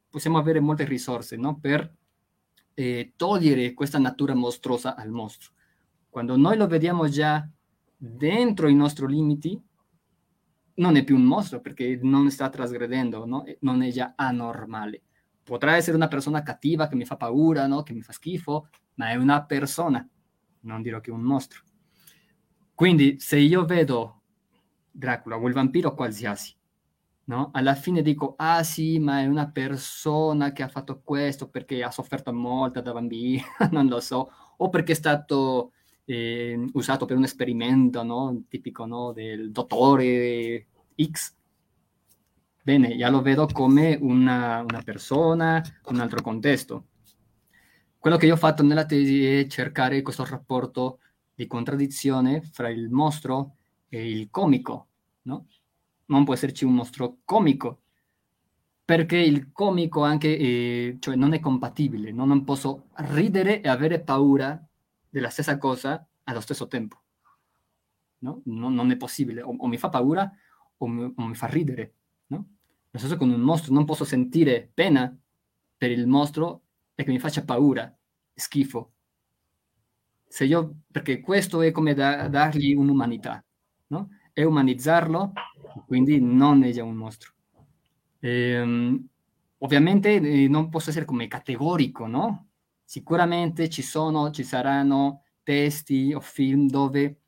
possiamo 0.09 0.37
avere 0.37 0.61
molte 0.61 0.85
risorse, 0.85 1.35
no? 1.35 1.59
Per 1.59 1.93
eh, 2.73 3.13
togliere 3.15 3.73
questa 3.73 3.99
natura 3.99 4.33
mostruosa 4.33 4.95
al 4.95 5.09
mostro. 5.09 5.51
Quando 6.09 6.37
noi 6.37 6.57
lo 6.57 6.67
vediamo 6.67 7.09
già 7.09 7.47
dentro 7.97 8.67
i 8.67 8.75
nostri 8.75 9.07
limiti, 9.07 9.61
non 10.75 10.95
è 10.95 11.03
più 11.03 11.15
un 11.15 11.23
mostro 11.23 11.59
perché 11.59 11.99
non 12.01 12.31
sta 12.31 12.49
trasgredendo, 12.49 13.25
no? 13.25 13.43
non 13.59 13.81
è 13.83 13.91
già 13.91 14.13
anormale. 14.15 15.01
Potrà 15.43 15.75
essere 15.75 15.97
una 15.97 16.07
persona 16.07 16.41
cattiva 16.41 16.87
che 16.87 16.95
mi 16.95 17.05
fa 17.05 17.17
paura, 17.17 17.67
no? 17.67 17.83
che 17.83 17.93
mi 17.93 18.01
fa 18.01 18.13
schifo, 18.13 18.69
ma 18.95 19.09
è 19.09 19.15
una 19.15 19.43
persona, 19.43 20.07
non 20.61 20.81
dirò 20.81 20.99
che 20.99 21.11
un 21.11 21.21
mostro. 21.21 21.61
Quindi 22.73 23.19
se 23.19 23.37
io 23.37 23.65
vedo 23.65 24.20
Dracula 24.91 25.37
o 25.37 25.47
il 25.47 25.53
vampiro 25.53 25.95
qualsiasi, 25.95 26.53
no? 27.25 27.49
alla 27.53 27.75
fine 27.75 28.01
dico, 28.01 28.35
ah 28.37 28.63
sì, 28.63 28.99
ma 28.99 29.21
è 29.21 29.25
una 29.25 29.49
persona 29.49 30.51
che 30.51 30.63
ha 30.63 30.67
fatto 30.67 31.01
questo 31.03 31.49
perché 31.49 31.83
ha 31.83 31.91
sofferto 31.91 32.33
molto 32.33 32.81
da 32.81 32.93
bambino, 32.93 33.43
non 33.71 33.87
lo 33.87 33.99
so, 33.99 34.31
o 34.57 34.69
perché 34.69 34.91
è 34.91 34.95
stato 34.95 35.71
eh, 36.05 36.69
usato 36.73 37.05
per 37.05 37.17
un 37.17 37.23
esperimento 37.23 38.03
no? 38.03 38.43
tipico 38.47 38.85
no? 38.85 39.11
del 39.13 39.51
dottore 39.51 40.67
X. 41.01 41.35
Bene, 42.63 42.95
già 42.95 43.09
lo 43.09 43.21
vedo 43.21 43.47
come 43.47 43.97
una, 43.99 44.61
una 44.61 44.81
persona, 44.83 45.63
un 45.85 45.99
altro 45.99 46.21
contesto. 46.21 46.87
Quello 47.97 48.17
che 48.17 48.25
io 48.25 48.33
ho 48.33 48.37
fatto 48.37 48.61
nella 48.63 48.85
tesi 48.85 49.25
è 49.25 49.47
cercare 49.47 50.01
questo 50.01 50.25
rapporto 50.25 50.99
di 51.33 51.47
contraddizione 51.47 52.41
fra 52.41 52.69
il 52.69 52.89
mostro 52.89 53.57
il 53.99 54.29
comico, 54.29 54.87
no? 55.23 55.47
Non 56.05 56.23
può 56.23 56.33
esserci 56.33 56.65
un 56.65 56.73
mostro 56.73 57.17
comico, 57.25 57.81
perché 58.91 59.15
il 59.15 59.53
comico 59.53 60.03
anche 60.03 60.37
eh, 60.37 60.97
cioè 60.99 61.15
non 61.15 61.31
è 61.31 61.39
compatibile, 61.39 62.11
no? 62.11 62.25
non 62.25 62.43
posso 62.43 62.87
ridere 62.95 63.61
e 63.61 63.69
avere 63.69 64.01
paura 64.01 64.61
della 65.09 65.29
stessa 65.29 65.57
cosa 65.57 66.05
allo 66.23 66.41
stesso 66.41 66.67
tempo. 66.67 67.01
No? 68.19 68.41
Non, 68.45 68.73
non 68.73 68.91
è 68.91 68.97
possibile, 68.97 69.41
o, 69.41 69.55
o, 69.57 69.67
mi 69.67 69.77
fa 69.77 69.87
paura 69.87 70.29
o 70.77 70.87
mi, 70.87 71.13
o 71.15 71.25
mi 71.25 71.35
fa 71.35 71.47
ridere. 71.47 71.93
No? 72.27 72.45
Lo 72.89 72.99
stesso 72.99 73.15
con 73.15 73.29
un 73.29 73.39
mostro, 73.39 73.73
non 73.73 73.85
posso 73.85 74.03
sentire 74.03 74.69
pena 74.73 75.17
per 75.77 75.89
il 75.91 76.05
mostro 76.05 76.63
e 76.93 77.05
che 77.05 77.11
mi 77.11 77.19
faccia 77.19 77.45
paura, 77.45 77.97
schifo. 78.33 78.91
Se 80.27 80.43
io, 80.43 80.81
perché 80.91 81.21
questo 81.21 81.61
è 81.61 81.71
come 81.71 81.93
da, 81.93 82.27
dargli 82.27 82.73
un'umanità, 82.73 83.41
no? 83.91 84.09
È 84.33 84.43
umanizzarlo, 84.43 85.33
quindi 85.85 86.19
non 86.19 86.63
è 86.63 86.71
già 86.71 86.83
un 86.83 86.95
mostro. 86.95 87.33
Ehm, 88.19 89.07
ovviamente 89.59 90.15
eh, 90.15 90.47
non 90.47 90.69
posso 90.69 90.89
essere 90.89 91.05
come 91.05 91.27
categorico, 91.27 92.07
no? 92.07 92.47
Sicuramente 92.83 93.69
ci 93.69 93.81
sono, 93.81 94.31
ci 94.31 94.43
saranno 94.43 95.23
testi 95.43 96.13
o 96.13 96.19
film 96.19 96.67
dove 96.67 97.19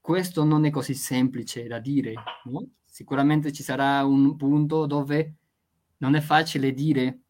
questo 0.00 0.44
non 0.44 0.64
è 0.64 0.70
così 0.70 0.94
semplice 0.94 1.66
da 1.66 1.78
dire. 1.78 2.14
No? 2.44 2.66
Sicuramente 2.84 3.52
ci 3.52 3.62
sarà 3.62 4.04
un 4.04 4.36
punto 4.36 4.86
dove 4.86 5.34
non 5.98 6.14
è 6.14 6.20
facile 6.20 6.72
dire 6.72 7.20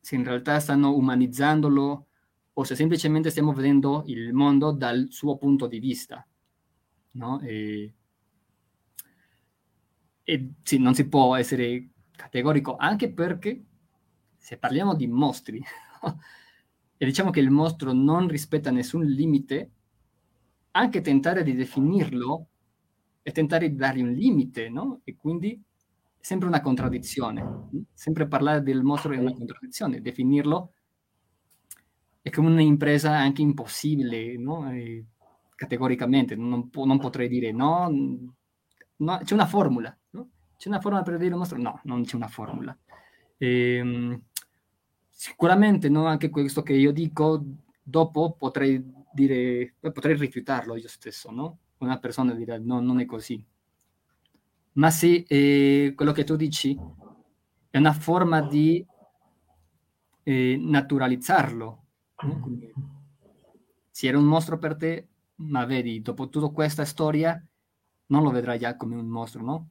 se 0.00 0.16
in 0.16 0.24
realtà 0.24 0.58
stanno 0.58 0.94
umanizzandolo 0.96 2.06
o 2.52 2.64
se 2.64 2.74
semplicemente 2.74 3.30
stiamo 3.30 3.52
vedendo 3.52 4.02
il 4.06 4.32
mondo 4.32 4.72
dal 4.72 5.06
suo 5.10 5.36
punto 5.36 5.66
di 5.66 5.78
vista. 5.78 6.26
No? 7.12 7.40
E, 7.40 7.94
e 10.24 10.52
sì, 10.62 10.78
non 10.78 10.94
si 10.94 11.08
può 11.08 11.34
essere 11.34 11.90
categorico 12.12 12.76
anche 12.76 13.12
perché 13.12 13.64
se 14.36 14.58
parliamo 14.58 14.94
di 14.94 15.06
mostri 15.06 15.60
e 16.96 17.04
diciamo 17.04 17.30
che 17.30 17.40
il 17.40 17.50
mostro 17.50 17.92
non 17.92 18.28
rispetta 18.28 18.70
nessun 18.70 19.04
limite, 19.04 19.70
anche 20.72 21.00
tentare 21.00 21.42
di 21.42 21.54
definirlo 21.54 22.46
e 23.22 23.32
tentare 23.32 23.70
di 23.70 23.76
dargli 23.76 24.02
un 24.02 24.12
limite, 24.12 24.68
no? 24.68 25.00
E 25.04 25.16
quindi 25.16 25.52
è 25.52 26.24
sempre 26.24 26.48
una 26.48 26.60
contraddizione. 26.60 27.68
Sempre 27.92 28.28
parlare 28.28 28.62
del 28.62 28.82
mostro 28.82 29.12
è 29.12 29.18
una 29.18 29.32
contraddizione, 29.32 30.00
definirlo 30.00 30.72
è 32.22 32.30
come 32.30 32.48
un'impresa 32.48 33.16
anche 33.16 33.42
impossibile, 33.42 34.36
no? 34.36 34.70
E 34.70 35.04
categoricamente, 35.60 36.34
non, 36.36 36.70
po- 36.70 36.86
non, 36.86 36.98
potrei 36.98 37.28
dire 37.28 37.52
no, 37.52 37.90
no, 38.96 39.20
c'è 39.22 39.34
una 39.34 39.44
formula, 39.46 39.94
no? 40.12 40.30
C'è 40.56 40.68
una 40.68 40.80
formula 40.80 41.02
per 41.02 41.18
dire 41.18 41.28
il 41.28 41.36
mostro? 41.36 41.58
No, 41.58 41.80
non 41.84 42.04
c'è 42.04 42.16
una 42.16 42.28
formula. 42.28 42.76
Ehm, 43.36 44.22
Sicuramente 45.10 45.90
no, 45.90 46.06
anche 46.06 46.30
questo 46.30 46.62
che 46.62 46.72
io 46.72 46.92
dico, 46.92 47.44
dopo 47.82 48.32
potrei 48.38 48.82
dire, 49.12 49.74
potrei 49.78 50.16
rifiutarlo 50.16 50.76
io 50.76 50.88
stesso, 50.88 51.30
no? 51.30 51.58
Una 51.78 51.98
persona 51.98 52.32
dirà 52.32 52.58
no, 52.58 52.80
non 52.80 53.00
è 53.00 53.04
così. 53.04 53.44
Ma 54.72 54.90
se 54.90 55.24
eh, 55.28 55.92
quello 55.94 56.12
che 56.12 56.24
tu 56.24 56.36
dici 56.36 56.74
è 57.68 57.76
una 57.76 57.92
forma 57.92 58.40
di 58.40 58.82
eh, 60.22 60.56
naturalizzarlo. 60.58 61.84
No? 62.22 62.58
se 63.90 64.06
era 64.06 64.16
un 64.16 64.24
mostro 64.24 64.56
per 64.56 64.76
te, 64.76 65.08
ma 65.40 65.64
vedi, 65.64 66.00
dopo 66.00 66.28
tutta 66.28 66.48
questa 66.48 66.84
storia, 66.84 67.42
non 68.06 68.22
lo 68.22 68.30
vedrai 68.30 68.58
già 68.58 68.76
come 68.76 68.96
un 68.96 69.06
mostro, 69.06 69.42
no? 69.42 69.70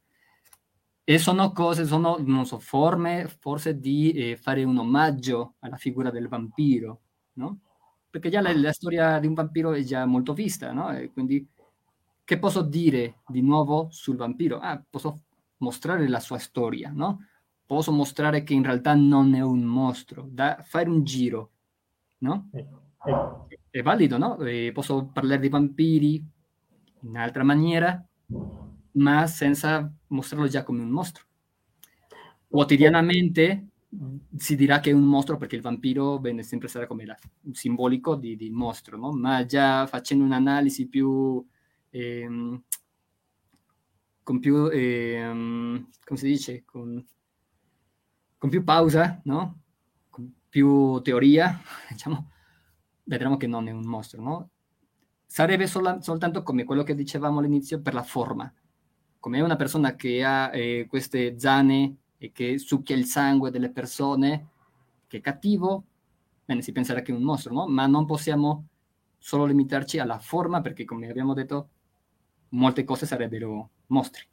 E 1.04 1.18
sono 1.18 1.52
cose, 1.52 1.86
sono, 1.86 2.18
non 2.20 2.46
so, 2.46 2.60
forme 2.60 3.28
forse 3.28 3.80
di 3.80 4.12
eh, 4.12 4.36
fare 4.38 4.64
un 4.64 4.78
omaggio 4.78 5.56
alla 5.60 5.78
figura 5.78 6.12
del 6.12 6.28
vampiro, 6.28 7.02
no? 7.34 7.60
Perché 8.10 8.30
già 8.30 8.42
la, 8.42 8.56
la, 8.56 8.72
storia 8.72 9.20
di 9.20 9.28
un 9.28 9.34
vampiro 9.34 9.72
è 9.74 9.82
già 9.84 10.06
molto 10.06 10.34
vista, 10.34 10.72
no? 10.72 10.92
E 10.92 11.12
quindi 11.12 11.48
che 12.24 12.38
posso 12.38 12.62
dire 12.62 13.22
di 13.28 13.42
nuovo 13.42 13.88
sul 13.92 14.18
vampiro? 14.18 14.60
Ah, 14.60 14.82
posso 14.88 15.22
mostrare 15.58 16.08
la 16.08 16.20
sua 16.20 16.38
storia, 16.38 16.92
no? 16.94 17.26
Posso 17.66 17.92
mostrare 17.92 18.44
che 18.44 18.54
in 18.54 18.64
realtà 18.64 18.94
non 18.96 19.34
è 19.34 19.42
un 19.42 19.62
mostro, 19.62 20.28
da 20.30 20.64
fare 20.64 20.90
un 20.90 21.04
giro, 21.04 21.52
no? 22.20 22.50
È 23.72 23.82
valido, 23.82 24.18
no? 24.18 24.38
E 24.40 24.72
posso 24.74 25.06
parlare 25.14 25.40
di 25.40 25.50
vampiri 25.50 26.26
in 27.02 27.18
altra 27.18 27.44
maniera, 27.44 28.04
ma 28.94 29.28
senza 29.28 29.92
mostrarlo 30.08 30.48
già 30.48 30.64
come 30.64 30.82
un 30.82 30.90
mostro. 30.90 31.26
Quotidianamente 32.48 33.68
si 34.38 34.56
dirà 34.56 34.80
che 34.80 34.90
è 34.90 34.94
un 34.94 35.04
mostro 35.04 35.38
perché 35.38 35.56
il 35.56 35.62
vampiro 35.62 36.20
bene, 36.20 36.44
sempre 36.44 36.68
sarà 36.68 36.88
come 36.88 37.06
la, 37.06 37.18
simbolico 37.52 38.16
di, 38.16 38.36
di, 38.36 38.50
mostro, 38.50 38.98
no? 38.98 39.12
ma 39.12 39.46
già 39.46 39.86
facendo 39.88 40.24
un'analisi 40.24 40.88
più... 40.88 41.46
Ehm, 41.92 42.64
con 44.24 44.40
più, 44.40 44.70
ehm, 44.72 45.90
come 46.04 46.20
si 46.20 46.28
dice, 46.28 46.64
con, 46.64 47.04
con 48.38 48.50
più 48.50 48.64
pausa, 48.64 49.20
no? 49.24 49.62
con 50.10 50.32
più 50.48 51.02
teoria, 51.02 51.60
diciamo, 51.90 52.30
vedremo 53.10 53.38
che 53.38 53.48
non 53.48 53.68
è 53.68 53.72
un 53.72 53.86
mostro, 53.86 54.22
no? 54.22 54.50
Sarebbe 55.26 55.68
sol- 55.68 56.02
soltanto 56.02 56.44
come 56.44 56.64
quello 56.64 56.84
che 56.84 56.96
dicevamo 56.96 57.40
all'inizio 57.40 57.82
per 57.82 57.94
la 57.94 58.04
forma, 58.04 58.52
come 59.20 59.42
una 59.42 59.56
persona 59.56 59.96
che 59.96 60.24
ha 60.24 60.56
eh, 60.56 60.86
queste 60.88 61.38
zane 61.38 61.96
e 62.18 62.32
che 62.32 62.60
succhia 62.60 62.96
il 62.96 63.06
sangue 63.06 63.50
delle 63.50 63.72
persone, 63.72 64.48
che 65.08 65.18
è 65.18 65.22
cattivo, 65.22 65.84
bene, 66.46 66.62
si 66.62 66.72
penserà 66.72 67.02
che 67.02 67.12
è 67.12 67.16
un 67.16 67.24
mostro, 67.24 67.54
no? 67.54 67.68
Ma 67.68 67.88
non 67.88 68.06
possiamo 68.06 68.68
solo 69.18 69.46
limitarci 69.46 69.98
alla 69.98 70.20
forma, 70.20 70.62
perché 70.62 70.86
come 70.86 71.10
abbiamo 71.10 71.34
detto, 71.34 71.70
molte 72.50 72.84
cose 72.84 73.06
sarebbero 73.08 73.70
mostri. 73.88 74.24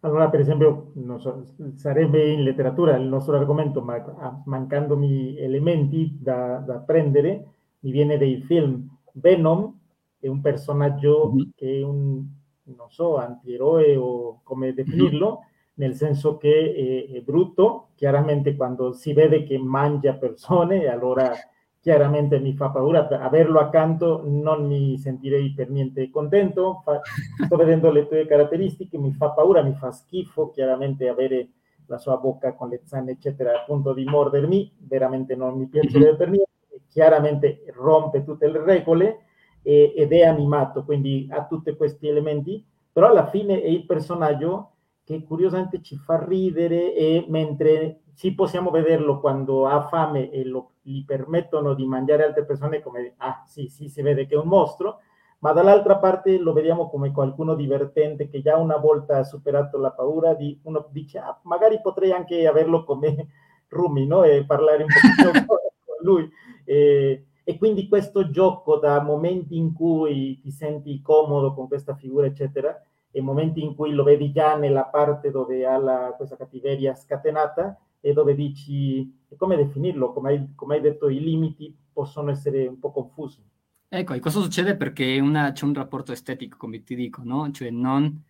Allora, 0.00 0.28
per 0.28 0.40
esempio, 0.40 0.92
so, 1.18 1.44
sarebbe 1.76 2.30
in 2.30 2.42
letteratura 2.42 2.96
il 2.96 3.06
nostro 3.06 3.36
argomento, 3.36 3.80
ma 3.80 4.42
mancandomi 4.44 5.38
elementi 5.38 6.18
da, 6.20 6.58
da 6.58 6.78
prendere, 6.78 7.53
mi 7.84 7.90
viene 7.90 8.18
dei 8.18 8.40
film. 8.42 8.88
Venom 9.12 9.78
è 10.18 10.26
un 10.26 10.40
personaggio 10.40 11.32
che 11.54 11.78
è 11.78 11.82
un 11.82 12.26
non 12.64 12.90
so, 12.90 13.16
antieroe 13.18 13.96
o 13.96 14.40
come 14.42 14.72
definirlo, 14.72 15.44
nel 15.74 15.94
senso 15.94 16.36
che 16.36 17.08
è, 17.10 17.16
è 17.16 17.20
brutto, 17.20 17.88
chiaramente 17.94 18.56
quando 18.56 18.92
si 18.92 19.12
vede 19.12 19.44
che 19.44 19.58
mangia 19.58 20.14
persone, 20.14 20.86
allora 20.86 21.32
chiaramente 21.80 22.38
mi 22.38 22.54
fa 22.54 22.70
paura, 22.70 23.06
averlo 23.08 23.60
accanto 23.60 24.22
non 24.24 24.66
mi 24.66 24.96
sentirei 24.96 25.52
per 25.52 25.68
niente 25.68 26.08
contento, 26.08 26.80
fa, 26.82 27.00
sto 27.44 27.56
vedendo 27.56 27.90
le 27.90 28.06
tue 28.06 28.26
caratteristiche, 28.26 28.96
mi 28.96 29.12
fa 29.12 29.30
paura, 29.30 29.62
mi 29.62 29.74
fa 29.74 29.90
schifo, 29.90 30.50
chiaramente 30.50 31.08
avere 31.08 31.48
la 31.86 31.98
sua 31.98 32.16
bocca 32.16 32.54
con 32.54 32.70
le 32.70 32.80
zanne, 32.84 33.12
eccetera, 33.12 33.50
a 33.50 33.64
punto 33.64 33.92
di 33.92 34.04
mordermi, 34.04 34.72
veramente 34.78 35.36
non 35.36 35.58
mi 35.58 35.66
piacerebbe 35.66 36.16
per 36.16 36.30
niente, 36.30 36.50
chiaramente 36.94 37.64
rompe 37.74 38.22
tutte 38.22 38.46
le 38.46 38.64
regole 38.64 39.24
e, 39.62 39.92
ed 39.96 40.12
è 40.12 40.22
animato, 40.22 40.84
quindi 40.84 41.26
ha 41.28 41.44
tutti 41.44 41.74
questi 41.74 42.06
elementi, 42.06 42.64
però 42.92 43.08
alla 43.08 43.26
fine 43.26 43.60
è 43.60 43.66
il 43.66 43.84
personaggio 43.84 44.70
che 45.02 45.24
curiosamente 45.24 45.82
ci 45.82 45.96
fa 45.96 46.24
ridere 46.24 46.94
e 46.94 47.26
mentre 47.28 48.02
sì 48.14 48.32
possiamo 48.32 48.70
vederlo 48.70 49.18
quando 49.18 49.66
ha 49.66 49.82
fame 49.88 50.30
e 50.30 50.44
lo, 50.44 50.74
gli 50.82 51.04
permettono 51.04 51.74
di 51.74 51.84
mangiare 51.84 52.24
altre 52.24 52.44
persone 52.44 52.80
come, 52.80 53.14
ah 53.16 53.42
sì, 53.44 53.66
sì, 53.66 53.88
si 53.88 54.00
vede 54.00 54.26
che 54.26 54.36
è 54.36 54.38
un 54.38 54.46
mostro, 54.46 55.00
ma 55.40 55.50
dall'altra 55.50 55.98
parte 55.98 56.38
lo 56.38 56.52
vediamo 56.52 56.88
come 56.88 57.10
qualcuno 57.10 57.56
divertente 57.56 58.28
che 58.28 58.40
già 58.40 58.56
una 58.56 58.76
volta 58.76 59.18
ha 59.18 59.24
superato 59.24 59.78
la 59.78 59.90
paura, 59.90 60.34
di, 60.34 60.60
uno 60.62 60.86
dice, 60.92 61.18
ah, 61.18 61.36
magari 61.42 61.80
potrei 61.82 62.12
anche 62.12 62.46
averlo 62.46 62.84
come 62.84 63.28
Rumi, 63.68 64.06
no? 64.06 64.22
E 64.22 64.44
parlare 64.46 64.84
un 64.84 64.88
pochino 64.88 65.44
con 65.44 65.96
lui. 66.02 66.30
E, 66.64 67.26
e 67.44 67.58
quindi 67.58 67.88
questo 67.88 68.30
gioco 68.30 68.78
da 68.78 69.02
momenti 69.02 69.56
in 69.56 69.72
cui 69.72 70.40
ti 70.40 70.50
senti 70.50 71.00
comodo 71.02 71.52
con 71.54 71.68
questa 71.68 71.94
figura, 71.94 72.26
eccetera, 72.26 72.80
e 73.10 73.20
momenti 73.20 73.62
in 73.62 73.74
cui 73.74 73.92
lo 73.92 74.02
vedi 74.02 74.32
già 74.32 74.56
nella 74.56 74.84
parte 74.84 75.30
dove 75.30 75.64
ha 75.66 75.76
la, 75.76 76.14
questa 76.16 76.36
cattiveria 76.36 76.94
scatenata 76.94 77.78
e 78.00 78.12
dove 78.12 78.34
dici, 78.34 79.24
come 79.36 79.56
definirlo? 79.56 80.12
Come 80.12 80.30
hai, 80.30 80.54
come 80.54 80.76
hai 80.76 80.80
detto, 80.80 81.08
i 81.08 81.20
limiti 81.20 81.74
possono 81.92 82.30
essere 82.30 82.66
un 82.66 82.78
po' 82.78 82.90
confusi. 82.90 83.42
Ecco, 83.88 84.14
e 84.14 84.20
questo 84.20 84.40
succede 84.42 84.76
perché 84.76 85.20
una, 85.20 85.52
c'è 85.52 85.64
un 85.64 85.74
rapporto 85.74 86.12
estetico, 86.12 86.56
come 86.56 86.82
ti 86.82 86.96
dico, 86.96 87.22
no? 87.22 87.50
Cioè 87.52 87.70
non, 87.70 88.24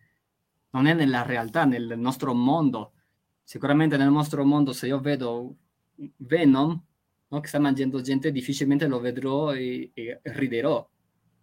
non 0.69 0.85
è 0.85 0.93
nella 0.93 1.23
realtà, 1.23 1.65
nel 1.65 1.95
nostro 1.97 2.33
mondo. 2.33 2.91
Sicuramente 3.41 3.97
nel 3.97 4.11
nostro 4.11 4.45
mondo 4.45 4.73
se 4.73 4.87
io 4.87 4.99
vedo 4.99 5.55
Venom 6.17 6.79
no? 7.27 7.39
che 7.39 7.47
sta 7.47 7.59
mangiando 7.59 8.01
gente, 8.01 8.31
difficilmente 8.31 8.87
lo 8.87 8.99
vedrò 8.99 9.53
e, 9.53 9.91
e 9.93 10.21
riderò, 10.23 10.87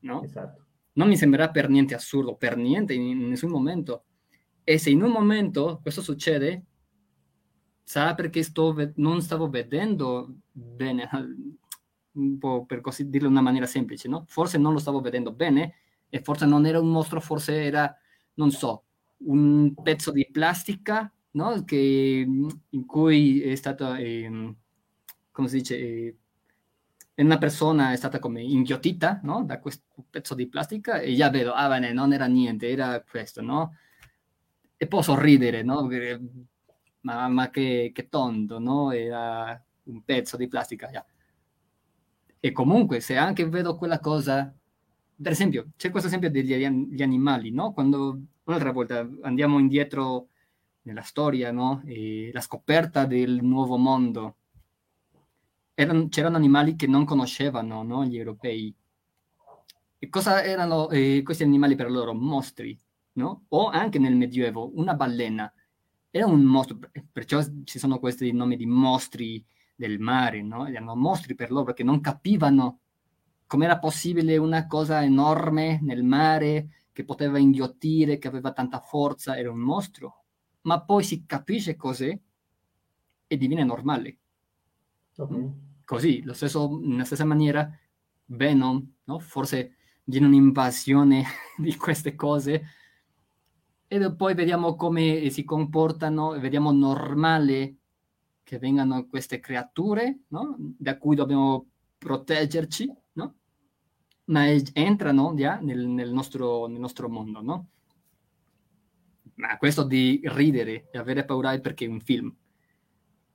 no? 0.01 0.23
Esatto 0.23 0.67
non 0.95 1.09
mi 1.09 1.17
sembrerà 1.17 1.51
per 1.51 1.69
niente 1.69 1.95
assurdo, 1.95 2.37
per 2.37 2.57
niente, 2.57 2.95
in 2.95 3.29
nessun 3.29 3.51
momento. 3.51 4.05
E 4.65 4.79
se 4.79 4.91
in 4.91 5.03
un 5.03 5.11
momento 5.11 5.81
questo 5.83 6.03
succede, 6.03 6.65
sarà 7.83 8.15
perché 8.15 8.43
sto, 8.43 8.75
non 8.97 9.23
stavo 9.23 9.49
vedendo 9.49 10.35
bene, 10.51 11.09
un 12.13 12.39
po' 12.39 12.67
per 12.67 12.81
così 12.81 13.09
dirlo 13.09 13.29
in 13.29 13.33
una 13.33 13.43
maniera 13.43 13.67
semplice, 13.67 14.09
no? 14.09 14.25
Forse 14.27 14.59
non 14.59 14.73
lo 14.73 14.79
stavo 14.79 15.01
vedendo 15.01 15.33
bene 15.33 15.77
e 16.09 16.21
forse 16.21 16.47
non 16.47 16.67
era 16.67 16.79
un 16.79 16.91
mostro, 16.91 17.21
forse 17.21 17.63
era, 17.63 17.95
non 18.35 18.51
so, 18.51 18.85
un 19.25 19.73
pezzo 19.83 20.11
di 20.13 20.29
plastica, 20.31 21.11
no? 21.33 21.65
Che, 21.65 21.77
in 21.77 22.87
cui 22.87 23.41
è 23.41 23.55
stato, 23.55 23.95
eh, 23.95 24.55
come 25.33 25.49
si 25.49 25.57
dice, 25.59 25.79
eh, 25.79 26.17
una 27.17 27.39
persona 27.39 27.93
è 27.93 27.97
stata 27.97 28.19
come 28.19 28.43
inghiottita 28.43 29.21
no? 29.23 29.45
da 29.45 29.59
questo 29.59 30.05
pezzo 30.09 30.35
di 30.35 30.49
plastica 30.49 31.01
e 31.01 31.15
già 31.15 31.31
vedo, 31.31 31.53
ah 31.53 31.69
bene, 31.69 31.93
non 31.93 32.13
era 32.13 32.27
niente, 32.27 32.69
era 32.69 33.03
questo, 33.03 33.43
no? 33.43 33.77
E 34.77 34.87
posso 34.87 35.19
ridere, 35.19 35.63
no? 35.63 35.89
Ma, 37.03 37.29
ma 37.29 37.51
che, 37.51 37.91
che, 37.95 38.09
tondo, 38.09 38.59
no? 38.59 38.91
Era 38.93 39.63
un 39.85 40.03
pezzo 40.05 40.37
di 40.37 40.49
plastica, 40.49 40.91
già. 40.91 41.05
E 42.41 42.53
comunque, 42.53 43.01
se 43.01 43.17
anche 43.17 43.49
vedo 43.49 43.77
quella 43.77 44.01
cosa, 44.01 44.53
per 45.21 45.33
esempio, 45.33 45.69
c'è 45.77 45.91
questo 45.91 46.09
esempio 46.09 46.31
degli 46.31 46.65
animali, 47.03 47.53
no? 47.53 47.73
Quando 47.73 48.21
un'altra 48.45 48.73
volta 48.73 49.09
andiamo 49.23 49.59
indietro 49.61 50.29
nella 50.83 51.03
storia, 51.03 51.53
no? 51.53 51.83
E 51.87 52.31
la 52.33 52.41
scoperta 52.41 53.07
del 53.07 53.43
nuovo 53.43 53.77
mondo, 53.77 54.39
erano, 55.83 56.09
c'erano 56.09 56.37
animali 56.37 56.77
che 56.77 56.87
non 56.87 57.05
conoscevano 57.05 57.83
no, 57.83 58.05
gli 58.05 58.17
europei. 58.17 58.75
E 59.99 60.09
cosa 60.09 60.43
erano 60.43 60.91
eh, 60.91 61.23
questi 61.23 61.43
animali 61.43 61.75
per 61.75 61.91
loro? 61.91 62.13
Mostri, 62.15 62.79
no? 63.13 63.45
O 63.49 63.69
anche 63.69 63.99
nel 63.99 64.17
Medioevo, 64.17 64.73
una 64.75 64.95
balena 64.95 65.53
era 66.15 66.27
un 66.27 66.43
mostro, 66.43 66.79
perciò 67.11 67.41
ci 67.65 67.79
sono 67.79 67.99
questi 67.99 68.33
nomi 68.33 68.57
di 68.57 68.67
mostri 68.67 69.43
del 69.75 69.99
mare, 69.99 70.43
no? 70.43 70.67
Erano 70.67 70.95
mostri 70.95 71.35
per 71.35 71.51
loro 71.51 71.65
perché 71.65 71.83
non 71.83 72.03
capivano 72.03 72.81
com'era 73.47 73.79
possibile 73.79 74.37
una 74.37 74.67
cosa 74.67 75.03
enorme 75.03 75.81
nel 75.81 76.03
mare 76.03 76.69
che 76.93 77.05
poteva 77.05 77.39
inghiottire, 77.39 78.19
che 78.19 78.29
aveva 78.29 78.53
tanta 78.53 78.79
forza, 78.81 79.39
era 79.39 79.51
un 79.51 79.61
mostro. 79.61 80.25
Ma 80.63 80.83
poi 80.83 81.03
si 81.03 81.25
capisce 81.25 81.77
cos'è 81.77 82.19
e 83.27 83.37
diviene 83.39 83.65
normale. 83.65 84.19
Okay. 85.17 85.51
Così, 85.93 86.25
stesso, 86.33 86.81
nella 86.83 87.05
stessa 87.05 87.27
maniera, 87.27 87.71
Venom, 88.25 88.83
no? 89.05 89.19
forse 89.19 89.75
viene 90.05 90.25
un'invasione 90.25 91.23
di 91.59 91.77
queste 91.77 92.15
cose 92.15 92.63
e 93.87 94.15
poi 94.15 94.33
vediamo 94.33 94.75
come 94.75 95.29
si 95.29 95.45
comportano, 95.45 96.31
vediamo 96.41 96.73
normale 96.73 97.77
che 98.43 98.59
vengano 98.59 99.07
queste 99.07 99.39
creature, 99.39 100.21
no? 100.29 100.57
da 100.59 100.97
cui 100.97 101.15
dobbiamo 101.15 101.69
proteggerci, 101.99 102.91
no? 103.13 103.35
ma 104.25 104.47
entrano 104.73 105.35
già 105.35 105.59
nel, 105.61 105.87
nel, 105.87 106.11
nostro, 106.11 106.69
nel 106.69 106.81
nostro 106.81 107.11
mondo. 107.11 107.43
No? 107.43 107.69
Ma 109.35 109.59
questo 109.59 109.83
di 109.83 110.23
ridere 110.25 110.89
e 110.91 110.97
avere 110.97 111.27
paura 111.27 111.53
è 111.53 111.61
perché 111.61 111.85
è 111.85 111.89
un 111.89 112.01
film 112.01 112.35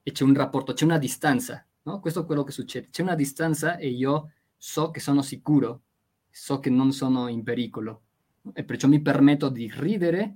e 0.01 0.11
c'è 0.11 0.23
un 0.23 0.33
rapporto, 0.33 0.73
c'è 0.73 0.85
una 0.85 0.97
distanza. 0.97 1.66
No? 1.87 2.01
Questo 2.01 2.21
è 2.21 2.25
quello 2.25 2.43
che 2.43 2.51
succede. 2.51 2.89
C'è 2.91 3.01
una 3.01 3.15
distanza 3.15 3.77
e 3.77 3.87
io 3.87 4.31
so 4.57 4.91
che 4.91 4.99
sono 4.99 5.21
sicuro, 5.21 5.83
so 6.29 6.59
che 6.59 6.69
non 6.69 6.91
sono 6.91 7.29
in 7.29 7.43
pericolo 7.43 8.01
e 8.53 8.65
perciò 8.65 8.89
mi 8.89 9.01
permetto 9.01 9.47
di 9.47 9.71
ridere, 9.73 10.35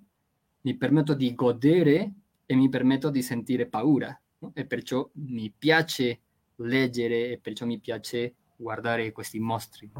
mi 0.61 0.75
permetto 0.77 1.13
di 1.13 1.35
godere 1.35 2.13
e 2.45 2.55
mi 2.55 2.69
permetto 2.69 3.09
di 3.09 3.21
sentire 3.21 3.67
paura. 3.67 4.17
No? 4.39 4.51
E 4.53 4.65
perciò 4.65 5.07
mi 5.15 5.53
piace 5.55 6.21
leggere 6.55 7.31
e 7.31 7.39
perciò 7.39 7.65
mi 7.65 7.79
piace 7.79 8.35
guardare 8.55 9.11
questi 9.11 9.39
mostri. 9.39 9.91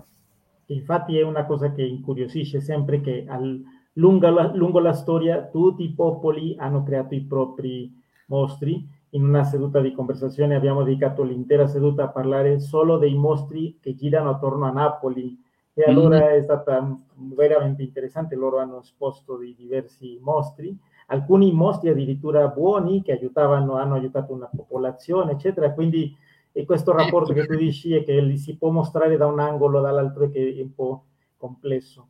Infatti 0.67 1.17
è 1.17 1.21
una 1.21 1.45
cosa 1.45 1.73
che 1.73 1.83
incuriosisce 1.83 2.61
sempre 2.61 3.01
che 3.01 3.25
al, 3.27 3.61
lungo, 3.93 4.29
la, 4.29 4.55
lungo 4.55 4.79
la 4.79 4.93
storia 4.93 5.47
tutti 5.47 5.83
i 5.83 5.93
popoli 5.93 6.55
hanno 6.57 6.81
creato 6.83 7.13
i 7.13 7.25
propri 7.25 7.91
mostri 8.27 8.87
in 9.11 9.23
una 9.23 9.43
seduta 9.43 9.79
di 9.79 9.91
conversazione 9.91 10.55
abbiamo 10.55 10.83
dedicato 10.83 11.23
l'intera 11.23 11.67
seduta 11.67 12.03
a 12.03 12.09
parlare 12.09 12.59
solo 12.59 12.97
dei 12.97 13.13
mostri 13.13 13.77
che 13.81 13.95
girano 13.95 14.29
attorno 14.29 14.65
a 14.65 14.71
Napoli 14.71 15.37
e 15.73 15.83
allora 15.83 16.19
mm-hmm. 16.19 16.37
è 16.37 16.41
stata 16.41 16.97
veramente 17.15 17.81
interessante, 17.81 18.35
loro 18.35 18.59
hanno 18.59 18.81
esposto 18.81 19.37
di 19.37 19.55
diversi 19.57 20.19
mostri, 20.21 20.77
alcuni 21.07 21.51
mostri 21.53 21.89
addirittura 21.89 22.47
buoni 22.47 23.01
che 23.01 23.13
aiutavano, 23.13 23.75
hanno 23.75 23.95
aiutato 23.95 24.33
una 24.33 24.49
popolazione, 24.53 25.31
eccetera, 25.31 25.71
quindi 25.73 26.15
e 26.53 26.65
questo 26.65 26.91
rapporto 26.91 27.31
che 27.31 27.45
tu 27.45 27.55
dici 27.55 27.95
è 27.95 28.03
che 28.03 28.19
li 28.19 28.37
si 28.37 28.57
può 28.57 28.71
mostrare 28.71 29.15
da 29.15 29.25
un 29.25 29.39
angolo 29.39 29.79
o 29.79 29.81
dall'altro 29.81 30.29
che 30.29 30.53
è 30.53 30.61
un 30.61 30.73
po' 30.73 31.05
complesso. 31.37 32.07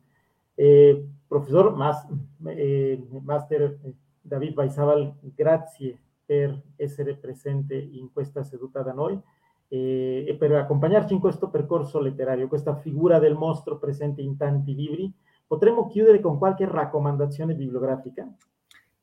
Eh, 0.54 1.06
professor 1.28 1.72
Mas, 1.76 2.04
eh, 2.46 3.00
Master 3.22 3.78
David 4.20 4.54
Baisabal, 4.54 5.14
grazie 5.34 5.98
per 6.24 6.60
essere 6.76 7.16
presente 7.16 7.74
in 7.74 8.12
questa 8.12 8.42
seduta 8.42 8.82
da 8.82 8.92
noi 8.92 9.20
e, 9.68 10.24
e, 10.28 10.34
per 10.36 10.52
accompagnarci 10.52 11.14
in 11.14 11.20
questo 11.20 11.48
percorso 11.48 12.00
letterario, 12.00 12.48
questa 12.48 12.76
figura 12.76 13.18
del 13.18 13.34
mostro 13.34 13.78
presente 13.78 14.20
in 14.20 14.36
tanti 14.36 14.74
libri. 14.74 15.12
Potremmo 15.46 15.86
chiudere 15.86 16.20
con 16.20 16.38
qualche 16.38 16.66
raccomandazione 16.66 17.54
bibliografica? 17.54 18.30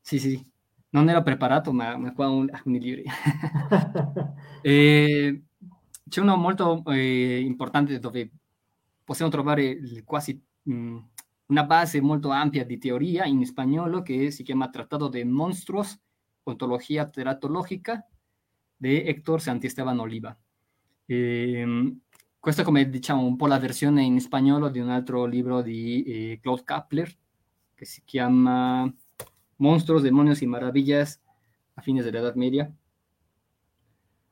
Sì, 0.00 0.18
sì, 0.18 0.50
non 0.90 1.08
ero 1.08 1.22
preparato, 1.22 1.72
ma, 1.72 1.96
ma 1.96 2.12
qua 2.12 2.28
un, 2.28 2.48
alcuni 2.50 2.80
libri. 2.80 3.04
e, 4.62 5.42
c'è 6.08 6.20
uno 6.20 6.36
molto 6.36 6.82
eh, 6.86 7.40
importante 7.40 7.98
dove 7.98 8.30
possiamo 9.04 9.30
trovare 9.30 9.78
quasi 10.04 10.40
mh, 10.62 10.98
una 11.46 11.64
base 11.64 12.00
molto 12.00 12.30
ampia 12.30 12.64
di 12.64 12.78
teoria 12.78 13.24
in 13.24 13.44
spagnolo 13.44 14.02
che 14.02 14.30
si 14.30 14.42
chiama 14.42 14.70
Trattato 14.70 15.08
de 15.08 15.24
Monstruos 15.24 15.98
Ontología 16.50 17.10
Teratológica 17.10 18.06
di 18.76 19.02
Héctor 19.02 19.40
Santisteban 19.40 19.98
Oliva. 19.98 20.36
E, 21.06 21.52
ehm, 21.60 22.00
questa 22.38 22.62
è 22.62 22.64
come 22.64 22.88
diciamo 22.88 23.24
un 23.24 23.36
po' 23.36 23.46
la 23.46 23.58
versione 23.58 24.02
in 24.02 24.20
spagnolo 24.20 24.68
di 24.68 24.78
un 24.78 24.88
altro 24.88 25.24
libro 25.26 25.62
di 25.62 26.02
eh, 26.04 26.38
Claude 26.40 26.64
Kapler 26.64 27.14
che 27.74 27.84
si 27.84 28.02
chiama 28.04 28.92
Monstruos, 29.56 30.02
Demonios 30.02 30.42
y 30.42 30.46
Maravillas 30.46 31.20
a 31.74 31.82
fines 31.82 32.04
de 32.04 32.12
la 32.12 32.18
Edad 32.20 32.34
Media. 32.34 32.70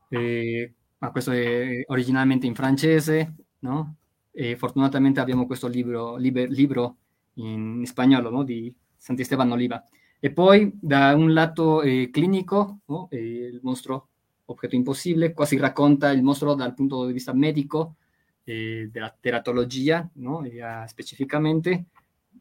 Eh, 0.09 0.73
ma 0.99 1.11
questo 1.11 1.31
è 1.31 1.83
originalmente 1.87 2.45
in 2.45 2.55
francese, 2.55 3.35
no? 3.59 3.95
E 4.31 4.55
fortunatamente 4.55 5.19
abbiamo 5.19 5.45
questo 5.45 5.67
libro, 5.67 6.15
liber, 6.15 6.49
libro 6.49 6.97
in 7.35 7.83
spagnolo 7.85 8.29
no? 8.29 8.43
di 8.43 8.73
Santisteban 8.95 9.51
Oliva. 9.51 9.83
E 10.19 10.31
poi 10.31 10.71
da 10.73 11.15
un 11.15 11.33
lato 11.33 11.81
eh, 11.81 12.09
clinico, 12.11 12.79
no? 12.85 13.07
eh, 13.09 13.17
il 13.17 13.59
mostro 13.63 14.07
Objeto 14.45 14.75
Impossibile, 14.75 15.33
qua 15.33 15.45
si 15.45 15.57
racconta 15.57 16.11
il 16.11 16.23
mostro 16.23 16.55
dal 16.55 16.73
punto 16.73 17.05
di 17.05 17.13
vista 17.13 17.33
medico, 17.33 17.95
eh, 18.43 18.89
della 18.91 19.15
teratologia, 19.17 20.09
no? 20.13 20.39
uh, 20.39 20.87
specificamente 20.87 21.85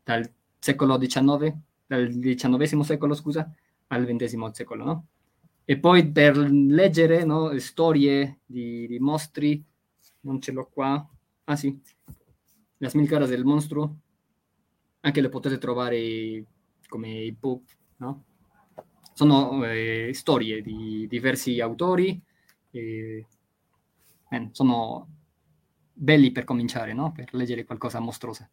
dal 0.02 0.28
secolo 0.58 0.98
XIX, 0.98 1.54
dal 1.86 2.08
XIX 2.08 2.80
secolo, 2.80 3.14
scusa, 3.14 3.48
al 3.88 4.06
XX 4.06 4.50
secolo, 4.50 4.84
no? 4.84 5.06
E 5.64 5.78
poi 5.78 6.10
per 6.10 6.36
leggere 6.36 7.26
storie 7.60 8.40
di, 8.46 8.86
di, 8.86 8.98
mostri, 8.98 9.62
non 10.20 10.40
ce 10.40 10.50
l'ho 10.52 10.68
qua, 10.72 11.06
ah 11.44 11.56
sì, 11.56 11.78
Las 12.78 12.94
mil 12.94 13.08
caras 13.08 13.28
del 13.28 13.44
mostro, 13.44 13.96
anche 15.00 15.20
le 15.20 15.28
potete 15.28 15.58
trovare 15.58 16.44
come 16.88 17.22
ebook, 17.22 17.76
no? 17.96 18.24
Sono 19.12 19.64
eh, 19.64 20.10
storie 20.14 20.62
di 20.62 21.06
diversi 21.08 21.60
autori, 21.60 22.20
eh, 22.70 23.26
sono 24.52 25.08
belli 25.92 26.30
per 26.30 26.44
cominciare, 26.44 26.92
no? 26.92 27.12
Per 27.12 27.34
leggere 27.34 27.64
qualcosa 27.64 27.98
mostruosa. 27.98 28.48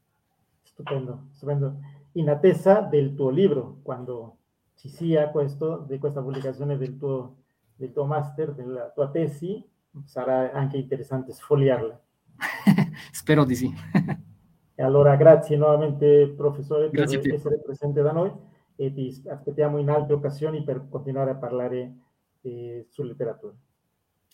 Stupendo, 0.64 1.28
stupendo. 1.32 1.80
In 2.14 2.30
attesa 2.30 2.82
del 2.82 3.14
tuo 3.14 3.30
libro, 3.30 3.80
quando 3.84 4.38
ci 4.76 4.90
sia 4.90 5.30
questo, 5.30 5.86
di 5.88 5.98
questa 6.00 6.22
pubblicazione 6.22 6.78
del 6.78 6.98
tuo, 6.98 7.44
del 7.76 7.92
tuo 7.92 8.06
master, 8.06 8.54
della 8.54 8.90
tua 8.90 9.10
tesi, 9.10 9.64
sarà 10.04 10.52
anche 10.52 10.78
interessante 10.78 11.32
sfogliarla. 11.32 12.02
Spero 13.12 13.46
di 13.46 13.56
sì. 13.56 13.74
e 14.76 14.84
allora 14.84 15.16
grazie 15.16 15.56
nuovamente 15.56 16.34
professore 16.36 16.90
grazie 16.90 17.20
per 17.20 17.34
essere 17.34 17.62
presente 17.62 18.02
da 18.02 18.12
noi 18.12 18.32
e 18.76 18.92
ti 18.92 19.24
aspettiamo 19.28 19.78
in 19.78 19.90
altre 19.90 20.14
occasioni 20.14 20.64
per 20.64 20.88
continuare 20.90 21.32
a 21.32 21.36
parlare 21.36 21.96
eh, 22.42 22.86
su 22.90 23.04
letteratura. 23.04 23.54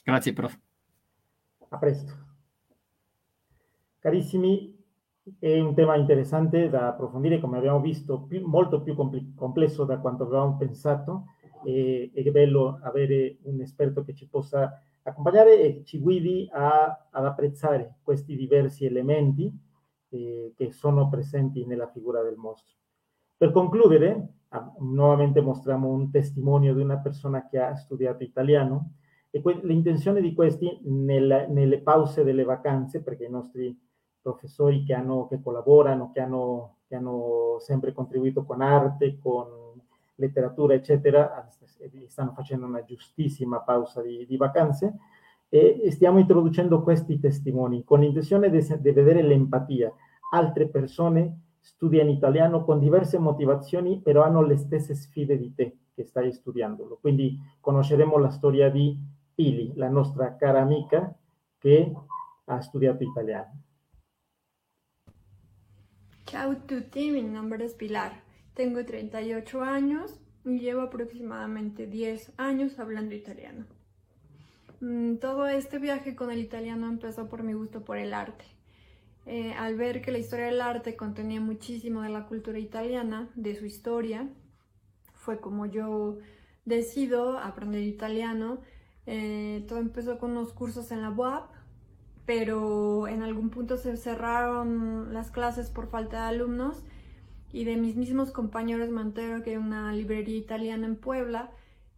Grazie 0.04 0.34
prof. 0.34 0.60
A 1.70 1.78
presto. 1.78 2.12
Carissimi, 4.00 4.76
è 5.38 5.60
un 5.60 5.76
tema 5.76 5.96
interessante 5.96 6.70
da 6.70 6.88
approfondire, 6.88 7.40
come 7.40 7.58
abbiamo 7.58 7.80
visto, 7.80 8.22
più, 8.22 8.46
molto 8.48 8.82
più 8.82 8.96
complesso 9.36 9.86
da 9.86 10.00
quanto 10.00 10.24
avevamo 10.24 10.58
pensato 10.58 11.26
e, 11.64 12.12
è 12.14 12.32
bello 12.32 12.80
avere 12.82 13.38
un 13.44 13.62
esperto 13.62 14.04
che 14.04 14.16
ci 14.16 14.28
possa 14.28 14.82
accompagnare 15.04 15.62
e 15.62 15.84
ci 15.86 16.00
guidi 16.00 16.50
a, 16.52 17.08
ad 17.12 17.26
apprezzare 17.26 17.98
questi 18.02 18.36
diversi 18.36 18.86
elementi 18.86 19.52
eh, 20.12 20.54
che 20.56 20.72
sono 20.72 21.10
presenti 21.10 21.66
nella 21.66 21.88
figura 21.88 22.22
del 22.22 22.36
mostro. 22.36 22.76
Per 23.38 23.52
concludere, 23.52 24.34
ah, 24.50 24.74
nuovamente 24.80 25.42
mostriamo 25.42 25.90
un 25.90 26.12
testimonio 26.12 26.76
di 26.76 26.82
una 26.82 26.98
persona 26.98 27.48
che 27.48 27.60
ha 27.60 27.76
studiato 27.76 28.24
italiano 28.24 28.94
e 29.30 29.42
l'intenzione 29.64 30.22
di 30.22 30.34
questi 30.34 30.82
nel, 30.84 31.48
nelle 31.50 31.82
pause 31.82 32.24
delle 32.24 32.44
vacanze, 32.44 33.02
perché 33.02 33.26
i 33.26 33.30
nostri 33.30 33.76
professori 34.22 34.84
che, 34.84 34.94
hanno, 34.94 35.28
che 35.28 35.42
collaborano, 35.42 36.12
che 36.12 36.20
hanno, 36.20 36.80
che 36.88 36.96
hanno 36.96 37.58
sempre 37.60 37.94
contribuito 37.94 38.44
con 38.44 38.62
arte, 38.62 39.18
con 39.18 39.48
letteratura, 40.16 40.74
eccetera, 40.74 41.48
stanno 42.08 42.34
facendo 42.34 42.66
una 42.66 42.84
giustissima 42.84 43.62
pausa 43.62 44.02
di, 44.02 44.26
di 44.28 44.38
vacanze 44.38 44.98
e 45.54 45.92
stiamo 45.92 46.18
introducendo 46.18 46.82
questi 46.82 47.20
testimoni 47.20 47.84
con 47.84 48.00
l'intenzione 48.00 48.50
di, 48.50 48.66
di 48.80 48.92
vedere 48.92 49.22
l'empatia. 49.22 49.94
Altre 50.32 50.70
persone 50.70 51.58
studiano 51.60 52.10
italiano 52.10 52.64
con 52.64 52.80
diverse 52.80 53.20
motivazioni, 53.20 54.00
però 54.00 54.24
hanno 54.24 54.42
le 54.42 54.56
stesse 54.56 54.96
sfide 54.96 55.38
di 55.38 55.54
te 55.54 55.76
che 55.94 56.06
stai 56.06 56.32
studiandolo. 56.32 57.00
Quindi 57.02 57.38
conosceremo 57.60 58.18
la 58.18 58.30
storia 58.30 58.70
di 58.70 58.98
Pili, 59.36 59.74
la 59.76 59.90
nostra 59.90 60.38
cara 60.38 60.62
amica 60.62 61.14
che 61.58 61.94
ha 62.46 62.62
studiato 62.62 63.04
italiano. 63.04 63.52
Ciao 66.24 66.52
a 66.52 66.56
tutti, 66.56 67.10
mi 67.10 67.24
nombre 67.24 67.66
es 67.66 67.74
Pilar. 67.74 68.14
Tengo 68.54 68.86
38 68.86 69.60
años 69.60 70.18
y 70.46 70.60
llevo 70.60 70.84
aproximadamente 70.84 71.88
10 71.88 72.36
años 72.38 72.80
hablando 72.80 73.14
italiano. 73.14 73.81
Mm, 74.82 75.18
todo 75.18 75.48
este 75.48 75.80
viaje 75.80 76.16
con 76.16 76.32
el 76.32 76.40
italiano 76.40 76.88
empezó 76.88 77.30
por 77.30 77.44
mi 77.44 77.54
gusto 77.54 77.86
por 77.86 77.98
el 77.98 78.14
arte. 78.14 78.46
Eh, 79.26 79.54
al 79.54 79.76
ver 79.78 80.02
que 80.02 80.12
la 80.12 80.18
historia 80.18 80.48
del 80.48 80.62
arte 80.62 80.96
contenía 80.96 81.40
muchísimo 81.40 82.02
de 82.02 82.10
la 82.10 82.26
cultura 82.26 82.60
italiana, 82.60 83.30
de 83.36 83.56
su 83.56 83.66
historia, 83.66 84.28
fue 85.14 85.40
como 85.40 85.68
yo 85.68 86.18
decido 86.66 87.38
aprender 87.38 87.84
italiano. 87.84 88.60
Eh, 89.06 89.64
todo 89.68 89.80
empezó 89.80 90.20
con 90.20 90.32
unos 90.32 90.54
cursos 90.54 90.92
en 90.92 91.02
la 91.02 91.12
UAP 91.12 91.62
pero 92.26 93.08
en 93.08 93.24
algún 93.24 93.50
punto 93.50 93.78
se 93.78 93.98
cerraron 93.98 95.14
las 95.14 95.32
clases 95.32 95.70
por 95.70 95.90
falta 95.90 96.22
de 96.22 96.30
alumnos 96.30 96.84
y 97.52 97.66
de 97.66 97.76
mis 97.78 97.96
mismos 97.96 98.32
compañeros 98.32 98.90
me 98.90 99.02
entero 99.02 99.44
que 99.44 99.58
una 99.58 99.92
librería 99.94 100.38
italiana 100.38 100.88
en 100.88 100.96
Puebla 100.96 101.52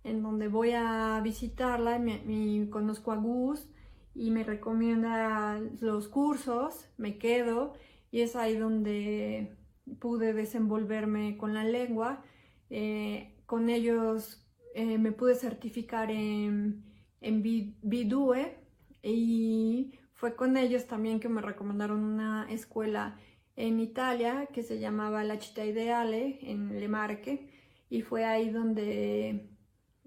en 0.04 0.22
donde 0.22 0.48
voy 0.48 0.72
a 0.72 1.20
visitarla 1.24 2.00
me, 2.00 2.70
conozco 2.70 3.12
a 3.12 3.16
Gus 3.16 3.70
y 4.14 4.32
me 4.32 4.44
recomienda 4.44 5.60
los 5.80 6.08
cursos, 6.08 6.90
me 6.98 7.18
quedo 7.18 7.74
y 8.12 8.22
es 8.22 8.36
ahí 8.36 8.56
donde 8.58 9.56
pude 10.00 10.34
desenvolverme 10.34 11.38
con 11.38 11.54
la 11.54 11.64
lengua. 11.64 12.24
Eh, 12.70 13.36
con 13.46 13.70
ellos 13.70 14.46
eh, 14.76 14.98
me 14.98 15.12
pude 15.12 15.36
certificar 15.36 16.12
en, 16.12 16.84
en 17.22 17.42
Bidue 17.42 18.58
y 19.02 20.00
fue 20.14 20.36
con 20.36 20.58
ellos 20.58 20.86
también 20.86 21.20
que 21.20 21.30
me 21.30 21.42
recomendaron 21.42 22.04
una 22.04 22.48
escuela 22.50 23.20
en 23.56 23.80
Italia 23.80 24.48
que 24.54 24.64
se 24.64 24.80
llamaba 24.80 25.24
La 25.24 25.40
Città 25.40 25.66
Ideale 25.66 26.40
en 26.42 26.80
Le 26.80 26.88
Marche 26.88 27.50
y 27.90 28.02
fue 28.02 28.26
ahí 28.26 28.50
donde 28.50 29.53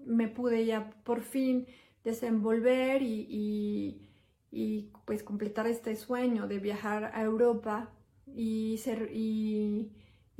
me 0.07 0.27
pude 0.27 0.65
ya 0.65 0.89
por 1.03 1.21
fin 1.21 1.67
desenvolver 2.03 3.01
y, 3.01 4.09
pues 5.05 5.23
completar 5.23 5.67
este 5.67 5.95
sueño 5.95 6.47
de 6.47 6.59
viajar 6.59 7.11
a 7.13 7.21
Europa 7.21 7.91
y 8.25 8.77
ser, 8.79 9.11
y, 9.13 9.91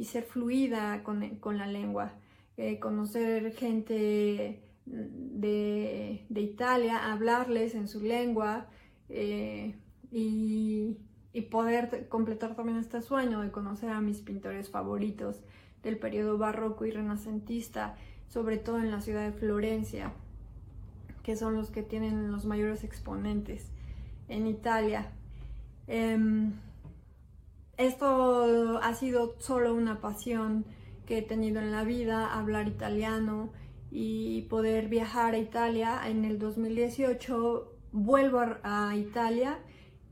ser 0.04 0.24
fluida 0.24 1.04
con, 1.04 1.58
la 1.58 1.68
lengua, 1.68 2.14
eh, 2.58 2.80
conocer 2.80 3.54
gente 3.54 4.64
de, 4.86 6.26
de 6.30 6.42
Italia, 6.42 7.12
hablarles 7.12 7.76
en 7.76 7.88
su 7.88 8.02
lengua, 8.02 8.70
eh, 9.10 9.76
y, 10.12 10.98
poder 11.52 12.08
completar 12.10 12.56
también 12.56 12.80
este 12.80 13.02
sueño 13.02 13.42
de 13.42 13.52
conocer 13.52 13.92
a 13.92 14.02
mis 14.02 14.22
pintores 14.22 14.70
favoritos 14.70 15.44
del 15.84 16.00
periodo 16.00 16.38
barroco 16.38 16.86
y 16.86 16.92
renacentista, 16.92 17.96
sobre 18.28 18.58
todo 18.58 18.80
en 18.80 18.92
la 18.92 19.02
ciudad 19.02 19.26
de 19.26 19.32
Florencia, 19.32 20.12
que 21.24 21.36
son 21.36 21.56
los 21.56 21.70
que 21.72 21.84
tienen 21.84 22.32
los 22.32 22.46
mayores 22.46 22.84
exponentes 22.84 23.68
en 24.28 24.48
Italia. 24.48 25.12
Em, 25.88 26.54
esto 27.78 28.80
ha 28.82 28.94
sido 28.96 29.36
solo 29.40 29.74
una 29.74 30.02
pasión 30.02 30.66
que 31.06 31.20
he 31.20 31.22
tenido 31.22 31.62
en 31.62 31.72
la 31.72 31.84
vida, 31.84 32.34
hablar 32.38 32.68
italiano 32.68 33.50
y 33.92 34.44
poder 34.44 34.90
viajar 34.90 35.34
a 35.34 35.38
Italia. 35.38 36.02
En 36.06 36.26
el 36.26 36.40
2018 36.40 37.74
vuelvo 37.92 38.42
a, 38.64 38.96
Italia, 38.96 39.60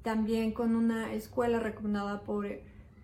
también 0.02 0.54
con 0.54 0.76
una 0.76 1.14
escuela 1.14 1.60
recomendada 1.60 2.22
por, 2.22 2.48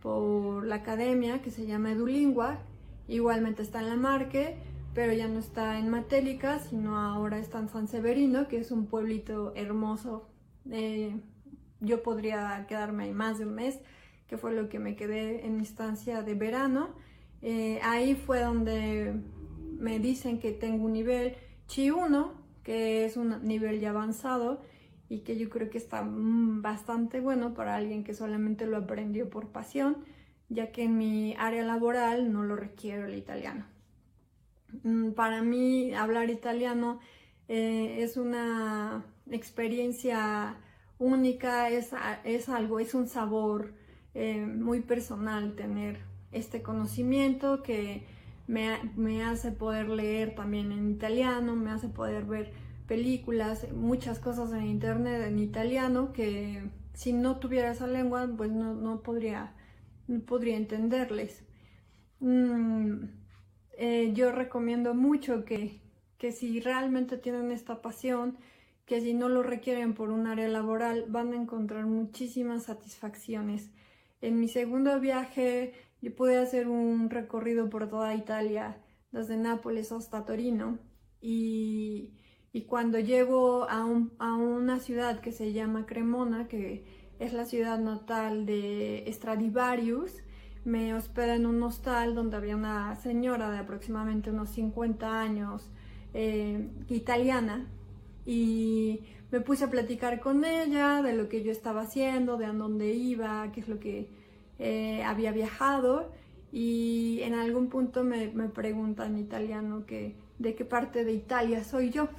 por 0.01 0.65
la 0.65 0.75
academia 0.75 1.41
que 1.41 1.51
se 1.51 1.65
llama 1.65 1.91
Edulingua, 1.91 2.59
igualmente 3.07 3.61
está 3.61 3.79
en 3.81 3.89
la 3.89 3.95
Marque, 3.97 4.57
pero 4.93 5.13
ya 5.13 5.27
no 5.27 5.39
está 5.39 5.79
en 5.79 5.89
Matélica, 5.89 6.59
sino 6.59 6.97
ahora 6.97 7.39
está 7.39 7.59
en 7.59 7.69
San 7.69 7.87
Severino, 7.87 8.47
que 8.47 8.59
es 8.59 8.71
un 8.71 8.87
pueblito 8.87 9.53
hermoso. 9.55 10.27
Eh, 10.69 11.15
yo 11.79 12.03
podría 12.03 12.65
quedarme 12.67 13.05
ahí 13.05 13.13
más 13.13 13.39
de 13.39 13.45
un 13.45 13.55
mes, 13.55 13.79
que 14.27 14.37
fue 14.37 14.53
lo 14.53 14.69
que 14.69 14.79
me 14.79 14.95
quedé 14.95 15.45
en 15.45 15.59
instancia 15.59 16.21
de 16.23 16.35
verano. 16.35 16.89
Eh, 17.41 17.79
ahí 17.83 18.15
fue 18.15 18.41
donde 18.41 19.13
me 19.79 19.99
dicen 19.99 20.39
que 20.39 20.51
tengo 20.51 20.85
un 20.85 20.93
nivel 20.93 21.35
Chi 21.67 21.89
1, 21.89 22.33
que 22.63 23.05
es 23.05 23.17
un 23.17 23.43
nivel 23.43 23.79
ya 23.79 23.89
avanzado 23.89 24.61
y 25.09 25.19
que 25.19 25.37
yo 25.37 25.49
creo 25.49 25.69
que 25.69 25.77
está 25.77 26.03
mm, 26.03 26.61
bastante 26.61 27.19
bueno 27.19 27.53
para 27.53 27.75
alguien 27.75 28.03
que 28.03 28.13
solamente 28.13 28.65
lo 28.65 28.77
aprendió 28.77 29.29
por 29.29 29.49
pasión, 29.49 29.97
ya 30.49 30.71
que 30.71 30.83
en 30.83 30.97
mi 30.97 31.35
área 31.37 31.63
laboral 31.63 32.31
no 32.31 32.43
lo 32.43 32.55
requiero 32.55 33.07
el 33.07 33.15
italiano. 33.15 33.70
Mm, 34.83 35.11
para 35.11 35.41
mí 35.41 35.93
hablar 35.93 36.29
italiano 36.29 36.99
eh, 37.47 37.97
es 38.03 38.17
una 38.17 39.05
experiencia 39.29 40.57
única, 40.99 41.69
es, 41.69 41.91
es, 42.23 42.49
algo, 42.49 42.79
es 42.79 42.93
un 42.93 43.07
sabor 43.07 43.73
eh, 44.13 44.45
muy 44.45 44.81
personal 44.81 45.55
tener 45.55 45.99
este 46.31 46.61
conocimiento 46.61 47.63
que 47.63 48.05
me, 48.47 48.77
me, 48.95 49.23
hace 49.23 49.51
poder 49.51 49.89
leer 49.89 50.35
también 50.35 50.71
en 50.71 50.89
italiano, 50.91 51.55
me 51.55 51.71
hace 51.71 51.87
poder 51.89 52.25
ver 52.25 52.51
películas, 52.87 53.71
muchas 53.73 54.19
cosas 54.19 54.51
en 54.53 54.65
internet 54.67 55.23
en 55.27 55.39
italiano 55.39 56.13
que 56.13 56.63
si 56.93 57.13
no 57.13 57.37
tuviera 57.37 57.71
esa 57.71 57.87
lengua 57.87 58.29
pues 58.37 58.51
no, 58.51 58.75
no 58.75 59.01
podría, 59.01 59.53
podría 60.27 60.57
entenderles. 60.57 61.43
Mm, 62.19 63.20
eh, 63.83 64.11
yo 64.13 64.31
recomiendo 64.31 64.93
mucho 64.93 65.43
que, 65.43 65.81
que 66.19 66.31
si 66.31 66.59
realmente 66.59 67.17
tienen 67.17 67.51
esta 67.51 67.81
pasión, 67.81 68.37
que 68.85 69.01
si 69.01 69.15
no 69.15 69.27
lo 69.27 69.41
requieren 69.41 69.95
por 69.95 70.11
un 70.11 70.27
área 70.27 70.47
laboral, 70.49 71.05
van 71.07 71.33
a 71.33 71.35
encontrar 71.35 71.87
muchísimas 71.87 72.65
satisfacciones. 72.65 73.71
En 74.21 74.39
mi 74.39 74.49
segundo 74.49 74.99
viaje, 74.99 75.73
yo 75.99 76.15
pude 76.15 76.37
hacer 76.37 76.67
un 76.67 77.09
recorrido 77.09 77.71
por 77.71 77.89
toda 77.89 78.13
Italia, 78.13 78.77
desde 79.11 79.35
Nápoles 79.35 79.91
hasta 79.91 80.25
Torino, 80.25 80.77
y, 81.19 82.13
cuando 82.67 82.99
llego 82.99 83.63
a, 83.67 83.87
a, 84.19 84.35
una 84.35 84.79
ciudad 84.79 85.21
que 85.21 85.31
se 85.31 85.53
llama 85.53 85.87
Cremona, 85.87 86.47
que 86.47 86.85
es 87.17 87.33
la 87.33 87.45
ciudad 87.45 87.79
natal 87.79 88.45
de 88.45 89.11
Stradivarius, 89.11 90.21
me 90.63 90.93
hospedé 90.93 91.35
en 91.35 91.45
un 91.45 91.61
hostal 91.63 92.13
donde 92.13 92.37
había 92.37 92.55
una 92.55 92.95
señora 92.95 93.49
de 93.49 93.57
aproximadamente 93.57 94.29
unos 94.29 94.49
50 94.49 95.19
años, 95.19 95.69
eh, 96.13 96.69
italiana, 96.89 97.67
y 98.25 99.01
me 99.31 99.41
puse 99.41 99.65
a 99.65 99.69
platicar 99.69 100.19
con 100.19 100.45
ella 100.45 101.01
de 101.01 101.13
lo 101.13 101.29
que 101.29 101.43
yo 101.43 101.51
estaba 101.51 101.81
haciendo, 101.81 102.37
de 102.37 102.45
a 102.45 102.53
dónde 102.53 102.93
iba, 102.93 103.51
qué 103.51 103.61
es 103.61 103.67
lo 103.67 103.79
que 103.79 104.09
eh, 104.59 105.03
había 105.03 105.31
viajado, 105.31 106.11
y 106.51 107.21
en 107.23 107.33
algún 107.33 107.69
punto 107.69 108.03
me, 108.03 108.27
me 108.29 108.49
pregunta 108.49 109.07
en 109.07 109.17
italiano 109.17 109.85
que 109.85 110.15
de 110.37 110.53
qué 110.55 110.65
parte 110.65 111.05
de 111.05 111.13
Italia 111.13 111.63
soy 111.63 111.91
yo. 111.91 112.09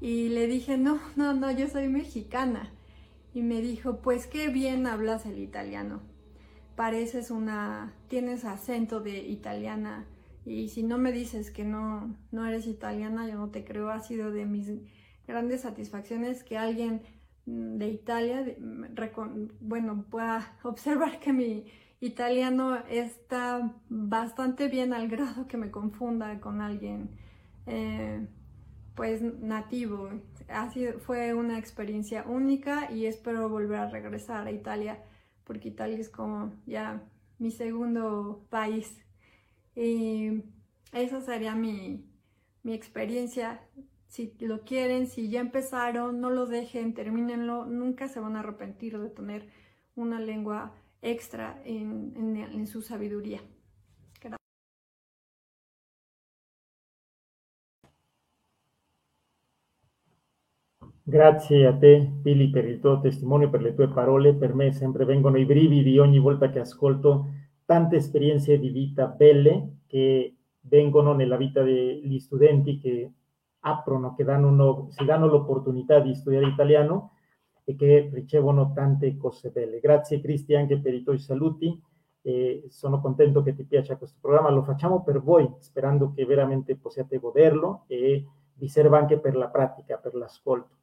Y 0.00 0.28
le 0.28 0.46
dije, 0.46 0.76
no, 0.76 1.00
no, 1.16 1.32
no, 1.32 1.50
yo 1.50 1.66
soy 1.68 1.88
mexicana. 1.88 2.70
Y 3.32 3.42
me 3.42 3.62
dijo, 3.62 3.98
pues 4.02 4.26
qué 4.26 4.48
bien 4.48 4.86
hablas 4.86 5.24
el 5.24 5.38
italiano 5.38 6.02
pareces 6.76 7.30
una, 7.30 7.94
tienes 8.08 8.44
acento 8.44 9.00
de 9.00 9.18
italiana 9.18 10.06
y 10.44 10.68
si 10.68 10.82
no 10.82 10.98
me 10.98 11.12
dices 11.12 11.50
que 11.50 11.64
no, 11.64 12.14
no 12.30 12.46
eres 12.46 12.66
italiana, 12.66 13.28
yo 13.28 13.36
no 13.36 13.50
te 13.50 13.64
creo, 13.64 13.90
ha 13.90 14.00
sido 14.00 14.30
de 14.30 14.44
mis 14.44 14.70
grandes 15.26 15.62
satisfacciones 15.62 16.44
que 16.44 16.58
alguien 16.58 17.02
de 17.46 17.88
Italia, 17.88 18.44
bueno, 19.60 20.04
pueda 20.10 20.56
observar 20.62 21.18
que 21.20 21.32
mi 21.32 21.64
italiano 22.00 22.78
está 22.88 23.74
bastante 23.88 24.68
bien 24.68 24.92
al 24.92 25.08
grado 25.08 25.46
que 25.46 25.56
me 25.56 25.70
confunda 25.70 26.40
con 26.40 26.60
alguien 26.60 27.10
eh, 27.66 28.26
pues 28.94 29.22
nativo. 29.22 30.10
Ha 30.48 30.70
sido, 30.70 30.98
fue 31.00 31.32
una 31.32 31.58
experiencia 31.58 32.24
única 32.26 32.90
y 32.92 33.06
espero 33.06 33.48
volver 33.48 33.78
a 33.78 33.88
regresar 33.88 34.46
a 34.46 34.52
Italia 34.52 35.02
porque 35.44 35.68
Italia 35.68 35.98
es 35.98 36.08
como 36.08 36.52
ya 36.66 37.02
mi 37.38 37.50
segundo 37.50 38.46
país. 38.50 39.04
Y 39.76 40.42
esa 40.92 41.20
sería 41.20 41.54
mi, 41.54 42.04
experiencia. 42.64 43.60
Si 44.08 44.34
lo 44.40 44.62
quieren, 44.64 45.06
si 45.06 45.28
ya 45.28 45.40
empezaron, 45.40 46.20
no 46.20 46.30
lo 46.30 46.46
dejen, 46.46 46.94
termínenlo, 46.94 47.66
nunca 47.66 48.08
se 48.08 48.20
van 48.20 48.36
a 48.36 48.40
arrepentir 48.40 48.98
de 48.98 49.10
tener 49.10 49.48
una 49.96 50.20
lengua 50.20 50.74
extra 51.02 51.60
en 51.64 52.66
su 52.66 52.80
sabiduría. 52.80 53.42
Grazie 61.06 61.66
a 61.66 61.76
te, 61.76 62.12
Pili, 62.22 62.48
per 62.48 62.64
il 62.64 62.80
tuo 62.80 62.98
testimone, 62.98 63.50
per 63.50 63.60
le 63.60 63.74
tue 63.74 63.88
parole. 63.88 64.34
Per 64.34 64.54
me 64.54 64.72
sempre 64.72 65.04
vengono 65.04 65.36
i 65.36 65.44
brividi 65.44 65.98
ogni 65.98 66.18
volta 66.18 66.48
che 66.48 66.60
ascolto 66.60 67.26
tante 67.66 67.96
esperienze 67.96 68.58
di 68.58 68.70
vita 68.70 69.06
belle 69.06 69.80
che 69.86 70.34
vengono 70.60 71.12
nella 71.12 71.36
vita 71.36 71.62
degli 71.62 72.18
studenti 72.18 72.78
che 72.78 73.12
aprono, 73.60 74.14
che 74.14 74.24
danno 74.24 74.48
uno, 74.48 74.86
si 74.92 75.04
danno 75.04 75.26
l'opportunità 75.26 76.00
di 76.00 76.14
studiare 76.14 76.46
italiano 76.46 77.12
e 77.64 77.76
che 77.76 78.08
ricevono 78.10 78.72
tante 78.72 79.18
cose 79.18 79.50
belle. 79.50 79.80
Grazie 79.80 80.22
Cristi 80.22 80.54
anche 80.54 80.78
per 80.78 80.94
i 80.94 81.02
tuoi 81.02 81.18
saluti. 81.18 81.78
E 82.22 82.64
sono 82.70 83.02
contento 83.02 83.42
che 83.42 83.54
ti 83.54 83.64
piaccia 83.64 83.96
questo 83.96 84.16
programma. 84.22 84.48
Lo 84.48 84.62
facciamo 84.62 85.02
per 85.02 85.20
voi, 85.20 85.46
sperando 85.58 86.12
che 86.12 86.24
veramente 86.24 86.76
possiate 86.76 87.18
goderlo 87.18 87.84
e 87.88 88.26
vi 88.54 88.68
serva 88.68 88.96
anche 88.96 89.18
per 89.18 89.36
la 89.36 89.48
pratica, 89.48 89.98
per 89.98 90.14
l'ascolto. 90.14 90.76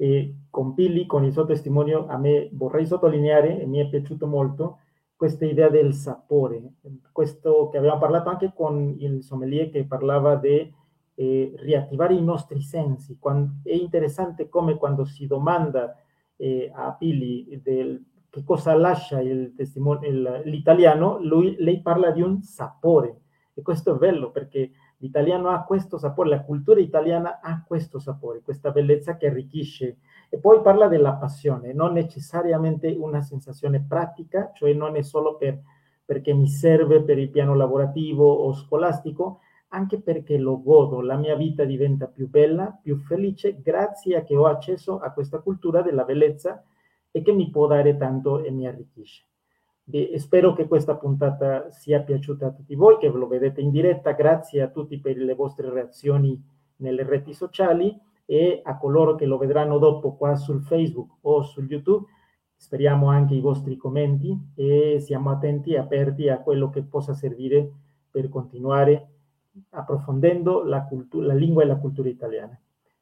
E 0.00 0.34
con 0.48 0.72
Pili, 0.72 1.04
con 1.04 1.24
il 1.24 1.32
suo 1.32 1.44
testimonio, 1.44 2.06
a 2.06 2.16
me 2.16 2.48
vorrei 2.52 2.86
sottolineare, 2.86 3.60
e 3.60 3.66
mi 3.66 3.80
è 3.80 3.86
piaciuto 3.86 4.26
molto, 4.26 4.78
questa 5.14 5.44
idea 5.44 5.68
del 5.68 5.92
sapore, 5.92 6.76
questo 7.12 7.68
che 7.68 7.76
abbiamo 7.76 7.98
parlato 7.98 8.30
anche 8.30 8.52
con 8.54 8.94
il 8.98 9.22
sommelier 9.22 9.68
che 9.68 9.84
parlava 9.84 10.36
di 10.36 10.72
eh, 11.16 11.52
riattivare 11.56 12.14
i 12.14 12.22
nostri 12.22 12.62
sensi. 12.62 13.18
Quando, 13.18 13.56
è 13.62 13.74
interessante 13.74 14.48
come 14.48 14.78
quando 14.78 15.04
si 15.04 15.26
domanda 15.26 15.94
eh, 16.36 16.72
a 16.74 16.94
Pili 16.94 17.60
del, 17.62 18.02
che 18.30 18.42
cosa 18.42 18.74
lascia 18.74 19.20
il 19.20 19.52
il, 19.58 20.42
l'italiano, 20.46 21.18
lui, 21.22 21.56
lei 21.58 21.82
parla 21.82 22.10
di 22.10 22.22
un 22.22 22.40
sapore. 22.40 23.20
E 23.52 23.60
questo 23.60 23.94
è 23.94 23.98
bello 23.98 24.30
perché 24.30 24.70
l'italiano 25.00 25.48
ha 25.48 25.64
questo 25.64 25.98
sapore, 25.98 26.28
la 26.28 26.42
cultura 26.42 26.80
italiana 26.80 27.40
ha 27.40 27.62
questo 27.66 27.98
sapore, 27.98 28.42
questa 28.42 28.70
bellezza 28.70 29.16
che 29.16 29.26
arricchisce. 29.26 29.98
E 30.28 30.38
poi 30.38 30.60
parla 30.62 30.88
della 30.88 31.14
passione, 31.14 31.72
non 31.72 31.92
necessariamente 31.92 32.88
una 32.98 33.20
sensazione 33.20 33.84
pratica, 33.86 34.52
cioè 34.54 34.72
non 34.72 34.96
è 34.96 35.02
solo 35.02 35.36
per, 35.36 35.60
perché 36.04 36.32
mi 36.32 36.48
serve 36.48 37.02
per 37.02 37.18
il 37.18 37.30
piano 37.30 37.54
lavorativo 37.54 38.30
o 38.30 38.52
scolastico, 38.52 39.40
anche 39.68 40.00
perché 40.00 40.36
lo 40.36 40.60
godo, 40.62 41.00
la 41.00 41.16
mia 41.16 41.36
vita 41.36 41.64
diventa 41.64 42.06
più 42.06 42.28
bella, 42.28 42.76
più 42.80 42.96
felice, 42.96 43.60
grazie 43.60 44.16
a 44.16 44.24
che 44.24 44.36
ho 44.36 44.46
accesso 44.46 44.98
a 44.98 45.12
questa 45.12 45.38
cultura 45.38 45.82
della 45.82 46.04
bellezza 46.04 46.64
e 47.10 47.22
che 47.22 47.32
mi 47.32 47.50
può 47.50 47.66
dare 47.66 47.96
tanto 47.96 48.42
e 48.42 48.50
mi 48.50 48.66
arricchisce. 48.66 49.29
E 49.90 50.18
spero 50.18 50.52
che 50.52 50.66
questa 50.66 50.96
puntata 50.96 51.70
sia 51.70 52.00
piaciuta 52.00 52.46
a 52.46 52.50
tutti 52.50 52.74
voi, 52.74 52.98
che 52.98 53.08
lo 53.08 53.26
vedete 53.26 53.60
in 53.60 53.70
diretta. 53.70 54.12
Grazie 54.12 54.62
a 54.62 54.68
tutti 54.68 54.98
per 54.98 55.16
le 55.16 55.34
vostre 55.34 55.70
reazioni 55.70 56.40
nelle 56.76 57.02
reti 57.02 57.32
sociali 57.32 57.98
e 58.24 58.60
a 58.62 58.78
coloro 58.78 59.16
che 59.16 59.26
lo 59.26 59.38
vedranno 59.38 59.78
dopo 59.78 60.14
qua 60.14 60.36
sul 60.36 60.62
Facebook 60.62 61.16
o 61.22 61.42
su 61.42 61.62
YouTube. 61.62 62.06
Speriamo 62.54 63.08
anche 63.08 63.34
i 63.34 63.40
vostri 63.40 63.76
commenti 63.76 64.36
e 64.54 64.98
siamo 65.00 65.30
attenti 65.30 65.72
e 65.72 65.78
aperti 65.78 66.28
a 66.28 66.40
quello 66.40 66.68
che 66.70 66.82
possa 66.82 67.14
servire 67.14 67.72
per 68.10 68.28
continuare 68.28 69.08
approfondendo 69.70 70.62
la, 70.62 70.84
cultura, 70.84 71.26
la 71.26 71.34
lingua 71.34 71.62
e 71.62 71.66
la 71.66 71.76
cultura 71.76 72.08
italiana. 72.08 72.58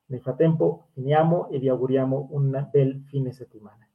Nel 0.07 0.21
frattempo 0.21 0.87
finiamo 0.93 1.49
e 1.49 1.59
vi 1.59 1.69
auguriamo 1.69 2.29
un 2.31 2.67
bel 2.71 3.03
fine 3.07 3.33
settimana. 3.33 3.87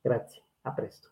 Grazie, 0.00 0.42
a 0.62 0.72
presto. 0.72 1.11